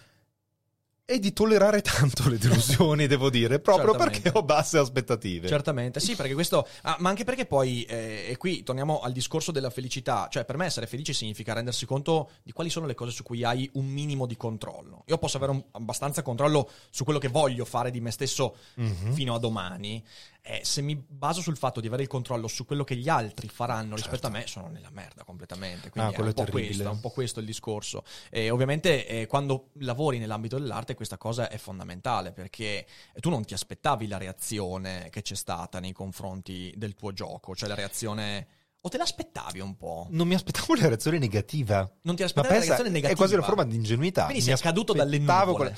E 1.06 1.20
di 1.20 1.34
tollerare 1.34 1.82
tanto 1.82 2.30
le 2.30 2.38
delusioni, 2.38 3.08
devo 3.08 3.30
dire, 3.30 3.60
proprio 3.60 3.89
Certamente. 3.91 4.22
perché 4.22 4.38
ho 4.38 4.43
basse 4.43 4.78
aspettative. 4.78 5.47
Certamente, 5.49 5.99
sì, 5.99 6.16
perché 6.16 6.34
questo. 6.34 6.66
ah, 6.84 6.95
ma 6.99 7.10
anche 7.10 7.26
perché 7.26 7.45
poi, 7.45 7.84
eh, 7.84 8.28
e 8.30 8.38
qui 8.38 8.64
torniamo 8.64 9.01
al 9.01 9.12
discorso 9.12 9.51
della 9.51 9.70
felicità. 9.70 10.28
Cioè, 10.30 10.45
per 10.45 10.56
me 10.56 10.66
essere 10.66 10.88
felice 10.88 11.12
significa 11.14 11.51
rendersi 11.54 11.86
conto 11.86 12.32
di 12.41 12.54
quali 12.54 12.70
sono 12.70 12.86
le 12.86 12.95
cose 12.95 13.12
su 13.12 13.24
cui 13.24 13.43
hai 13.43 13.70
un 13.74 13.86
minimo 13.86 14.26
di 14.26 14.38
controllo. 14.38 15.04
Io 15.08 15.18
posso 15.18 15.36
avere 15.38 15.51
un- 15.51 15.64
abbastanza 15.72 16.22
controllo 16.22 16.70
su 16.89 17.04
quello 17.04 17.20
che 17.20 17.28
voglio 17.28 17.66
fare 17.66 17.91
di 17.91 17.99
me 17.99 18.12
stesso 18.12 18.56
Mhm. 18.76 19.12
fino 19.14 19.36
a 19.36 19.39
domani. 19.39 20.01
Eh, 20.46 20.60
se 20.66 20.82
mi 20.82 20.96
baso 20.96 21.39
sul 21.39 21.56
fatto 21.56 21.80
di 21.80 21.88
avere 21.88 22.02
il 22.02 22.10
controllo 22.10 22.50
su 22.50 22.66
quello 22.66 22.84
che 22.84 22.98
gli 22.98 23.08
altri 23.08 23.48
faranno 23.48 23.96
rispetto 23.96 24.28
a 24.28 24.30
me, 24.30 24.46
sono 24.46 24.68
nella 24.68 24.89
merda 24.91 25.24
completamente. 25.24 25.89
Quindi 25.89 26.12
Certo. 26.14 26.22
Ah, 26.22 26.26
è, 26.26 26.28
un 26.28 26.46
po 26.46 26.52
questo, 26.52 26.84
è 26.84 26.88
un 26.88 27.00
po' 27.00 27.10
questo 27.12 27.39
il 27.39 27.46
discorso. 27.46 28.04
E 28.30 28.50
ovviamente 28.50 29.08
eh, 29.08 29.26
quando 29.26 29.70
lavori 29.80 30.18
nell'ambito 30.18 30.58
dell'arte 30.60 30.96
questa 30.96 31.18
cosa 31.18 31.48
è 31.48 31.58
fondamentale 31.58 32.34
perché 32.34 32.86
tu 33.22 33.30
non 33.30 33.46
ti 33.46 33.54
aspettavi 33.54 34.06
la 34.08 34.18
reazione 34.18 35.08
che 35.12 35.22
c'è 35.22 35.36
stata 35.36 35.80
nei 35.80 35.94
confronti 35.94 36.74
del 36.76 36.94
tuo 36.94 37.14
gioco, 37.14 37.56
cioè 37.56 37.70
la 37.70 37.76
reazione... 37.76 38.48
O 38.86 38.89
te 38.89 38.98
l'aspettavi 38.98 39.62
un 39.62 39.78
po'? 39.78 40.08
Non 40.10 40.28
mi 40.28 40.34
aspettavo 40.34 40.76
la 40.76 40.88
reazione 40.89 41.18
negativa. 41.18 41.89
Non 42.02 42.18
ti 42.18 42.24
aspettavi 42.24 42.54
la 42.54 42.60
reazione 42.66 42.89
negativa? 42.89 43.14
è 43.14 43.16
quasi 43.16 43.34
una 43.36 43.44
forma 43.44 43.64
di 43.64 43.78
ingenuità. 43.78 44.26
Quindi 44.26 44.44
Mi 44.44 44.50
sei 44.50 44.62
caduto 44.62 44.91
dalle 44.91 45.20
nuvole. 45.20 45.54
quella- 45.54 45.76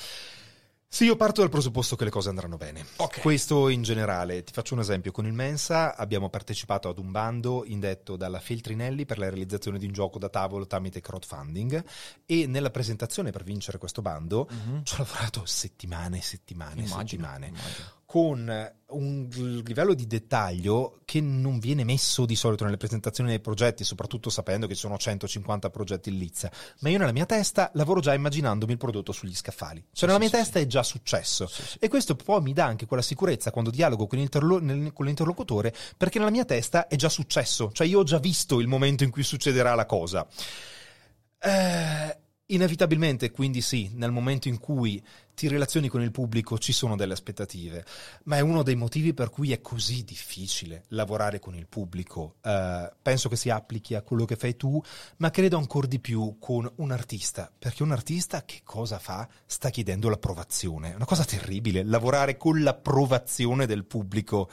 Sì, 0.95 1.03
io 1.03 1.17
parto 1.17 1.41
dal 1.41 1.49
presupposto 1.49 1.97
che 1.97 2.05
le 2.05 2.09
cose 2.09 2.29
andranno 2.29 2.55
bene. 2.55 2.85
Ok. 2.95 3.19
Questo 3.19 3.67
in 3.67 3.81
generale. 3.81 4.45
Ti 4.45 4.53
faccio 4.53 4.75
un 4.75 4.79
esempio. 4.79 5.11
Con 5.11 5.25
il 5.25 5.33
Mensa 5.33 5.93
abbiamo 5.97 6.29
partecipato 6.29 6.87
ad 6.87 6.99
un 6.99 7.11
bando 7.11 7.65
indetto 7.65 8.15
dalla 8.15 8.39
Feltrinelli 8.39 9.03
per 9.05 9.17
la 9.17 9.25
realizzazione 9.27 9.77
di 9.77 9.87
un 9.87 9.91
gioco 9.91 10.19
da 10.19 10.29
tavolo 10.29 10.65
tramite 10.65 11.01
crowdfunding 11.01 11.83
e 12.25 12.47
nella 12.47 12.69
presentazione 12.69 13.31
per 13.31 13.43
vincere 13.43 13.77
questo 13.77 14.01
bando 14.01 14.47
Mhm. 14.49 14.83
ci 14.85 14.93
ho 14.93 14.97
lavorato 14.99 15.41
settimane 15.45 16.21
settimane 16.21 16.75
Immagino, 16.83 16.99
settimane 16.99 17.47
immagino. 17.47 17.85
Con 18.16 18.74
un 18.91 19.28
livello 19.66 19.93
di 19.93 20.07
dettaglio 20.07 21.01
che 21.03 21.20
non 21.20 21.59
viene 21.59 21.84
messo 21.84 22.26
di 22.26 22.38
solito 22.38 22.63
nelle 22.63 22.78
presentazioni 22.78 23.30
dei 23.30 23.41
progetti, 23.41 23.84
soprattutto 23.84 24.30
sapendo 24.30 24.68
che 24.68 24.74
ci 24.74 24.80
sono 24.80 24.97
150 24.97 25.70
progetti 25.70 26.07
in 26.07 26.18
lizza. 26.18 26.49
Ma 26.80 26.88
io 26.88 26.97
nella 26.97 27.11
mia 27.11 27.26
testa 27.26 27.72
lavoro 27.74 27.99
già 27.99 28.13
immaginandomi 28.13 28.72
il 28.72 28.78
prodotto 28.78 29.11
sugli 29.11 29.36
scaffali. 29.36 29.82
Cioè 29.82 29.89
Sì, 29.91 30.05
nella 30.05 30.13
sì, 30.13 30.20
mia 30.22 30.30
sì, 30.30 30.36
testa 30.38 30.59
è 30.59 30.66
già 30.66 30.82
successo. 30.82 31.45
Sì, 31.47 31.61
sì. 31.63 31.78
E 31.82 31.89
questo 31.89 32.16
poi 32.16 32.41
mi 32.41 32.53
dà 32.53 32.63
anche 32.63 32.86
quella 32.86 33.03
sicurezza 33.03 33.51
quando 33.51 33.70
dialogo 33.70 34.07
con, 34.07 34.18
l'interlo- 34.18 34.61
nel- 34.61 34.93
con 34.93 35.05
l'interlocutore, 35.07 35.74
perché 35.97 36.18
nella 36.18 36.32
mia 36.32 36.45
testa 36.45 36.88
è 36.88 36.95
già 36.95 37.09
successo. 37.09 37.72
Cioè 37.74 37.86
io 37.86 37.99
ho 37.99 38.03
già 38.03 38.20
visto 38.20 38.61
il 38.61 38.68
momento 38.68 39.03
in 39.03 39.09
cui 39.11 39.24
succederà 39.24 39.76
la 39.76 39.86
cosa. 39.86 40.26
Eh, 41.38 42.18
Inevitabilmente, 42.49 43.31
quindi 43.31 43.59
sì, 43.59 43.89
nel 43.95 44.11
momento 44.11 44.47
in 44.49 44.59
cui 44.59 45.03
ti 45.33 45.47
relazioni 45.47 45.87
con 45.87 46.03
il 46.03 46.11
pubblico 46.11 46.59
ci 46.59 46.73
sono 46.73 46.95
delle 46.95 47.13
aspettative, 47.13 47.83
ma 48.25 48.37
è 48.37 48.41
uno 48.41 48.61
dei 48.61 48.75
motivi 48.75 49.15
per 49.15 49.31
cui 49.31 49.51
è 49.51 49.61
così 49.61 50.03
difficile 50.03 50.83
lavorare 50.89 51.39
con 51.39 51.55
il 51.55 51.65
pubblico. 51.65 52.35
Uh, 52.43 52.87
penso 53.01 53.29
che 53.29 53.35
si 53.35 53.49
applichi 53.49 53.95
a 53.95 54.03
quello 54.03 54.25
che 54.25 54.35
fai 54.35 54.55
tu, 54.55 54.79
ma 55.17 55.31
credo 55.31 55.57
ancora 55.57 55.87
di 55.87 55.99
più 55.99 56.37
con 56.37 56.71
un 56.75 56.91
artista, 56.91 57.51
perché 57.57 57.81
un 57.81 57.91
artista 57.91 58.45
che 58.45 58.61
cosa 58.63 58.99
fa? 58.99 59.27
Sta 59.47 59.71
chiedendo 59.71 60.07
l'approvazione. 60.07 60.91
È 60.91 60.95
una 60.95 61.05
cosa 61.05 61.25
terribile, 61.25 61.83
lavorare 61.83 62.37
con 62.37 62.61
l'approvazione 62.61 63.65
del 63.65 63.85
pubblico. 63.85 64.51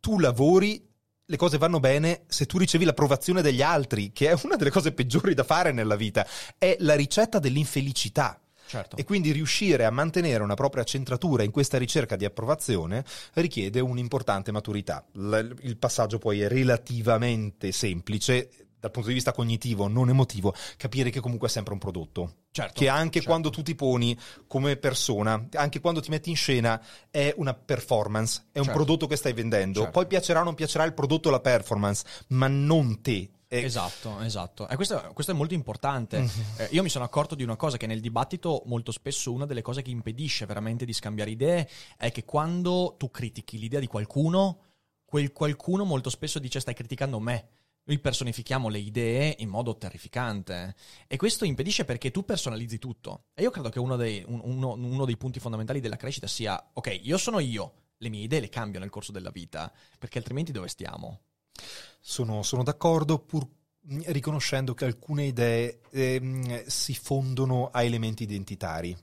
Tu 0.00 0.18
lavori 0.18 0.91
le 1.32 1.38
cose 1.38 1.56
vanno 1.56 1.80
bene 1.80 2.24
se 2.26 2.44
tu 2.44 2.58
ricevi 2.58 2.84
l'approvazione 2.84 3.40
degli 3.40 3.62
altri, 3.62 4.12
che 4.12 4.28
è 4.28 4.38
una 4.42 4.56
delle 4.56 4.68
cose 4.68 4.92
peggiori 4.92 5.32
da 5.32 5.44
fare 5.44 5.72
nella 5.72 5.96
vita. 5.96 6.26
È 6.58 6.76
la 6.80 6.94
ricetta 6.94 7.38
dell'infelicità. 7.38 8.38
Certo. 8.66 8.96
E 8.96 9.04
quindi 9.04 9.32
riuscire 9.32 9.86
a 9.86 9.90
mantenere 9.90 10.42
una 10.42 10.54
propria 10.54 10.84
centratura 10.84 11.42
in 11.42 11.50
questa 11.50 11.78
ricerca 11.78 12.16
di 12.16 12.26
approvazione 12.26 13.02
richiede 13.34 13.80
un'importante 13.80 14.52
maturità. 14.52 15.06
il 15.14 15.76
passaggio 15.78 16.18
poi 16.18 16.42
è 16.42 16.48
relativamente 16.48 17.72
semplice, 17.72 18.50
dal 18.82 18.90
punto 18.90 19.08
di 19.08 19.14
vista 19.14 19.30
cognitivo, 19.30 19.86
non 19.86 20.08
emotivo, 20.08 20.52
capire 20.76 21.10
che 21.10 21.20
comunque 21.20 21.46
è 21.46 21.50
sempre 21.50 21.72
un 21.72 21.78
prodotto. 21.78 22.34
Certo, 22.50 22.80
che 22.80 22.88
anche 22.88 23.20
certo. 23.20 23.28
quando 23.28 23.50
tu 23.50 23.62
ti 23.62 23.76
poni 23.76 24.18
come 24.48 24.76
persona, 24.76 25.46
anche 25.52 25.78
quando 25.78 26.00
ti 26.00 26.10
metti 26.10 26.30
in 26.30 26.36
scena, 26.36 26.84
è 27.08 27.32
una 27.36 27.54
performance, 27.54 28.46
è 28.50 28.58
un 28.58 28.64
Certo. 28.64 28.78
prodotto 28.80 29.06
che 29.06 29.14
stai 29.14 29.34
vendendo. 29.34 29.82
Certo. 29.82 29.92
Poi 29.92 30.08
piacerà 30.08 30.40
o 30.40 30.42
non 30.44 30.56
piacerà 30.56 30.82
il 30.82 30.94
prodotto 30.94 31.28
o 31.28 31.30
la 31.30 31.38
performance, 31.38 32.04
ma 32.28 32.48
non 32.48 33.00
te. 33.00 33.30
E- 33.46 33.62
Esatto, 33.62 34.18
esatto. 34.22 34.68
E 34.68 34.74
questo, 34.74 35.12
questo 35.14 35.30
è 35.30 35.34
molto 35.36 35.54
importante. 35.54 36.18
Mhm. 36.18 36.30
Eh, 36.56 36.68
io 36.72 36.82
mi 36.82 36.88
sono 36.88 37.04
accorto 37.04 37.36
di 37.36 37.44
una 37.44 37.54
cosa 37.54 37.76
che 37.76 37.86
nel 37.86 38.00
dibattito 38.00 38.64
molto 38.66 38.90
spesso 38.90 39.30
una 39.30 39.46
delle 39.46 39.62
cose 39.62 39.82
che 39.82 39.90
impedisce 39.90 40.44
veramente 40.44 40.84
di 40.84 40.92
scambiare 40.92 41.30
idee 41.30 41.68
è 41.96 42.10
che 42.10 42.24
quando 42.24 42.96
tu 42.98 43.12
critichi 43.12 43.58
l'idea 43.58 43.78
di 43.78 43.86
qualcuno, 43.86 44.58
quel 45.04 45.30
qualcuno 45.32 45.84
molto 45.84 46.10
spesso 46.10 46.40
dice 46.40 46.58
stai 46.58 46.74
criticando 46.74 47.20
me. 47.20 47.46
Noi 47.84 47.98
personifichiamo 47.98 48.68
le 48.68 48.78
idee 48.78 49.34
in 49.40 49.48
modo 49.48 49.76
terrificante 49.76 50.76
e 51.08 51.16
questo 51.16 51.44
impedisce 51.44 51.84
perché 51.84 52.12
tu 52.12 52.24
personalizzi 52.24 52.78
tutto. 52.78 53.24
E 53.34 53.42
io 53.42 53.50
credo 53.50 53.70
che 53.70 53.80
uno 53.80 53.96
dei, 53.96 54.22
un- 54.26 54.40
uno- 54.44 54.74
uno 54.74 55.04
dei 55.04 55.16
punti 55.16 55.40
fondamentali 55.40 55.80
della 55.80 55.96
crescita 55.96 56.28
sia, 56.28 56.70
ok, 56.72 57.00
io 57.02 57.18
sono 57.18 57.40
io, 57.40 57.72
le 57.96 58.08
mie 58.08 58.22
idee 58.22 58.40
le 58.40 58.48
cambio 58.48 58.78
nel 58.78 58.90
corso 58.90 59.10
della 59.10 59.30
vita, 59.30 59.72
perché 59.98 60.18
altrimenti 60.18 60.52
dove 60.52 60.68
stiamo? 60.68 61.22
Sono, 62.00 62.42
sono 62.42 62.62
d'accordo, 62.62 63.18
pur 63.18 63.48
riconoscendo 63.84 64.74
che 64.74 64.84
alcune 64.84 65.24
idee 65.24 65.80
ehm, 65.90 66.64
si 66.66 66.94
fondono 66.94 67.68
a 67.70 67.82
elementi 67.82 68.22
identitari. 68.22 68.96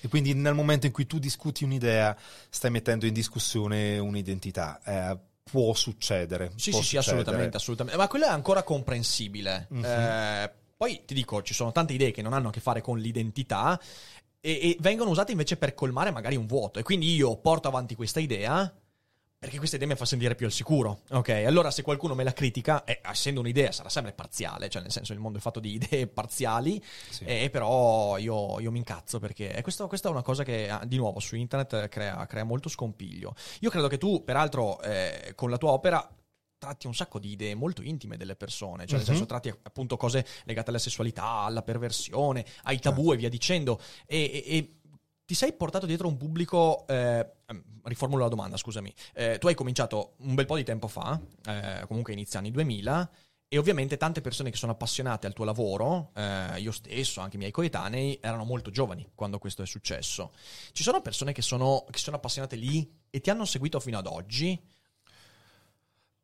E 0.00 0.08
quindi 0.08 0.34
nel 0.34 0.54
momento 0.54 0.86
in 0.86 0.92
cui 0.92 1.06
tu 1.06 1.18
discuti 1.18 1.62
un'idea, 1.62 2.16
stai 2.48 2.70
mettendo 2.72 3.06
in 3.06 3.12
discussione 3.12 3.98
un'identità. 3.98 4.80
Eh, 4.82 5.18
può 5.44 5.74
succedere. 5.74 6.52
Sì, 6.56 6.70
può 6.70 6.80
sì, 6.80 6.86
sì, 6.86 6.96
succedere. 6.96 7.20
assolutamente, 7.20 7.56
assolutamente. 7.56 7.98
Ma 7.98 8.08
quello 8.08 8.24
è 8.24 8.30
ancora 8.30 8.62
comprensibile. 8.62 9.66
Mhm. 9.70 9.84
Eh, 9.84 10.52
poi 10.76 11.02
ti 11.04 11.14
dico, 11.14 11.42
ci 11.42 11.54
sono 11.54 11.70
tante 11.72 11.92
idee 11.92 12.10
che 12.10 12.22
non 12.22 12.32
hanno 12.32 12.48
a 12.48 12.50
che 12.50 12.60
fare 12.60 12.80
con 12.80 12.98
l'identità 12.98 13.80
e, 14.40 14.50
e 14.50 14.76
vengono 14.80 15.10
usate 15.10 15.32
invece 15.32 15.56
per 15.56 15.74
colmare 15.74 16.10
magari 16.10 16.36
un 16.36 16.46
vuoto. 16.46 16.78
E 16.78 16.82
quindi 16.82 17.14
io 17.14 17.36
porto 17.36 17.68
avanti 17.68 17.94
questa 17.94 18.20
idea 18.20 18.72
perché 19.44 19.58
questa 19.58 19.76
idea 19.76 19.88
mi 19.88 19.94
fa 19.94 20.04
sentire 20.06 20.34
più 20.34 20.46
al 20.46 20.52
sicuro. 20.52 21.00
Ok, 21.10 21.28
allora 21.28 21.70
se 21.70 21.82
qualcuno 21.82 22.14
me 22.14 22.24
la 22.24 22.32
critica, 22.32 22.84
eh, 22.84 23.00
essendo 23.04 23.40
un'idea 23.40 23.72
sarà 23.72 23.88
sempre 23.90 24.12
parziale, 24.12 24.68
cioè 24.70 24.80
nel 24.82 24.90
senso 24.90 25.12
il 25.12 25.18
mondo 25.18 25.38
è 25.38 25.40
fatto 25.40 25.60
di 25.60 25.74
idee 25.80 26.06
parziali, 26.06 26.82
Sì. 27.10 27.24
e 27.24 27.50
però 27.50 28.16
io, 28.18 28.58
io 28.60 28.70
mi 28.70 28.78
incazzo 28.78 29.18
perché 29.18 29.58
questo- 29.62 29.86
questa 29.86 30.08
è 30.08 30.10
una 30.12 30.22
cosa 30.22 30.44
che 30.44 30.68
ah, 30.70 30.82
di 30.86 30.96
nuovo 30.96 31.20
su 31.20 31.36
internet 31.36 31.72
eh, 31.74 31.88
crea, 31.88 32.24
crea 32.26 32.44
molto 32.44 32.68
scompiglio. 32.68 33.34
Io 33.60 33.70
credo 33.70 33.88
che 33.88 33.98
tu, 33.98 34.24
peraltro, 34.24 34.80
eh, 34.80 35.32
con 35.34 35.50
la 35.50 35.58
tua 35.58 35.72
opera 35.72 36.08
tratti 36.56 36.86
un 36.86 36.94
sacco 36.94 37.18
di 37.18 37.30
idee 37.32 37.54
molto 37.54 37.82
intime 37.82 38.16
delle 38.16 38.36
persone, 38.36 38.86
cioè 38.86 38.96
nel 38.96 39.06
Mhm. 39.06 39.12
senso 39.12 39.26
tratti 39.26 39.50
appunto 39.50 39.98
cose 39.98 40.24
legate 40.44 40.70
alla 40.70 40.78
sessualità, 40.78 41.24
alla 41.44 41.60
perversione, 41.62 42.44
ai 42.62 42.78
tabù 42.78 43.00
Certo. 43.02 43.12
e 43.14 43.16
via 43.18 43.28
dicendo. 43.28 43.80
E, 44.06 44.16
e- 44.22 44.56
e 44.56 44.74
ti 45.24 45.34
sei 45.34 45.52
portato 45.52 45.86
dietro 45.86 46.08
un 46.08 46.16
pubblico. 46.16 46.86
eh, 46.88 47.26
ehm, 47.46 47.64
riformulo 47.84 48.22
la 48.22 48.28
domanda, 48.28 48.56
scusami. 48.56 48.92
Eh, 49.14 49.38
tu 49.38 49.46
hai 49.46 49.54
cominciato 49.54 50.14
un 50.18 50.34
bel 50.34 50.46
po' 50.46 50.56
di 50.56 50.64
tempo 50.64 50.88
fa, 50.88 51.20
eh, 51.46 51.84
comunque 51.86 52.12
inizia 52.12 52.38
anni 52.38 52.50
2000. 52.50 53.10
E 53.46 53.58
ovviamente 53.58 53.96
tante 53.96 54.20
persone 54.20 54.50
che 54.50 54.56
sono 54.56 54.72
appassionate 54.72 55.28
al 55.28 55.32
tuo 55.32 55.44
lavoro, 55.44 56.10
eh, 56.14 56.58
io 56.58 56.72
stesso, 56.72 57.20
anche 57.20 57.36
i 57.36 57.38
miei 57.38 57.52
coetanei, 57.52 58.18
erano 58.20 58.42
molto 58.44 58.70
giovani 58.70 59.08
quando 59.14 59.38
questo 59.38 59.62
è 59.62 59.66
successo. 59.66 60.32
Ci 60.72 60.82
sono 60.82 61.00
persone 61.02 61.32
che 61.32 61.42
sono, 61.42 61.84
che 61.88 61.98
sono 61.98 62.16
appassionate 62.16 62.56
lì 62.56 62.90
e 63.10 63.20
ti 63.20 63.30
hanno 63.30 63.44
seguito 63.44 63.78
fino 63.78 63.98
ad 63.98 64.06
oggi? 64.06 64.60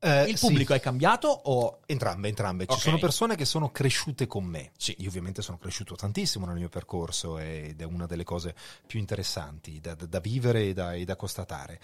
Eh, 0.03 0.31
Il 0.31 0.39
sì. 0.39 0.47
pubblico 0.47 0.73
è 0.73 0.81
cambiato 0.81 1.29
o... 1.29 1.81
Entrambe, 1.85 2.29
entrambe. 2.29 2.65
Ci 2.65 2.73
Ok. 2.73 2.81
sono 2.81 2.99
persone 2.99 3.37
che 3.37 3.45
sono 3.45 3.71
cresciute 3.71 4.27
con 4.27 4.45
me. 4.45 4.71
Sì. 4.79 4.95
Io 5.01 5.09
ovviamente 5.09 5.43
sono 5.43 5.59
cresciuto 5.59 5.95
tantissimo 5.95 6.47
nel 6.47 6.57
mio 6.57 6.71
percorso 6.71 7.37
ed 7.39 7.81
è 7.81 7.85
una 7.85 8.07
delle 8.07 8.25
cose 8.25 8.55
più 8.87 8.99
interessanti 8.99 9.79
da, 9.79 9.95
da- 9.95 10.07
da 10.07 10.19
vivere 10.21 10.69
e 10.69 10.73
da, 10.73 10.95
e 10.95 11.05
da 11.05 11.17
constatare. 11.17 11.81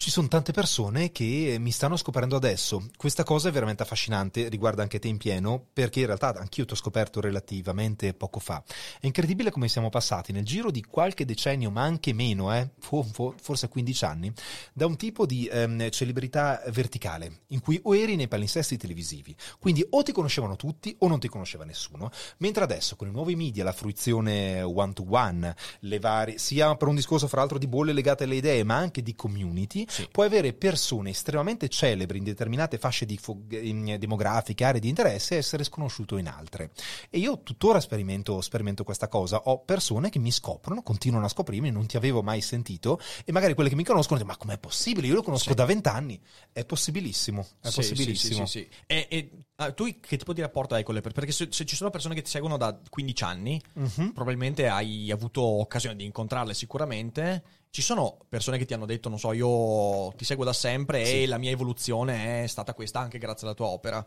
Ci 0.00 0.12
sono 0.12 0.28
tante 0.28 0.52
persone 0.52 1.10
che 1.10 1.56
mi 1.58 1.72
stanno 1.72 1.96
scoprendo 1.96 2.36
adesso. 2.36 2.88
Questa 2.96 3.24
cosa 3.24 3.48
è 3.48 3.52
veramente 3.52 3.82
affascinante, 3.82 4.48
riguarda 4.48 4.80
anche 4.80 5.00
te 5.00 5.08
in 5.08 5.16
pieno, 5.16 5.66
perché 5.72 5.98
in 5.98 6.06
realtà 6.06 6.36
anch'io 6.36 6.64
ti 6.64 6.72
ho 6.72 6.76
scoperto 6.76 7.20
relativamente 7.20 8.14
poco 8.14 8.38
fa. 8.38 8.62
È 9.00 9.06
incredibile 9.06 9.50
come 9.50 9.66
siamo 9.66 9.88
passati 9.88 10.30
nel 10.30 10.44
giro 10.44 10.70
di 10.70 10.84
qualche 10.84 11.24
decennio, 11.24 11.72
ma 11.72 11.82
anche 11.82 12.12
meno, 12.12 12.54
eh, 12.54 12.70
fo- 12.78 13.02
fo- 13.02 13.34
forse 13.42 13.66
15 13.66 14.04
anni, 14.04 14.32
da 14.72 14.86
un 14.86 14.96
tipo 14.96 15.26
di 15.26 15.48
ehm, 15.50 15.90
celebrità 15.90 16.62
verticale, 16.68 17.40
in 17.48 17.60
cui 17.60 17.80
o 17.82 17.96
eri 17.96 18.14
nei 18.14 18.28
palinsesti 18.28 18.76
televisivi, 18.76 19.34
quindi 19.58 19.84
o 19.90 20.04
ti 20.04 20.12
conoscevano 20.12 20.54
tutti 20.54 20.94
o 21.00 21.08
non 21.08 21.18
ti 21.18 21.26
conosceva 21.26 21.64
nessuno, 21.64 22.12
mentre 22.36 22.62
adesso 22.62 22.94
con 22.94 23.08
i 23.08 23.10
nuovi 23.10 23.34
media, 23.34 23.64
la 23.64 23.72
fruizione 23.72 24.62
one 24.62 24.92
to 24.92 25.04
one, 25.08 25.56
le 25.80 25.98
varie, 25.98 26.38
sia 26.38 26.76
per 26.76 26.86
un 26.86 26.94
discorso 26.94 27.26
fra 27.26 27.40
l'altro 27.40 27.58
di 27.58 27.66
bolle 27.66 27.92
legate 27.92 28.22
alle 28.22 28.36
idee, 28.36 28.62
ma 28.62 28.76
anche 28.76 29.02
di 29.02 29.16
community, 29.16 29.86
Sì. 29.88 30.08
puoi 30.10 30.26
avere 30.26 30.52
persone 30.52 31.10
estremamente 31.10 31.68
celebri 31.68 32.18
in 32.18 32.24
determinate 32.24 32.78
fasce 32.78 33.06
di 33.06 33.16
fo- 33.16 33.38
demografiche, 33.46 34.64
aree 34.64 34.80
di 34.80 34.88
interesse 34.88 35.34
e 35.34 35.38
essere 35.38 35.64
sconosciuto 35.64 36.16
in 36.16 36.28
altre. 36.28 36.70
E 37.10 37.18
io 37.18 37.42
tuttora 37.42 37.80
sperimento, 37.80 38.40
sperimento 38.40 38.84
questa 38.84 39.08
cosa. 39.08 39.38
Ho 39.44 39.60
persone 39.60 40.10
che 40.10 40.18
mi 40.18 40.30
scoprono, 40.30 40.82
continuano 40.82 41.26
a 41.26 41.28
scoprirmi, 41.28 41.70
non 41.70 41.86
ti 41.86 41.96
avevo 41.96 42.22
mai 42.22 42.40
sentito, 42.40 43.00
e 43.24 43.32
magari 43.32 43.54
quelle 43.54 43.68
che 43.68 43.74
mi 43.76 43.84
conoscono 43.84 44.18
dicono: 44.18 44.36
Ma 44.36 44.44
com'è 44.44 44.58
possibile? 44.58 45.06
Io 45.06 45.14
lo 45.14 45.22
conosco 45.22 45.48
Sì. 45.50 45.54
da 45.54 45.64
vent'anni. 45.64 46.20
È 46.52 46.64
possibilissimo. 46.64 47.46
È 47.60 47.68
Sì, 47.68 47.74
possibilissimo. 47.76 48.46
sì, 48.46 48.58
sì, 48.60 48.68
sì. 48.70 48.76
E, 48.86 49.06
e, 49.10 49.30
ah, 49.56 49.72
tu 49.72 49.84
che 50.00 50.16
tipo 50.16 50.32
di 50.32 50.40
rapporto 50.40 50.74
hai 50.74 50.82
con 50.82 50.94
le 50.94 51.00
persone? 51.00 51.24
Perché 51.26 51.32
se, 51.44 51.48
se 51.50 51.64
ci 51.64 51.76
sono 51.76 51.90
persone 51.90 52.14
che 52.14 52.22
ti 52.22 52.30
seguono 52.30 52.56
da 52.56 52.78
15 52.88 53.24
anni, 53.24 53.60
Mhm. 53.74 54.12
probabilmente 54.12 54.68
hai 54.68 55.10
avuto 55.10 55.42
occasione 55.42 55.96
di 55.96 56.04
incontrarle 56.04 56.54
sicuramente. 56.54 57.42
Ci 57.70 57.82
sono 57.82 58.18
persone 58.28 58.58
che 58.58 58.64
ti 58.64 58.74
hanno 58.74 58.86
detto, 58.86 59.08
non 59.08 59.18
so, 59.18 59.32
io 59.32 60.12
ti 60.16 60.24
seguo 60.24 60.44
da 60.44 60.52
sempre 60.52 61.04
Sì. 61.04 61.22
e 61.22 61.26
la 61.26 61.38
mia 61.38 61.50
evoluzione 61.50 62.42
è 62.42 62.46
stata 62.46 62.74
questa 62.74 63.00
anche 63.00 63.18
grazie 63.18 63.46
alla 63.46 63.54
tua 63.56 63.66
opera. 63.66 64.04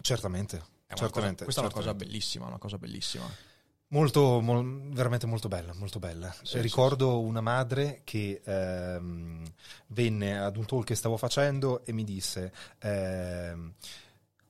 Certamente. 0.00 0.62
Certamente 0.94 1.44
cosa- 1.44 1.44
questa 1.44 1.60
è 1.60 1.64
una 1.64 1.72
cosa 1.72 1.84
certamente. 1.86 2.04
bellissima, 2.04 2.46
una 2.46 2.58
cosa 2.58 2.78
bellissima. 2.78 3.24
Molto, 3.88 4.40
mol- 4.40 4.88
veramente 4.92 5.26
molto 5.26 5.48
bella, 5.48 5.72
molto 5.74 5.98
bella. 5.98 6.34
Sì, 6.42 6.60
Ricordo 6.60 7.20
una 7.20 7.40
madre 7.42 8.00
che 8.04 8.40
ehm, 8.44 9.44
venne 9.88 10.38
ad 10.38 10.56
un 10.56 10.64
talk 10.64 10.84
che 10.86 10.94
stavo 10.94 11.16
facendo 11.18 11.84
e 11.84 11.92
mi 11.92 12.04
disse: 12.04 12.52
ehm, 12.80 13.74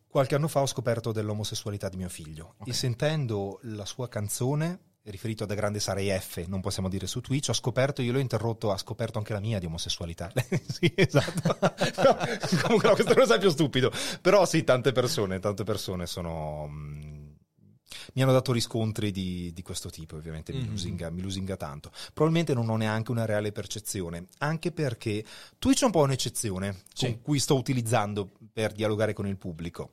Qualche 0.06 0.34
anno 0.34 0.46
fa 0.48 0.60
ho 0.60 0.66
scoperto 0.66 1.10
dell'omosessualità 1.10 1.88
di 1.88 1.96
mio 1.96 2.08
figlio 2.08 2.54
Ok. 2.58 2.68
e 2.68 2.72
sentendo 2.72 3.58
la 3.62 3.84
sua 3.84 4.08
canzone, 4.08 4.78
riferito 5.04 5.44
da 5.46 5.54
grande 5.54 5.80
Sarei 5.80 6.08
F, 6.16 6.44
non 6.46 6.60
possiamo 6.60 6.88
dire 6.88 7.06
su 7.06 7.20
Twitch, 7.20 7.48
ho 7.48 7.52
scoperto, 7.54 8.02
io 8.02 8.12
l'ho 8.12 8.18
interrotto, 8.20 8.70
ha 8.70 8.78
scoperto 8.78 9.18
anche 9.18 9.32
la 9.32 9.40
mia 9.40 9.58
di 9.58 9.66
omosessualità. 9.66 10.30
sì, 10.68 10.92
esatto. 10.94 11.58
No, 12.02 12.16
comunque 12.62 12.88
no, 12.88 12.94
questo 12.94 13.34
è 13.34 13.38
più 13.40 13.50
stupido. 13.50 13.90
Però 14.20 14.44
sì, 14.46 14.62
tante 14.64 14.92
persone, 14.92 15.38
tante 15.40 15.64
persone 15.64 16.06
sono... 16.06 16.68
mm, 16.68 17.20
mi 18.14 18.22
hanno 18.22 18.32
dato 18.32 18.52
riscontri 18.52 19.10
di, 19.10 19.52
di 19.52 19.62
questo 19.62 19.90
tipo, 19.90 20.16
ovviamente 20.16 20.52
mi, 20.52 20.60
Mhm. 20.62 20.70
lusinga, 20.70 21.10
mi 21.10 21.20
lusinga 21.22 21.56
tanto. 21.56 21.90
Probabilmente 22.12 22.54
non 22.54 22.68
ho 22.68 22.76
neanche 22.76 23.10
una 23.10 23.24
reale 23.24 23.52
percezione, 23.52 24.26
anche 24.38 24.70
perché 24.72 25.24
Twitch 25.58 25.82
è 25.82 25.84
un 25.86 25.90
po' 25.90 26.00
un'eccezione 26.02 26.82
Sì. 26.94 27.06
con 27.06 27.20
cui 27.22 27.38
sto 27.38 27.56
utilizzando 27.56 28.30
per 28.52 28.72
dialogare 28.72 29.12
con 29.14 29.26
il 29.26 29.36
pubblico. 29.36 29.90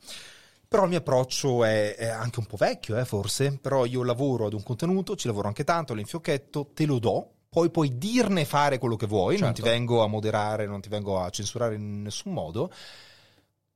Però 0.69 0.83
il 0.83 0.89
mio 0.89 0.99
approccio 0.99 1.63
è, 1.63 1.95
è 1.95 2.09
anche 2.09 2.37
un 2.39 2.45
po' 2.45 2.55
vecchio, 2.55 2.95
eh, 2.95 3.03
forse, 3.03 3.57
però 3.59 3.85
io 3.85 4.03
lavoro 4.03 4.45
ad 4.45 4.53
un 4.53 4.61
contenuto, 4.61 5.15
ci 5.15 5.25
lavoro 5.25 5.47
anche 5.47 5.63
tanto, 5.63 5.95
l'infiocchetto, 5.95 6.69
te 6.75 6.85
lo 6.85 6.99
do, 6.99 7.27
poi 7.49 7.71
puoi 7.71 7.97
dirne 7.97 8.45
fare 8.45 8.77
quello 8.77 8.95
che 8.95 9.07
vuoi, 9.07 9.39
non 9.39 9.51
ti 9.51 9.61
Certo. 9.61 9.75
vengo 9.75 10.03
a 10.03 10.07
moderare, 10.07 10.67
non 10.67 10.79
ti 10.79 10.87
vengo 10.87 11.19
a 11.19 11.31
censurare 11.31 11.73
in 11.73 12.03
nessun 12.03 12.33
modo, 12.33 12.71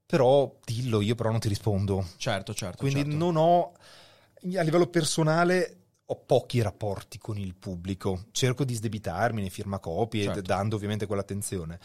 però 0.06 0.56
dillo, 0.64 1.02
io 1.02 1.16
però 1.16 1.32
non 1.32 1.40
ti 1.40 1.48
rispondo. 1.48 2.10
Certo, 2.18 2.54
certo. 2.54 2.78
Quindi 2.78 3.02
certo. 3.02 3.18
non 3.18 3.38
ho, 3.38 3.72
a 3.72 4.62
livello 4.62 4.86
personale, 4.86 5.78
ho 6.06 6.16
pochi 6.28 6.62
rapporti 6.62 7.18
con 7.18 7.40
il 7.40 7.56
pubblico, 7.56 8.26
cerco 8.32 8.64
di 8.64 8.76
sdebitarmi, 8.76 9.42
ne 9.42 9.50
firma 9.50 9.80
copie, 9.80 10.26
Certo. 10.26 10.42
dando 10.42 10.76
ovviamente 10.76 11.08
quell'attenzione. 11.08 11.80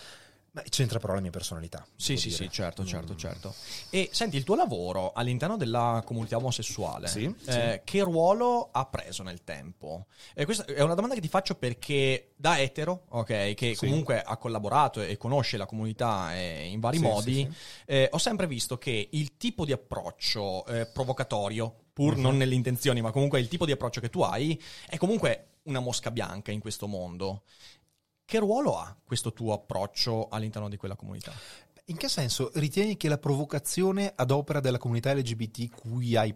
C'entra 0.69 0.99
però 0.99 1.15
la 1.15 1.21
mia 1.21 1.31
personalità. 1.31 1.87
Sì, 1.97 2.17
sì, 2.17 2.29
dire. 2.29 2.45
sì, 2.45 2.51
certo, 2.51 2.85
certo, 2.85 3.13
Mm. 3.15 3.17
certo. 3.17 3.55
E 3.91 4.09
senti, 4.13 4.37
il 4.37 4.45
tuo 4.45 4.55
lavoro 4.57 5.13
all'interno 5.13 5.57
della 5.57 6.03
comunità 6.05 6.37
omosessuale, 6.37 7.07
Sì, 7.09 7.33
eh, 7.47 7.83
che 7.85 8.03
ruolo 8.03 8.69
ha 8.73 8.85
preso 8.87 9.23
nel 9.23 9.45
tempo? 9.45 10.07
E 10.35 10.45
questa 10.45 10.65
è 10.65 10.81
una 10.81 10.95
domanda 10.95 11.15
che 11.15 11.21
ti 11.21 11.29
faccio 11.29 11.55
perché 11.57 12.33
da 12.37 12.59
etero, 12.61 13.05
ok, 13.11 13.55
che 13.55 13.75
Sì. 13.75 13.77
comunque 13.77 14.23
ha 14.23 14.37
collaborato 14.37 15.01
e 15.03 15.17
conosce 15.17 15.57
la 15.57 15.67
comunità 15.67 16.35
eh, 16.35 16.67
in 16.67 16.81
vari 16.81 16.99
Sì, 16.99 17.03
modi, 17.03 17.35
sì, 17.35 17.41
sì. 17.53 17.83
eh, 17.87 18.09
ho 18.13 18.19
sempre 18.19 18.47
visto 18.47 18.79
che 18.79 19.09
il 19.13 19.37
tipo 19.37 19.65
di 19.65 19.73
approccio 19.73 20.65
eh, 20.67 20.87
provocatorio, 20.87 21.75
pur 21.93 22.15
Mhm. 22.17 22.21
non 22.23 22.37
nelle 22.37 22.55
intenzioni, 22.55 23.01
ma 23.01 23.11
comunque 23.11 23.41
il 23.41 23.49
tipo 23.49 23.65
di 23.67 23.73
approccio 23.73 24.01
che 24.01 24.11
tu 24.11 24.21
hai, 24.21 24.61
è 24.87 24.97
comunque 24.97 25.45
una 25.65 25.81
mosca 25.81 26.11
bianca 26.11 26.51
in 26.51 26.61
questo 26.61 26.87
mondo. 26.87 27.43
Che 28.31 28.39
ruolo 28.39 28.76
ha 28.79 28.95
questo 29.07 29.33
tuo 29.33 29.55
approccio 29.55 30.29
all'interno 30.29 30.68
di 30.68 30.76
quella 30.76 30.97
comunità? 30.97 31.33
In 31.87 31.97
che 31.97 32.09
senso 32.11 32.51
ritieni 32.57 32.99
che 32.99 33.09
la 33.09 33.16
provocazione 33.16 34.12
ad 34.14 34.31
opera 34.31 34.61
della 34.61 34.76
comunità 34.76 35.14
LGBTQI 35.14 36.35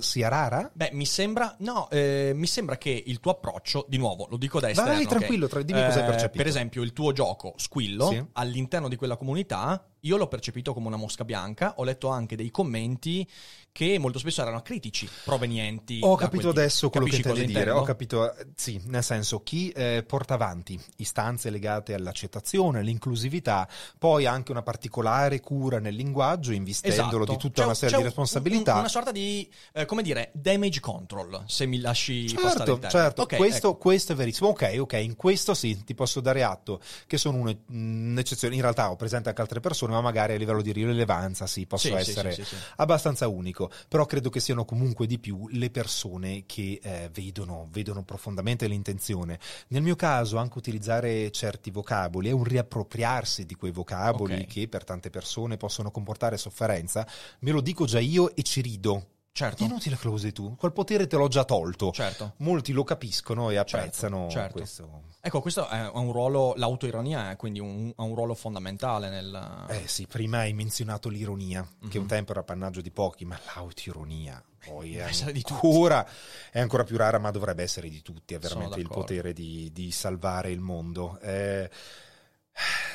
sia 0.00 0.26
rara? 0.26 0.68
Beh, 0.74 0.90
mi 0.94 1.06
sembra, 1.06 1.54
no, 1.60 1.88
eh, 1.90 2.32
mi 2.34 2.48
sembra 2.48 2.76
che 2.76 3.04
il 3.06 3.20
tuo 3.20 3.30
approccio, 3.30 3.86
di 3.88 3.98
nuovo, 3.98 4.26
lo 4.28 4.36
dico 4.36 4.58
da 4.58 4.68
esterno. 4.68 4.94
Vai, 4.94 5.06
tranquillo, 5.06 5.46
tra- 5.46 5.62
dimmi 5.62 5.84
cosa 5.84 6.00
hai 6.00 6.06
percepito. 6.06 6.38
Per 6.38 6.46
esempio, 6.48 6.82
il 6.82 6.92
tuo 6.92 7.12
gioco 7.12 7.54
Squillo, 7.56 8.08
Sì. 8.08 8.24
all'interno 8.32 8.88
di 8.88 8.96
quella 8.96 9.16
comunità, 9.16 9.88
io 10.00 10.16
l'ho 10.16 10.28
percepito 10.28 10.72
come 10.74 10.86
una 10.86 10.96
mosca 10.96 11.24
bianca. 11.24 11.74
Ho 11.76 11.84
letto 11.84 12.08
anche 12.08 12.36
dei 12.36 12.50
commenti 12.50 13.26
che 13.70 13.98
molto 13.98 14.18
spesso 14.18 14.42
erano 14.42 14.60
critici, 14.62 15.08
provenienti. 15.24 16.00
Ho 16.02 16.16
capito 16.16 16.48
adesso 16.48 16.90
quello 16.90 17.06
che 17.06 17.16
intendi 17.16 17.44
dire, 17.46 17.58
intendo? 17.60 17.80
ho 17.80 17.84
capito, 17.84 18.34
eh, 18.34 18.46
sì, 18.56 18.80
nel 18.86 19.04
senso 19.04 19.42
chi 19.42 19.70
eh, 19.70 20.02
porta 20.06 20.34
avanti 20.34 20.80
istanze 20.96 21.50
legate 21.50 21.94
all'accettazione, 21.94 22.80
all'inclusività, 22.80 23.68
poi 23.98 24.26
anche 24.26 24.50
una 24.50 24.62
particolare 24.62 25.38
cura 25.40 25.78
nel 25.78 25.94
linguaggio, 25.94 26.50
investendolo 26.52 27.22
Esatto. 27.24 27.32
di 27.32 27.38
tutta 27.38 27.54
C'è 27.54 27.62
una 27.62 27.70
un- 27.70 27.76
serie 27.76 27.96
di 27.98 28.02
responsabilità. 28.02 28.72
un- 28.72 28.78
una 28.80 28.88
sorta 28.88 29.12
di, 29.12 29.48
eh, 29.72 29.84
come 29.84 30.02
dire, 30.02 30.30
damage 30.34 30.80
control, 30.80 31.44
se 31.46 31.66
mi 31.66 31.78
lasci 31.78 32.26
Certo, 32.28 32.80
certo, 32.88 33.22
Ok, 33.22 33.36
questo, 33.36 33.68
ecco. 33.70 33.76
questo 33.78 34.12
è 34.12 34.16
verissimo. 34.16 34.48
Ok, 34.48 34.76
ok, 34.78 34.92
in 34.94 35.14
questo 35.14 35.54
sì, 35.54 35.84
ti 35.84 35.94
posso 35.94 36.20
dare 36.20 36.42
atto 36.42 36.80
che 37.06 37.16
sono 37.16 37.38
une- 37.38 37.60
un'eccezione. 37.68 38.54
In 38.54 38.60
realtà 38.62 38.90
ho 38.90 38.96
presente 38.96 39.28
anche 39.28 39.40
altre 39.40 39.60
persone, 39.60 39.87
ma 39.92 40.00
magari 40.00 40.34
a 40.34 40.36
livello 40.36 40.62
di 40.62 40.72
rilevanza 40.72 41.46
sì, 41.46 41.66
posso 41.66 41.88
Sì, 41.88 41.92
essere 41.94 42.32
sì, 42.32 42.44
abbastanza 42.76 43.28
unico. 43.28 43.70
Però 43.88 44.04
credo 44.06 44.30
che 44.30 44.40
siano 44.40 44.64
comunque 44.64 45.06
di 45.06 45.18
più 45.18 45.48
le 45.50 45.70
persone 45.70 46.44
che 46.46 46.78
eh, 46.82 47.10
vedono, 47.12 47.68
vedono 47.70 48.02
profondamente 48.04 48.66
l'intenzione. 48.66 49.38
Nel 49.68 49.82
mio 49.82 49.96
caso, 49.96 50.36
anche 50.38 50.58
utilizzare 50.58 51.30
certi 51.30 51.70
vocaboli 51.70 52.28
è 52.28 52.32
un 52.32 52.44
riappropriarsi 52.44 53.44
di 53.46 53.54
quei 53.54 53.72
vocaboli 53.72 54.34
Ok. 54.40 54.46
che 54.46 54.68
per 54.68 54.84
tante 54.84 55.10
persone 55.10 55.56
possono 55.56 55.90
comportare 55.90 56.36
sofferenza. 56.36 57.06
Me 57.40 57.50
lo 57.50 57.60
dico 57.60 57.84
già 57.86 57.98
io 58.00 58.34
e 58.34 58.42
ci 58.42 58.60
rido. 58.60 59.06
Certo, 59.38 59.62
È 59.62 59.66
inutile 59.66 59.96
che 59.96 60.04
lo 60.08 60.14
usi 60.14 60.32
tu, 60.32 60.56
quel 60.56 60.72
potere 60.72 61.06
te 61.06 61.14
l'ho 61.14 61.28
già 61.28 61.44
tolto. 61.44 61.92
certo. 61.92 62.32
Molti 62.38 62.72
lo 62.72 62.82
capiscono 62.82 63.50
e 63.50 63.56
apprezzano 63.56 64.28
certo. 64.28 64.52
questo. 64.58 65.02
Ecco, 65.20 65.40
questo 65.40 65.68
è 65.68 65.88
un 65.94 66.10
ruolo, 66.10 66.54
l'autoironia 66.56 67.30
è 67.30 67.36
quindi 67.36 67.60
un, 67.60 67.92
ha 67.94 68.02
un 68.02 68.16
ruolo 68.16 68.34
fondamentale 68.34 69.08
nel... 69.08 69.66
Eh 69.68 69.86
sì, 69.86 70.08
prima 70.08 70.38
hai 70.38 70.52
menzionato 70.54 71.08
l'ironia, 71.08 71.64
che 71.88 71.98
Mhm. 71.98 72.02
un 72.02 72.06
tempo 72.08 72.32
era 72.32 72.40
appannaggio 72.40 72.80
di 72.80 72.90
pochi, 72.90 73.24
ma 73.24 73.38
l'autoironia 73.54 74.42
poi 74.66 74.96
è 74.96 75.08
ancora, 75.36 76.04
è 76.50 76.58
ancora 76.58 76.82
più 76.82 76.96
rara, 76.96 77.18
ma 77.20 77.30
dovrebbe 77.30 77.62
essere 77.62 77.88
di 77.88 78.02
tutti. 78.02 78.34
È 78.34 78.38
Sono 78.40 78.54
veramente 78.54 78.80
il 78.80 78.88
potere 78.88 79.32
di, 79.32 79.70
di 79.72 79.92
salvare 79.92 80.50
il 80.50 80.58
mondo. 80.58 81.16
Eh, 81.20 81.70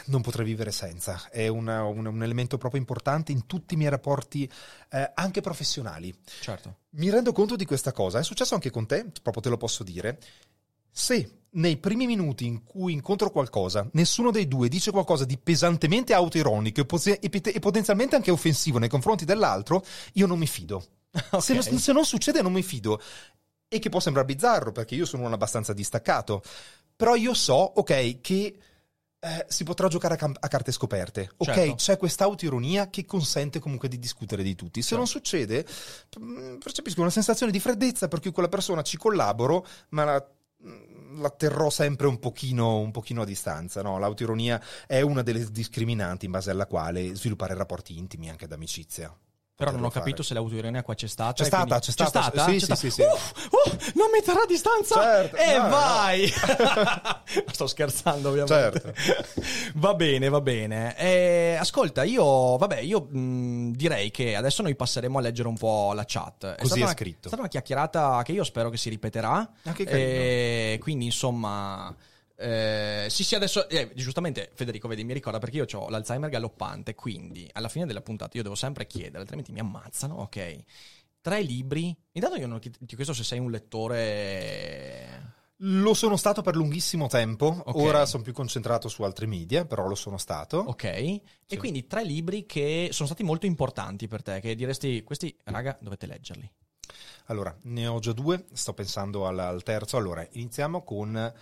non 0.06 0.22
potrei 0.22 0.46
vivere 0.46 0.72
senza, 0.72 1.28
è 1.32 1.48
una- 1.48 1.84
un, 1.86 2.06
un 2.06 2.24
elemento 2.24 2.58
proprio 2.58 2.80
importante 2.80 3.32
in 3.32 3.46
tutti 3.46 3.74
i 3.74 3.78
miei 3.78 3.90
rapporti, 3.90 4.50
eh, 4.92 5.12
anche 5.14 5.42
professionali. 5.42 6.14
Certo. 6.42 6.78
Mi 6.92 7.10
rendo 7.10 7.32
conto 7.32 7.56
di 7.56 7.66
questa 7.66 7.92
cosa, 7.92 8.20
è 8.20 8.24
successo 8.24 8.54
anche 8.56 8.70
con 8.72 8.86
te, 8.86 9.06
proprio 9.22 9.42
te 9.44 9.50
lo 9.50 9.58
posso 9.58 9.84
dire. 9.84 10.20
Se 10.92 11.40
nei 11.52 11.78
primi 11.78 12.06
minuti 12.06 12.46
in 12.46 12.64
cui 12.64 12.94
incontro 12.94 13.30
qualcosa, 13.32 13.88
nessuno 13.94 14.32
dei 14.32 14.48
due 14.48 14.68
dice 14.70 14.92
qualcosa 14.92 15.24
di 15.26 15.38
pesantemente 15.38 16.14
autoironico 16.14 16.82
e, 16.82 16.86
pos- 16.86 17.08
e 17.08 17.30
pete- 17.30 17.54
e 17.54 17.60
potenzialmente 17.60 18.16
anche 18.16 18.32
offensivo 18.32 18.78
nei 18.80 18.90
confronti 18.90 19.26
dell'altro, 19.26 19.84
io 20.14 20.28
non 20.28 20.38
mi 20.40 20.48
fido. 20.48 20.86
Se, 21.40 21.54
Ok. 21.58 21.68
non, 21.70 21.80
se 21.80 21.92
non 21.94 22.06
succede, 22.06 22.42
non 22.42 22.52
mi 22.54 22.64
fido. 22.64 23.00
E 23.68 23.80
che 23.80 23.90
può 23.90 24.00
sembrare 24.00 24.28
bizzarro, 24.28 24.72
perché 24.72 24.96
io 24.96 25.06
sono 25.06 25.24
uno 25.26 25.34
abbastanza 25.36 25.74
distaccato. 25.74 26.44
Però 26.96 27.16
io 27.16 27.34
so, 27.34 27.54
ok, 27.56 28.22
che 28.22 28.56
eh, 29.24 29.46
si 29.48 29.64
potrà 29.64 29.88
giocare 29.88 30.16
a, 30.16 30.18
cam- 30.18 30.36
a 30.38 30.48
carte 30.50 30.74
scoperte. 30.74 31.32
Ok, 31.38 31.54
Certo. 31.54 31.76
c'è 31.76 31.98
questa 31.98 32.26
autoironia 32.26 32.90
che 32.90 33.06
consente 33.06 33.60
comunque 33.60 33.88
di 33.88 33.98
discutere 33.98 34.44
di 34.44 34.54
tutti. 34.54 34.82
Se 34.82 34.90
Certo. 34.90 34.98
non 34.98 35.08
succede, 35.08 35.66
mm, 36.20 36.58
percepisco 36.58 37.00
una 37.00 37.10
sensazione 37.10 37.52
di 37.52 37.60
freddezza 37.62 38.10
per 38.10 38.20
cui 38.20 38.32
quella 38.32 38.50
persona 38.50 38.82
ci 38.82 38.98
collaboro, 38.98 39.66
ma 39.90 40.04
la, 40.04 40.28
mm, 40.68 41.22
la 41.22 41.30
terrò 41.30 41.70
sempre 41.70 42.08
un 42.08 42.20
pochino, 42.20 42.80
un 42.80 42.92
pochino 42.92 43.22
a 43.22 43.26
distanza. 43.26 43.82
No? 43.82 43.98
L'autoironia 43.98 44.62
è 44.86 45.00
una 45.00 45.22
delle 45.22 45.50
discriminanti 45.50 46.26
in 46.26 46.32
base 46.32 46.52
alla 46.52 46.66
quale 46.66 47.16
sviluppare 47.16 47.54
rapporti 47.56 47.98
intimi 47.98 48.30
anche 48.30 48.46
d'amicizia. 48.46 49.16
Però 49.56 49.70
non 49.70 49.82
ho 49.82 49.84
Poterlo 49.84 50.00
capito 50.06 50.24
fare. 50.24 50.28
se 50.28 50.34
l'autoironia 50.34 50.82
qua 50.82 50.96
c'è 50.96 51.08
stata. 51.08 51.34
C'è 51.34 51.44
e 51.44 51.46
stata, 51.46 51.64
quindi- 51.66 51.86
c'è 51.86 51.92
stata, 51.92 52.24
sì, 52.24 52.32
C'è 52.32 52.52
sì, 52.52 52.60
stata? 52.60 52.76
sì, 52.80 52.90
sì. 52.90 53.02
Uff, 53.04 53.48
uh, 53.52 53.92
non 54.00 54.10
metterà 54.12 54.42
a 54.42 54.46
distanza? 54.48 54.96
Certo, 55.02 55.36
e 55.36 55.56
no, 55.58 55.62
no. 55.64 55.70
vai! 55.70 56.34
Sto 57.54 57.68
scherzando, 57.68 58.30
ovviamente. 58.30 58.82
Certo. 58.82 58.94
va 59.76 59.94
bene, 59.94 60.30
va 60.30 60.42
bene. 60.42 60.98
Eh, 60.98 61.56
ascolta, 61.60 62.02
io, 62.04 62.58
vabbè, 62.58 62.80
io 62.80 63.02
mh, 63.10 63.74
direi 63.76 64.10
che 64.10 64.36
adesso 64.36 64.64
noi 64.64 64.76
passeremo 64.76 65.20
a 65.20 65.22
leggere 65.22 65.48
un 65.48 65.58
po' 65.58 65.94
la 65.94 66.04
chat. 66.08 66.56
Così 66.56 66.66
stata 66.66 66.80
è 66.80 66.84
una- 66.84 66.92
scritto. 66.92 67.20
È 67.20 67.28
stata 67.28 67.40
una 67.42 67.48
chiacchierata 67.50 68.22
che 68.24 68.32
io 68.32 68.44
spero 68.44 68.72
che 68.72 68.78
si 68.78 68.90
ripeterà. 68.90 69.50
Ah, 69.66 69.72
che 69.72 69.84
carino. 69.86 70.08
Eh, 70.08 70.80
quindi, 70.82 71.06
insomma. 71.06 71.96
Eh, 72.44 73.10
sì, 73.10 73.24
sì, 73.24 73.36
adesso 73.36 73.70
eh, 73.70 73.92
giustamente 73.96 74.52
Federico, 74.54 74.88
vedi, 74.88 75.04
mi 75.04 75.14
ricorda 75.14 75.40
perché 75.40 75.58
io 75.58 75.66
ho 75.72 75.90
l'Alzheimer 75.90 76.30
galoppante, 76.30 76.94
quindi 76.94 77.50
alla 77.54 77.70
fine 77.70 77.86
della 77.86 78.02
puntata 78.02 78.36
io 78.36 78.44
devo 78.44 78.56
sempre 78.56 78.86
chiedere, 78.86 79.20
altrimenti 79.20 79.52
mi 79.52 79.60
ammazzano, 79.60 80.16
ok. 80.16 80.64
Tre 81.22 81.42
libri. 81.42 81.96
Intanto 82.12 82.38
io 82.38 82.48
non 82.48 82.60
ti 82.60 82.70
ho 82.70 82.96
chiesto 82.96 83.14
se 83.14 83.24
sei 83.24 83.40
un 83.40 83.50
lettore. 83.50 85.32
Lo 85.58 85.94
sono 85.94 86.18
stato 86.18 86.42
per 86.42 86.58
lunghissimo 86.58 87.08
tempo, 87.08 87.64
Ok. 87.66 87.76
ora 87.76 88.06
sono 88.06 88.24
più 88.24 88.34
concentrato 88.34 88.90
su 88.90 89.04
altri 89.04 89.28
media, 89.28 89.64
però 89.64 89.88
lo 89.88 89.96
sono 89.96 90.18
stato. 90.18 90.58
Ok. 90.58 90.84
E 90.84 91.22
quindi 91.58 91.88
tre 91.88 92.04
libri 92.04 92.46
che 92.46 92.90
sono 92.92 93.08
stati 93.08 93.24
molto 93.24 93.46
importanti 93.46 94.10
per 94.10 94.22
te, 94.22 94.42
che 94.42 94.56
diresti, 94.56 95.04
questi, 95.04 95.34
raga, 95.46 95.78
dovete 95.80 96.06
leggerli. 96.08 96.52
Allora, 97.28 97.56
ne 97.64 97.88
ho 97.88 98.00
già 98.00 98.12
due, 98.12 98.44
sto 98.52 98.74
pensando 98.74 99.26
al, 99.26 99.40
al 99.40 99.64
terzo. 99.64 99.96
Allora, 99.96 100.28
iniziamo 100.32 100.84
con, 100.84 101.34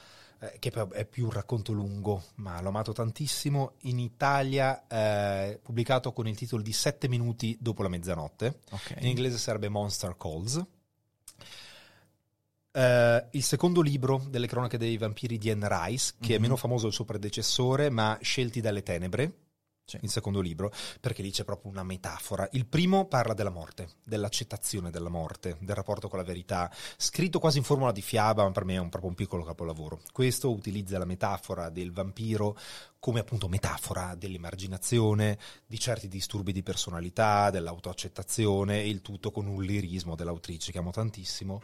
eh, 0.43 0.57
che 0.59 0.71
è 0.71 1.05
più 1.05 1.25
un 1.25 1.31
racconto 1.31 1.71
lungo, 1.71 2.23
ma 2.35 2.59
l'ho 2.61 2.69
amato 2.69 2.93
tantissimo, 2.93 3.73
in 3.81 3.99
Italia 3.99 4.87
eh, 4.87 5.59
pubblicato 5.61 6.11
con 6.13 6.27
il 6.27 6.35
titolo 6.35 6.63
di 6.63 6.73
Sette 6.73 7.07
minuti 7.07 7.55
dopo 7.59 7.83
la 7.83 7.89
mezzanotte, 7.89 8.61
Ok. 8.71 8.95
in 8.99 9.07
inglese 9.07 9.37
sarebbe 9.37 9.69
Monster 9.69 10.15
Calls. 10.17 10.63
Eh, 12.73 13.25
il 13.31 13.43
secondo 13.43 13.81
libro 13.81 14.23
delle 14.29 14.47
cronache 14.47 14.77
dei 14.77 14.97
vampiri 14.97 15.37
di 15.37 15.49
Anne 15.51 15.67
Rice, 15.69 16.13
che 16.19 16.33
è 16.33 16.35
Mhm. 16.37 16.41
meno 16.41 16.55
famoso 16.55 16.85
del 16.85 16.93
suo 16.93 17.05
predecessore, 17.05 17.89
ma 17.89 18.17
Scelti 18.21 18.61
dalle 18.61 18.81
tenebre, 18.81 19.33
Sì. 19.83 19.99
il 20.01 20.09
secondo 20.09 20.39
libro, 20.39 20.71
perché 21.01 21.21
lì 21.21 21.31
c'è 21.31 21.43
proprio 21.43 21.71
una 21.71 21.83
metafora. 21.83 22.47
Il 22.53 22.65
primo 22.65 23.05
parla 23.07 23.33
della 23.33 23.49
morte, 23.49 23.89
dell'accettazione 24.03 24.89
della 24.89 25.09
morte, 25.09 25.57
del 25.59 25.75
rapporto 25.75 26.07
con 26.07 26.17
la 26.17 26.23
verità, 26.23 26.71
scritto 26.95 27.39
quasi 27.39 27.57
in 27.57 27.63
formula 27.63 27.91
di 27.91 28.01
fiaba, 28.01 28.43
ma 28.43 28.51
per 28.51 28.63
me 28.63 28.75
è 28.75 28.79
un, 28.79 28.89
proprio 28.89 29.09
un 29.09 29.15
piccolo 29.15 29.43
capolavoro. 29.43 29.99
Questo 30.11 30.49
utilizza 30.51 30.97
la 30.97 31.05
metafora 31.05 31.69
del 31.69 31.91
vampiro 31.91 32.57
come 32.99 33.19
appunto 33.19 33.47
metafora 33.47 34.15
dell'emarginazione, 34.15 35.37
di 35.65 35.79
certi 35.79 36.07
disturbi 36.07 36.53
di 36.53 36.61
personalità, 36.61 37.49
dell'autoaccettazione 37.49 38.81
e 38.81 38.89
il 38.89 39.01
tutto 39.01 39.31
con 39.31 39.47
un 39.47 39.63
lirismo 39.63 40.15
dell'autrice 40.15 40.71
che 40.71 40.77
amo 40.77 40.91
tantissimo. 40.91 41.61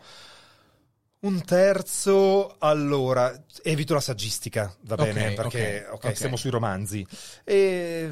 Un 1.20 1.44
terzo, 1.44 2.56
allora, 2.60 3.44
evito 3.64 3.96
la 3.96 4.00
saggistica, 4.00 4.74
va 4.82 4.94
Ok, 4.96 5.02
bene, 5.14 5.34
perché 5.34 5.86
ok, 5.88 5.94
ok, 5.96 6.04
ok. 6.06 6.16
stiamo 6.16 6.36
sui 6.36 6.52
romanzi. 6.52 7.06
E 7.44 8.12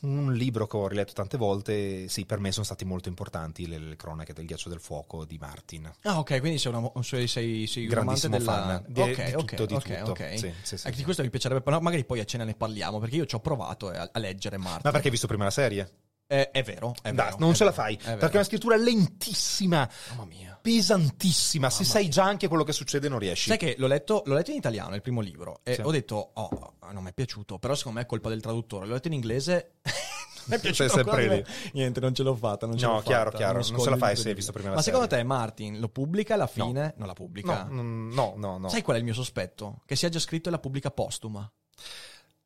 un 0.00 0.32
libro 0.34 0.66
che 0.66 0.76
ho 0.76 0.86
riletto 0.88 1.14
tante 1.14 1.38
volte, 1.38 2.06
sì, 2.08 2.26
per 2.26 2.38
me 2.38 2.52
sono 2.52 2.66
stati 2.66 2.84
molto 2.84 3.08
importanti 3.08 3.66
le, 3.66 3.78
le 3.78 3.96
cronache 3.96 4.34
del 4.34 4.44
ghiaccio 4.44 4.68
del 4.68 4.78
fuoco 4.78 5.24
di 5.24 5.38
Martin. 5.38 5.90
Ah, 6.02 6.18
ok, 6.18 6.38
quindi 6.40 6.58
sei, 6.58 6.72
una, 6.72 6.90
sei, 7.02 7.26
sei, 7.26 7.66
sei 7.66 7.84
un 7.84 7.88
Grandissimo 7.88 8.36
della... 8.36 8.52
fan 8.52 8.84
di, 8.86 9.00
ok, 9.00 9.24
di 9.24 9.32
tutto, 9.32 9.66
di 9.66 9.74
ok, 9.74 9.98
tutto. 9.98 10.10
ok. 10.10 10.38
Sì, 10.38 10.52
sì, 10.62 10.76
sì, 10.76 10.90
di 10.90 11.02
questo 11.04 11.22
mi 11.22 11.30
piacerebbe, 11.30 11.62
però 11.62 11.80
magari 11.80 12.04
poi 12.04 12.20
a 12.20 12.24
cena 12.24 12.44
ne 12.44 12.54
parliamo, 12.54 12.98
perché 12.98 13.16
io 13.16 13.24
ci 13.26 13.34
ho 13.36 13.40
provato 13.40 13.90
eh, 13.90 13.96
a, 13.96 14.08
a 14.12 14.18
leggere 14.18 14.58
Martin. 14.58 14.82
Ma 14.84 14.90
perché 14.90 15.06
hai 15.06 15.12
visto 15.12 15.26
prima 15.26 15.44
la 15.44 15.50
serie? 15.50 15.90
Eh, 16.30 16.50
è 16.50 16.62
vero, 16.62 16.94
è 17.00 17.10
Dai, 17.10 17.24
vero. 17.24 17.36
non 17.38 17.52
è 17.52 17.54
ce 17.54 17.64
la 17.64 17.70
vero, 17.70 17.82
fai, 17.82 17.94
è 17.94 18.04
vero. 18.04 18.16
perché 18.18 18.34
è 18.34 18.36
una 18.36 18.44
scrittura 18.44 18.76
lentissima, 18.76 19.88
Mamma 20.10 20.24
mia. 20.26 20.47
Pesantissima. 20.60 21.70
Se 21.70 21.84
sai 21.84 22.08
già 22.08 22.24
anche 22.24 22.48
quello 22.48 22.64
che 22.64 22.72
succede 22.72 23.08
non 23.08 23.18
riesci. 23.18 23.48
Sai 23.48 23.58
che 23.58 23.74
l'ho 23.78 23.86
letto, 23.86 24.22
l'ho 24.26 24.34
letto 24.34 24.50
in 24.50 24.56
italiano, 24.56 24.94
il 24.94 25.00
primo 25.02 25.20
libro, 25.20 25.60
e 25.62 25.74
Sì. 25.74 25.80
ho 25.82 25.90
detto, 25.90 26.30
oh, 26.34 26.74
non 26.92 27.02
mi 27.02 27.10
è 27.10 27.12
piaciuto, 27.12 27.58
però 27.58 27.74
secondo 27.74 27.98
me 27.98 28.04
è 28.04 28.08
colpa 28.08 28.28
del 28.28 28.40
traduttore. 28.40 28.86
L'ho 28.86 28.94
letto 28.94 29.08
in 29.08 29.14
inglese, 29.14 29.76
mi 30.46 30.56
è 30.56 30.60
piaciuto 30.60 30.98
ancora 30.98 31.16
di 31.16 31.26
sempre 31.28 31.52
me. 31.52 31.70
Niente, 31.72 32.00
non 32.00 32.14
ce 32.14 32.22
l'ho 32.22 32.34
fatta, 32.34 32.66
non 32.66 32.76
ce 32.78 32.86
No, 32.86 32.94
l'ho 32.94 33.00
chiaro, 33.02 33.24
fatta. 33.26 33.36
chiaro, 33.36 33.54
non 33.54 33.64
scoglio 33.64 33.82
se 33.82 33.90
la 33.90 33.96
fai 33.96 34.16
se 34.16 34.28
hai 34.28 34.34
visto 34.34 34.52
prima 34.52 34.68
la 34.70 34.74
Ma 34.76 34.82
secondo 34.82 35.06
te 35.06 35.22
Martin 35.22 35.78
lo 35.80 35.88
pubblica 35.88 36.34
alla 36.34 36.46
fine? 36.46 36.94
Non 36.96 37.06
la 37.06 37.12
pubblica. 37.14 37.64
No, 37.64 37.82
mm, 37.82 38.12
no, 38.12 38.34
no, 38.36 38.58
no. 38.58 38.68
Sai 38.68 38.82
qual 38.82 38.96
è 38.96 38.98
il 38.98 39.04
mio 39.04 39.14
sospetto? 39.14 39.82
Che 39.86 39.96
sia 39.96 40.08
già 40.08 40.18
scritto 40.18 40.48
e 40.48 40.52
la 40.52 40.58
pubblica 40.58 40.90
postuma. 40.90 41.50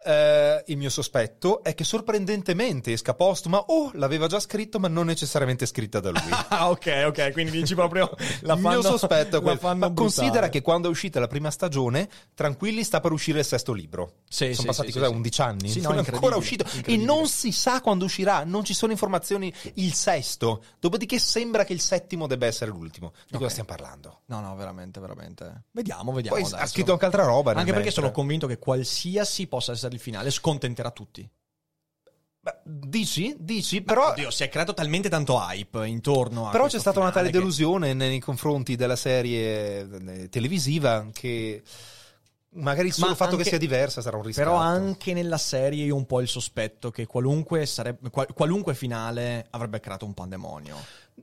Eh, 0.05 0.65
il 0.67 0.77
mio 0.77 0.91
sospetto 0.91 1.63
è 1.63 1.75
che 1.75 1.85
sorprendentemente 1.85 2.93
esca 2.93 3.15
postuma 3.15 3.59
o 3.59 3.91
l'aveva 3.95 4.27
già 4.27 4.41
scritto 4.41 4.79
ma 4.79 4.89
non 4.89 5.07
necessariamente 5.07 5.67
scritta 5.67 6.01
da 6.01 6.11
lui. 6.11 6.21
Ah, 6.53 6.71
ok, 6.71 7.05
ok, 7.07 7.33
quindi 7.33 7.51
dici 7.53 7.75
proprio 7.75 8.11
la 8.41 8.55
il 8.55 8.61
fanno, 8.61 8.81
mio 8.81 8.83
sospetto 8.83 9.39
è 9.39 9.43
quello. 9.43 9.75
Ma 9.75 9.93
considera 9.93 10.49
che 10.49 10.61
quando 10.61 10.89
è 10.89 10.91
uscita 10.91 11.19
la 11.19 11.27
prima 11.27 11.51
stagione, 11.51 12.09
tranquilli, 12.35 12.85
sta 12.85 13.01
per 13.01 13.13
uscire 13.13 13.39
il 13.39 13.45
sesto 13.45 13.73
libro. 13.73 14.17
Sì, 14.29 14.47
Sono 14.47 14.55
sì, 14.55 14.67
passati 14.67 14.93
sì, 14.93 14.99
cos'è, 14.99 15.09
sì, 15.09 15.15
11 15.15 15.41
anni? 15.41 15.69
Sì, 15.69 15.81
no, 15.81 15.91
non 15.91 16.05
è 16.05 16.11
ancora 16.11 16.37
uscito 16.37 16.65
e 16.85 16.97
non 16.97 17.27
si 17.27 17.53
sa 17.53 17.81
quando 17.81 18.05
uscirà, 18.05 18.45
non 18.45 18.65
ci 18.65 18.75
sono 18.75 18.93
informazioni 18.93 19.53
il 19.75 19.95
sesto. 19.95 20.63
Dopodiché 20.79 21.19
sembra 21.19 21.65
che 21.65 21.73
il 21.73 21.81
settimo 21.81 22.27
debba 22.27 22.47
essere 22.47 22.71
l'ultimo. 22.71 23.13
Di 23.27 23.33
cosa 23.33 23.45
Ok. 23.45 23.51
stiamo 23.51 23.69
parlando? 23.69 24.21
No, 24.27 24.41
no, 24.41 24.55
veramente, 24.57 25.01
veramente. 25.01 25.65
Vediamo, 25.71 26.13
vediamo. 26.13 26.39
Poi 26.39 26.51
dai, 26.51 26.61
ha 26.61 26.67
scritto 26.67 26.93
anche 26.93 27.05
altra 27.07 27.25
roba. 27.25 27.53
Anche 27.53 27.73
perché 27.73 27.91
sono 27.91 28.11
convinto 28.11 28.47
che 28.47 28.59
qualsiasi 28.59 29.47
possa 29.47 29.73
essere 29.73 29.92
il 29.93 30.01
finale 30.01 30.31
scontenterà 30.31 30.91
tutti. 30.91 31.29
Dici? 32.65 33.37
Dici? 33.39 33.83
Però, 33.83 34.11
Oddio, 34.11 34.31
si 34.33 34.43
è 34.43 34.49
creato 34.49 34.75
talmente 34.75 35.09
tanto 35.09 35.37
hype 35.39 35.87
intorno 35.87 36.49
a 36.49 36.51
però 36.51 36.67
c'è 36.67 36.81
stata 36.81 36.99
una 36.99 37.13
tale 37.13 37.31
che- 37.31 37.39
delusione 37.39 37.95
nei 37.95 38.19
confronti 38.19 38.75
della 38.75 38.97
serie 38.97 39.89
eh, 39.89 40.29
televisiva 40.29 41.07
che 41.13 41.63
magari 42.55 42.89
il 42.89 42.93
solo 42.95 43.11
Ma 43.11 43.15
fatto 43.15 43.31
che 43.31 43.37
anche- 43.39 43.49
sia 43.51 43.59
diversa 43.59 44.03
sarà 44.03 44.17
un 44.17 44.25
riscatto. 44.25 44.49
Però 44.49 44.61
anche 44.61 45.13
nella 45.15 45.39
serie 45.39 45.85
io 45.85 45.95
ho 45.95 45.99
un 45.99 46.05
po' 46.07 46.21
il 46.21 46.27
sospetto 46.27 46.91
che 46.91 47.07
qualunque, 47.07 47.65
sarebbe, 47.65 48.11
qual- 48.11 48.33
qualunque 48.33 48.75
finale 48.75 49.47
avrebbe 49.51 49.79
creato 49.79 50.05
un 50.05 50.13
pandemonio. 50.13 50.77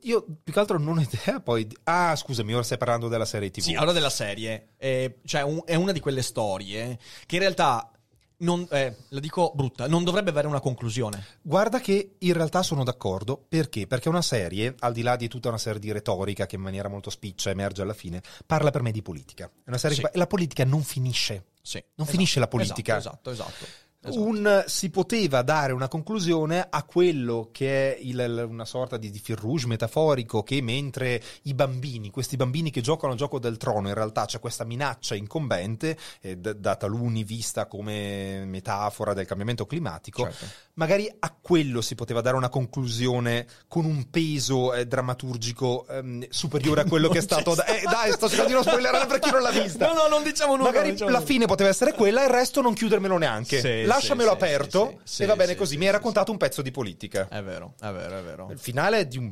Io 0.03 0.25
più 0.41 0.53
che 0.53 0.59
altro 0.59 0.79
non 0.79 0.99
ho 0.99 1.01
idea 1.01 1.41
poi. 1.41 1.67
Ah, 1.83 2.15
scusami, 2.15 2.53
ora 2.53 2.63
stai 2.63 2.77
parlando 2.77 3.09
della 3.09 3.25
serie 3.25 3.51
TV. 3.51 3.61
Sì, 3.61 3.73
allora 3.75 3.91
della 3.91 4.09
serie. 4.09 4.69
eh, 4.77 5.19
cioè, 5.25 5.41
un- 5.43 5.63
è 5.65 5.75
una 5.75 5.91
di 5.91 5.99
quelle 5.99 6.21
storie 6.21 6.97
che 7.25 7.35
in 7.35 7.41
realtà, 7.41 7.91
non, 8.39 8.67
eh, 8.71 8.95
la 9.09 9.19
dico 9.19 9.51
brutta, 9.55 9.87
non 9.87 10.03
dovrebbe 10.03 10.29
avere 10.29 10.47
una 10.47 10.59
conclusione. 10.59 11.23
Guarda 11.41 11.79
che 11.79 12.15
in 12.19 12.33
realtà 12.33 12.63
sono 12.63 12.83
d'accordo. 12.83 13.43
Perché? 13.47 13.87
Perché 13.87 14.09
una 14.09 14.21
serie, 14.21 14.75
al 14.79 14.93
di 14.93 15.01
là 15.01 15.15
di 15.15 15.27
tutta 15.27 15.49
una 15.49 15.57
serie 15.57 15.79
di 15.79 15.91
retorica 15.91 16.45
che 16.45 16.55
in 16.55 16.61
maniera 16.61 16.87
molto 16.89 17.09
spiccia 17.09 17.49
emerge 17.49 17.81
alla 17.81 17.93
fine, 17.93 18.21
parla 18.45 18.71
per 18.71 18.81
me 18.81 18.91
di 18.91 19.01
politica. 19.01 19.45
È 19.45 19.67
una 19.69 19.77
serie 19.77 19.97
Sì. 19.97 20.03
che- 20.03 20.11
la 20.17 20.27
politica 20.27 20.63
non 20.65 20.83
finisce. 20.83 21.45
Sì, 21.61 21.77
Non 21.77 21.87
esatto, 21.97 22.11
finisce 22.11 22.39
la 22.39 22.47
politica. 22.47 22.97
Esatto, 22.97 23.29
esatto. 23.29 23.49
esatto, 23.49 23.65
esatto. 24.01 24.21
Un, 24.23 24.63
si 24.67 24.89
poteva 24.89 25.41
dare 25.41 25.73
una 25.73 25.87
conclusione 25.87 26.65
a 26.69 26.83
quello 26.83 27.49
che 27.51 27.95
è 27.95 27.99
il- 28.01 28.45
una 28.49 28.65
sorta 28.65 28.97
di, 28.97 29.09
di 29.11 29.19
fil 29.19 29.35
rouge 29.35 29.67
metaforico 29.67 30.43
che 30.43 30.61
mentre 30.61 31.21
i 31.43 31.53
bambini, 31.53 32.09
questi 32.09 32.35
bambini 32.37 32.71
che 32.71 32.81
giocano 32.81 33.13
a 33.13 33.15
gioco 33.15 33.39
del 33.39 33.57
trono, 33.57 33.87
in 33.87 33.93
realtà 33.93 34.25
c'è 34.25 34.39
questa 34.39 34.63
minaccia 34.63 35.15
incombente, 35.15 35.97
eh, 36.21 36.37
da 36.37 36.75
taluni 36.75 37.23
vista 37.23 37.65
come 37.65 38.45
metafora 38.45 39.13
del 39.13 39.25
cambiamento 39.25 39.65
climatico, 39.65 40.23
Certo. 40.23 40.45
magari 40.75 41.11
a 41.19 41.35
quello 41.41 41.81
si 41.81 41.95
poteva 41.95 42.21
dare 42.21 42.35
una 42.37 42.49
conclusione 42.49 43.45
con 43.67 43.85
un 43.85 44.09
peso 44.09 44.73
eh, 44.73 44.85
drammaturgico 44.85 45.85
ehm, 45.87 46.25
superiore 46.29 46.81
a 46.81 46.85
quello 46.85 47.09
che 47.09 47.17
è 47.19 47.21
stato... 47.21 47.53
da- 47.55 47.65
eh, 47.65 47.81
dai, 47.83 48.11
sto 48.11 48.27
cercando 48.27 48.47
di 48.47 48.53
non 48.53 48.63
spoilerare 48.63 49.05
per 49.07 49.19
chi 49.19 49.29
non 49.31 49.41
l'ha 49.41 49.51
vista. 49.61 49.87
No, 49.87 49.93
no, 49.93 50.07
non 50.07 50.23
diciamo 50.23 50.55
nulla. 50.55 50.69
Magari 50.69 50.91
diciamo 50.91 51.09
la 51.11 51.17
nulla. 51.17 51.29
fine 51.31 51.45
poteva 51.45 51.69
essere 51.69 51.93
quella 51.93 52.21
e 52.21 52.25
il 52.25 52.31
resto 52.31 52.61
non 52.61 52.73
chiudermelo 52.73 53.17
neanche. 53.17 53.59
Sì, 53.59 53.85
Lasciamelo 53.89 54.31
aperto 54.31 55.01
e 55.17 55.25
va 55.25 55.35
bene 55.35 55.51
sì, 55.51 55.57
così. 55.57 55.71
sì, 55.73 55.77
Mi 55.77 55.85
hai 55.87 55.91
raccontato 55.91 56.31
un 56.31 56.37
pezzo 56.37 56.61
di 56.61 56.71
politica. 56.71 57.27
È 57.27 57.41
vero, 57.41 57.73
è 57.79 57.91
vero, 57.91 58.17
è 58.17 58.21
vero. 58.23 58.47
Il 58.51 58.59
finale 58.59 58.99
è 58.99 59.05
di 59.05 59.17
un 59.17 59.31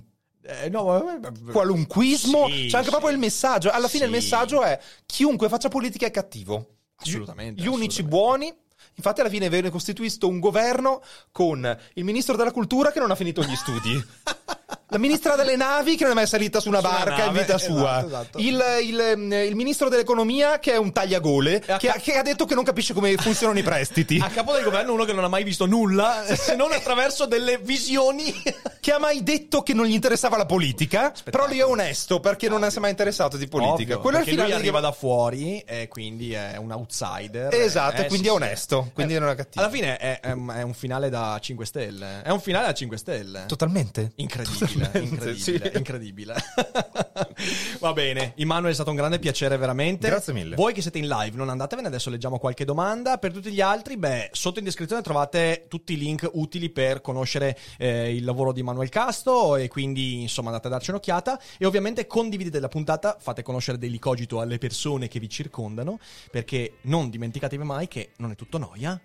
Eh, 0.49 0.69
no, 0.69 0.83
vabbè, 0.83 1.51
qualunquismo. 1.51 2.47
Sì, 2.47 2.67
C'è 2.69 2.77
anche 2.77 2.89
proprio 2.89 3.09
sì. 3.09 3.15
il 3.15 3.19
messaggio. 3.19 3.69
Alla 3.69 3.87
fine 3.89 4.05
il 4.05 4.11
Sì. 4.11 4.15
messaggio 4.17 4.63
è 4.63 4.79
chiunque 5.05 5.49
faccia 5.49 5.67
politica 5.67 6.05
è 6.05 6.11
cattivo. 6.11 6.75
Assolutamente, 6.95 7.61
Gli 7.61 7.67
unici 7.67 7.99
assolutamente. 8.01 8.09
buoni. 8.47 8.65
Infatti 8.95 9.19
alla 9.19 9.29
fine 9.29 9.49
viene 9.49 9.69
costituito 9.69 10.27
un 10.27 10.39
governo 10.39 11.01
con 11.31 11.77
il 11.95 12.03
ministro 12.03 12.35
della 12.37 12.51
cultura 12.51 12.91
che 12.91 12.99
non 12.99 13.11
ha 13.11 13.15
finito 13.15 13.43
gli 13.43 13.55
studi. 13.55 13.91
La 14.89 14.97
ministra 14.99 15.35
delle 15.35 15.57
navi 15.57 15.97
che 15.97 16.03
non 16.03 16.13
è 16.13 16.15
mai 16.15 16.27
salita 16.27 16.59
su 16.61 16.69
una 16.69 16.79
Su 16.79 16.85
una 16.88 16.95
barca 16.97 17.11
in 17.25 17.25
nave, 17.33 17.39
vita 17.41 17.55
esatto, 17.55 17.73
sua. 17.77 18.05
esatto. 18.05 18.38
Il, 18.39 18.63
il- 18.83 19.31
il 19.49 19.55
ministro 19.55 19.89
dell'economia 19.89 20.59
che 20.59 20.71
è 20.73 20.77
un 20.77 20.93
tagliagole 20.93 21.59
che, 21.59 21.71
ha- 21.73 21.77
ca- 21.77 21.99
che 21.99 22.13
ha 22.17 22.21
detto 22.21 22.45
che 22.45 22.55
non 22.55 22.63
capisce 22.63 22.93
come 22.93 23.13
funzionano 23.17 23.59
i 23.59 23.63
prestiti. 23.63 24.17
A 24.23 24.29
capo 24.29 24.53
del 24.53 24.63
governo 24.63 24.93
uno 24.93 25.03
che 25.03 25.11
non 25.11 25.25
ha 25.25 25.27
mai 25.27 25.43
visto 25.43 25.65
nulla 25.65 26.23
se 26.33 26.55
non 26.55 26.71
attraverso 26.71 27.25
delle 27.25 27.57
visioni. 27.57 28.33
che 28.79 28.93
ha 28.93 28.99
mai 28.99 29.21
detto 29.23 29.63
che 29.63 29.73
non 29.73 29.85
gli 29.85 29.91
interessava 29.93 30.38
la 30.38 30.45
politica, 30.45 31.11
però 31.25 31.45
lui 31.47 31.59
è 31.59 31.65
onesto 31.65 32.21
perché 32.21 32.47
non 32.47 32.65
si 32.71 32.77
è 32.77 32.79
mai 32.79 32.91
interessato 32.91 33.35
di 33.35 33.47
politica. 33.49 33.95
Ovvio, 33.95 33.99
Quello 33.99 34.17
è 34.17 34.19
il 34.21 34.25
perché 34.27 34.41
lui 34.41 34.51
arriva 34.53 34.79
da 34.79 34.93
fuori 34.93 35.59
e 35.67 35.89
quindi 35.89 36.31
è 36.31 36.55
un 36.55 36.71
outsider. 36.71 37.53
Esatto, 37.53 38.01
Eh, 38.03 38.05
e 38.05 38.07
quindi 38.07 38.27
sì, 38.27 38.33
è 38.33 38.38
sì. 38.38 38.41
onesto, 38.43 38.91
quindi 38.93 39.15
Eh, 39.15 39.19
non 39.19 39.27
è 39.29 39.35
cattivo. 39.35 39.65
Alla 39.65 39.73
fine 39.73 39.97
è, 39.97 40.19
è 40.21 40.33
è 40.33 40.61
un 40.61 40.73
finale 40.73 41.09
da 41.09 41.38
5 41.41 41.65
stelle. 41.65 42.21
È 42.23 42.29
un 42.29 42.39
finale 42.39 42.67
da 42.67 42.73
5 42.73 42.97
stelle. 42.97 43.43
Totalmente. 43.47 44.11
Incredibile, 44.15 44.76
Incredibile, 44.84 45.36
sì. 45.38 45.61
incredibile. 45.73 46.36
Va 47.80 47.93
bene, 47.93 48.34
Immanuel 48.38 48.71
è 48.71 48.73
stato 48.73 48.89
un 48.89 48.95
grande 48.95 49.19
piacere 49.19 49.57
veramente. 49.57 50.07
Grazie 50.07 50.34
mille. 50.34 50.55
Voi 50.55 50.73
che 50.73 50.82
siete 50.82 50.97
in 50.97 51.07
live, 51.07 51.36
non 51.36 51.49
andatevene, 51.49 51.88
adesso 51.88 52.09
leggiamo 52.09 52.39
qualche 52.39 52.65
domanda. 52.65 53.17
Per 53.17 53.32
tutti 53.32 53.51
gli 53.51 53.61
altri, 53.61 53.97
beh, 53.97 54.30
sotto 54.34 54.59
in 54.59 54.65
descrizione 54.65 55.01
trovate 55.01 55.65
tutti 55.67 55.93
i 55.93 55.97
link 55.97 56.30
utili 56.34 56.69
per 56.69 57.01
conoscere 57.01 57.57
eh, 57.78 58.15
il 58.15 58.23
lavoro 58.23 58.51
di 58.51 58.63
Manuel 58.63 58.89
Casto 58.89 59.55
e 59.55 59.67
quindi 59.67 60.21
insomma 60.21 60.49
andate 60.49 60.67
a 60.67 60.71
darci 60.71 60.89
un'occhiata 60.91 61.39
e 61.57 61.65
ovviamente 61.65 62.07
condividete 62.07 62.59
la 62.59 62.67
puntata, 62.67 63.17
fate 63.19 63.43
conoscere 63.43 63.78
Daily 63.78 63.99
Cogito 63.99 64.39
alle 64.39 64.57
persone 64.57 65.07
che 65.07 65.19
vi 65.19 65.30
circondano 65.30 65.99
perché 66.32 66.78
non 66.82 67.09
dimenticatevi 67.09 67.63
mai 67.63 67.88
che 67.88 68.11
non 68.17 68.32
è 68.32 68.36
tutto 68.36 68.57
noia 68.57 68.99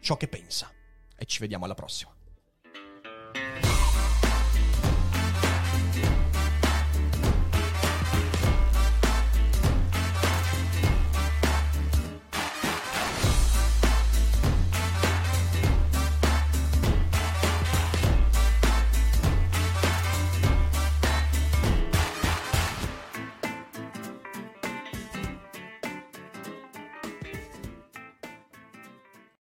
ciò 0.00 0.16
che 0.16 0.28
pensa. 0.28 0.70
E 1.16 1.24
ci 1.24 1.38
vediamo 1.38 1.64
alla 1.64 1.74
prossima. 1.74 2.10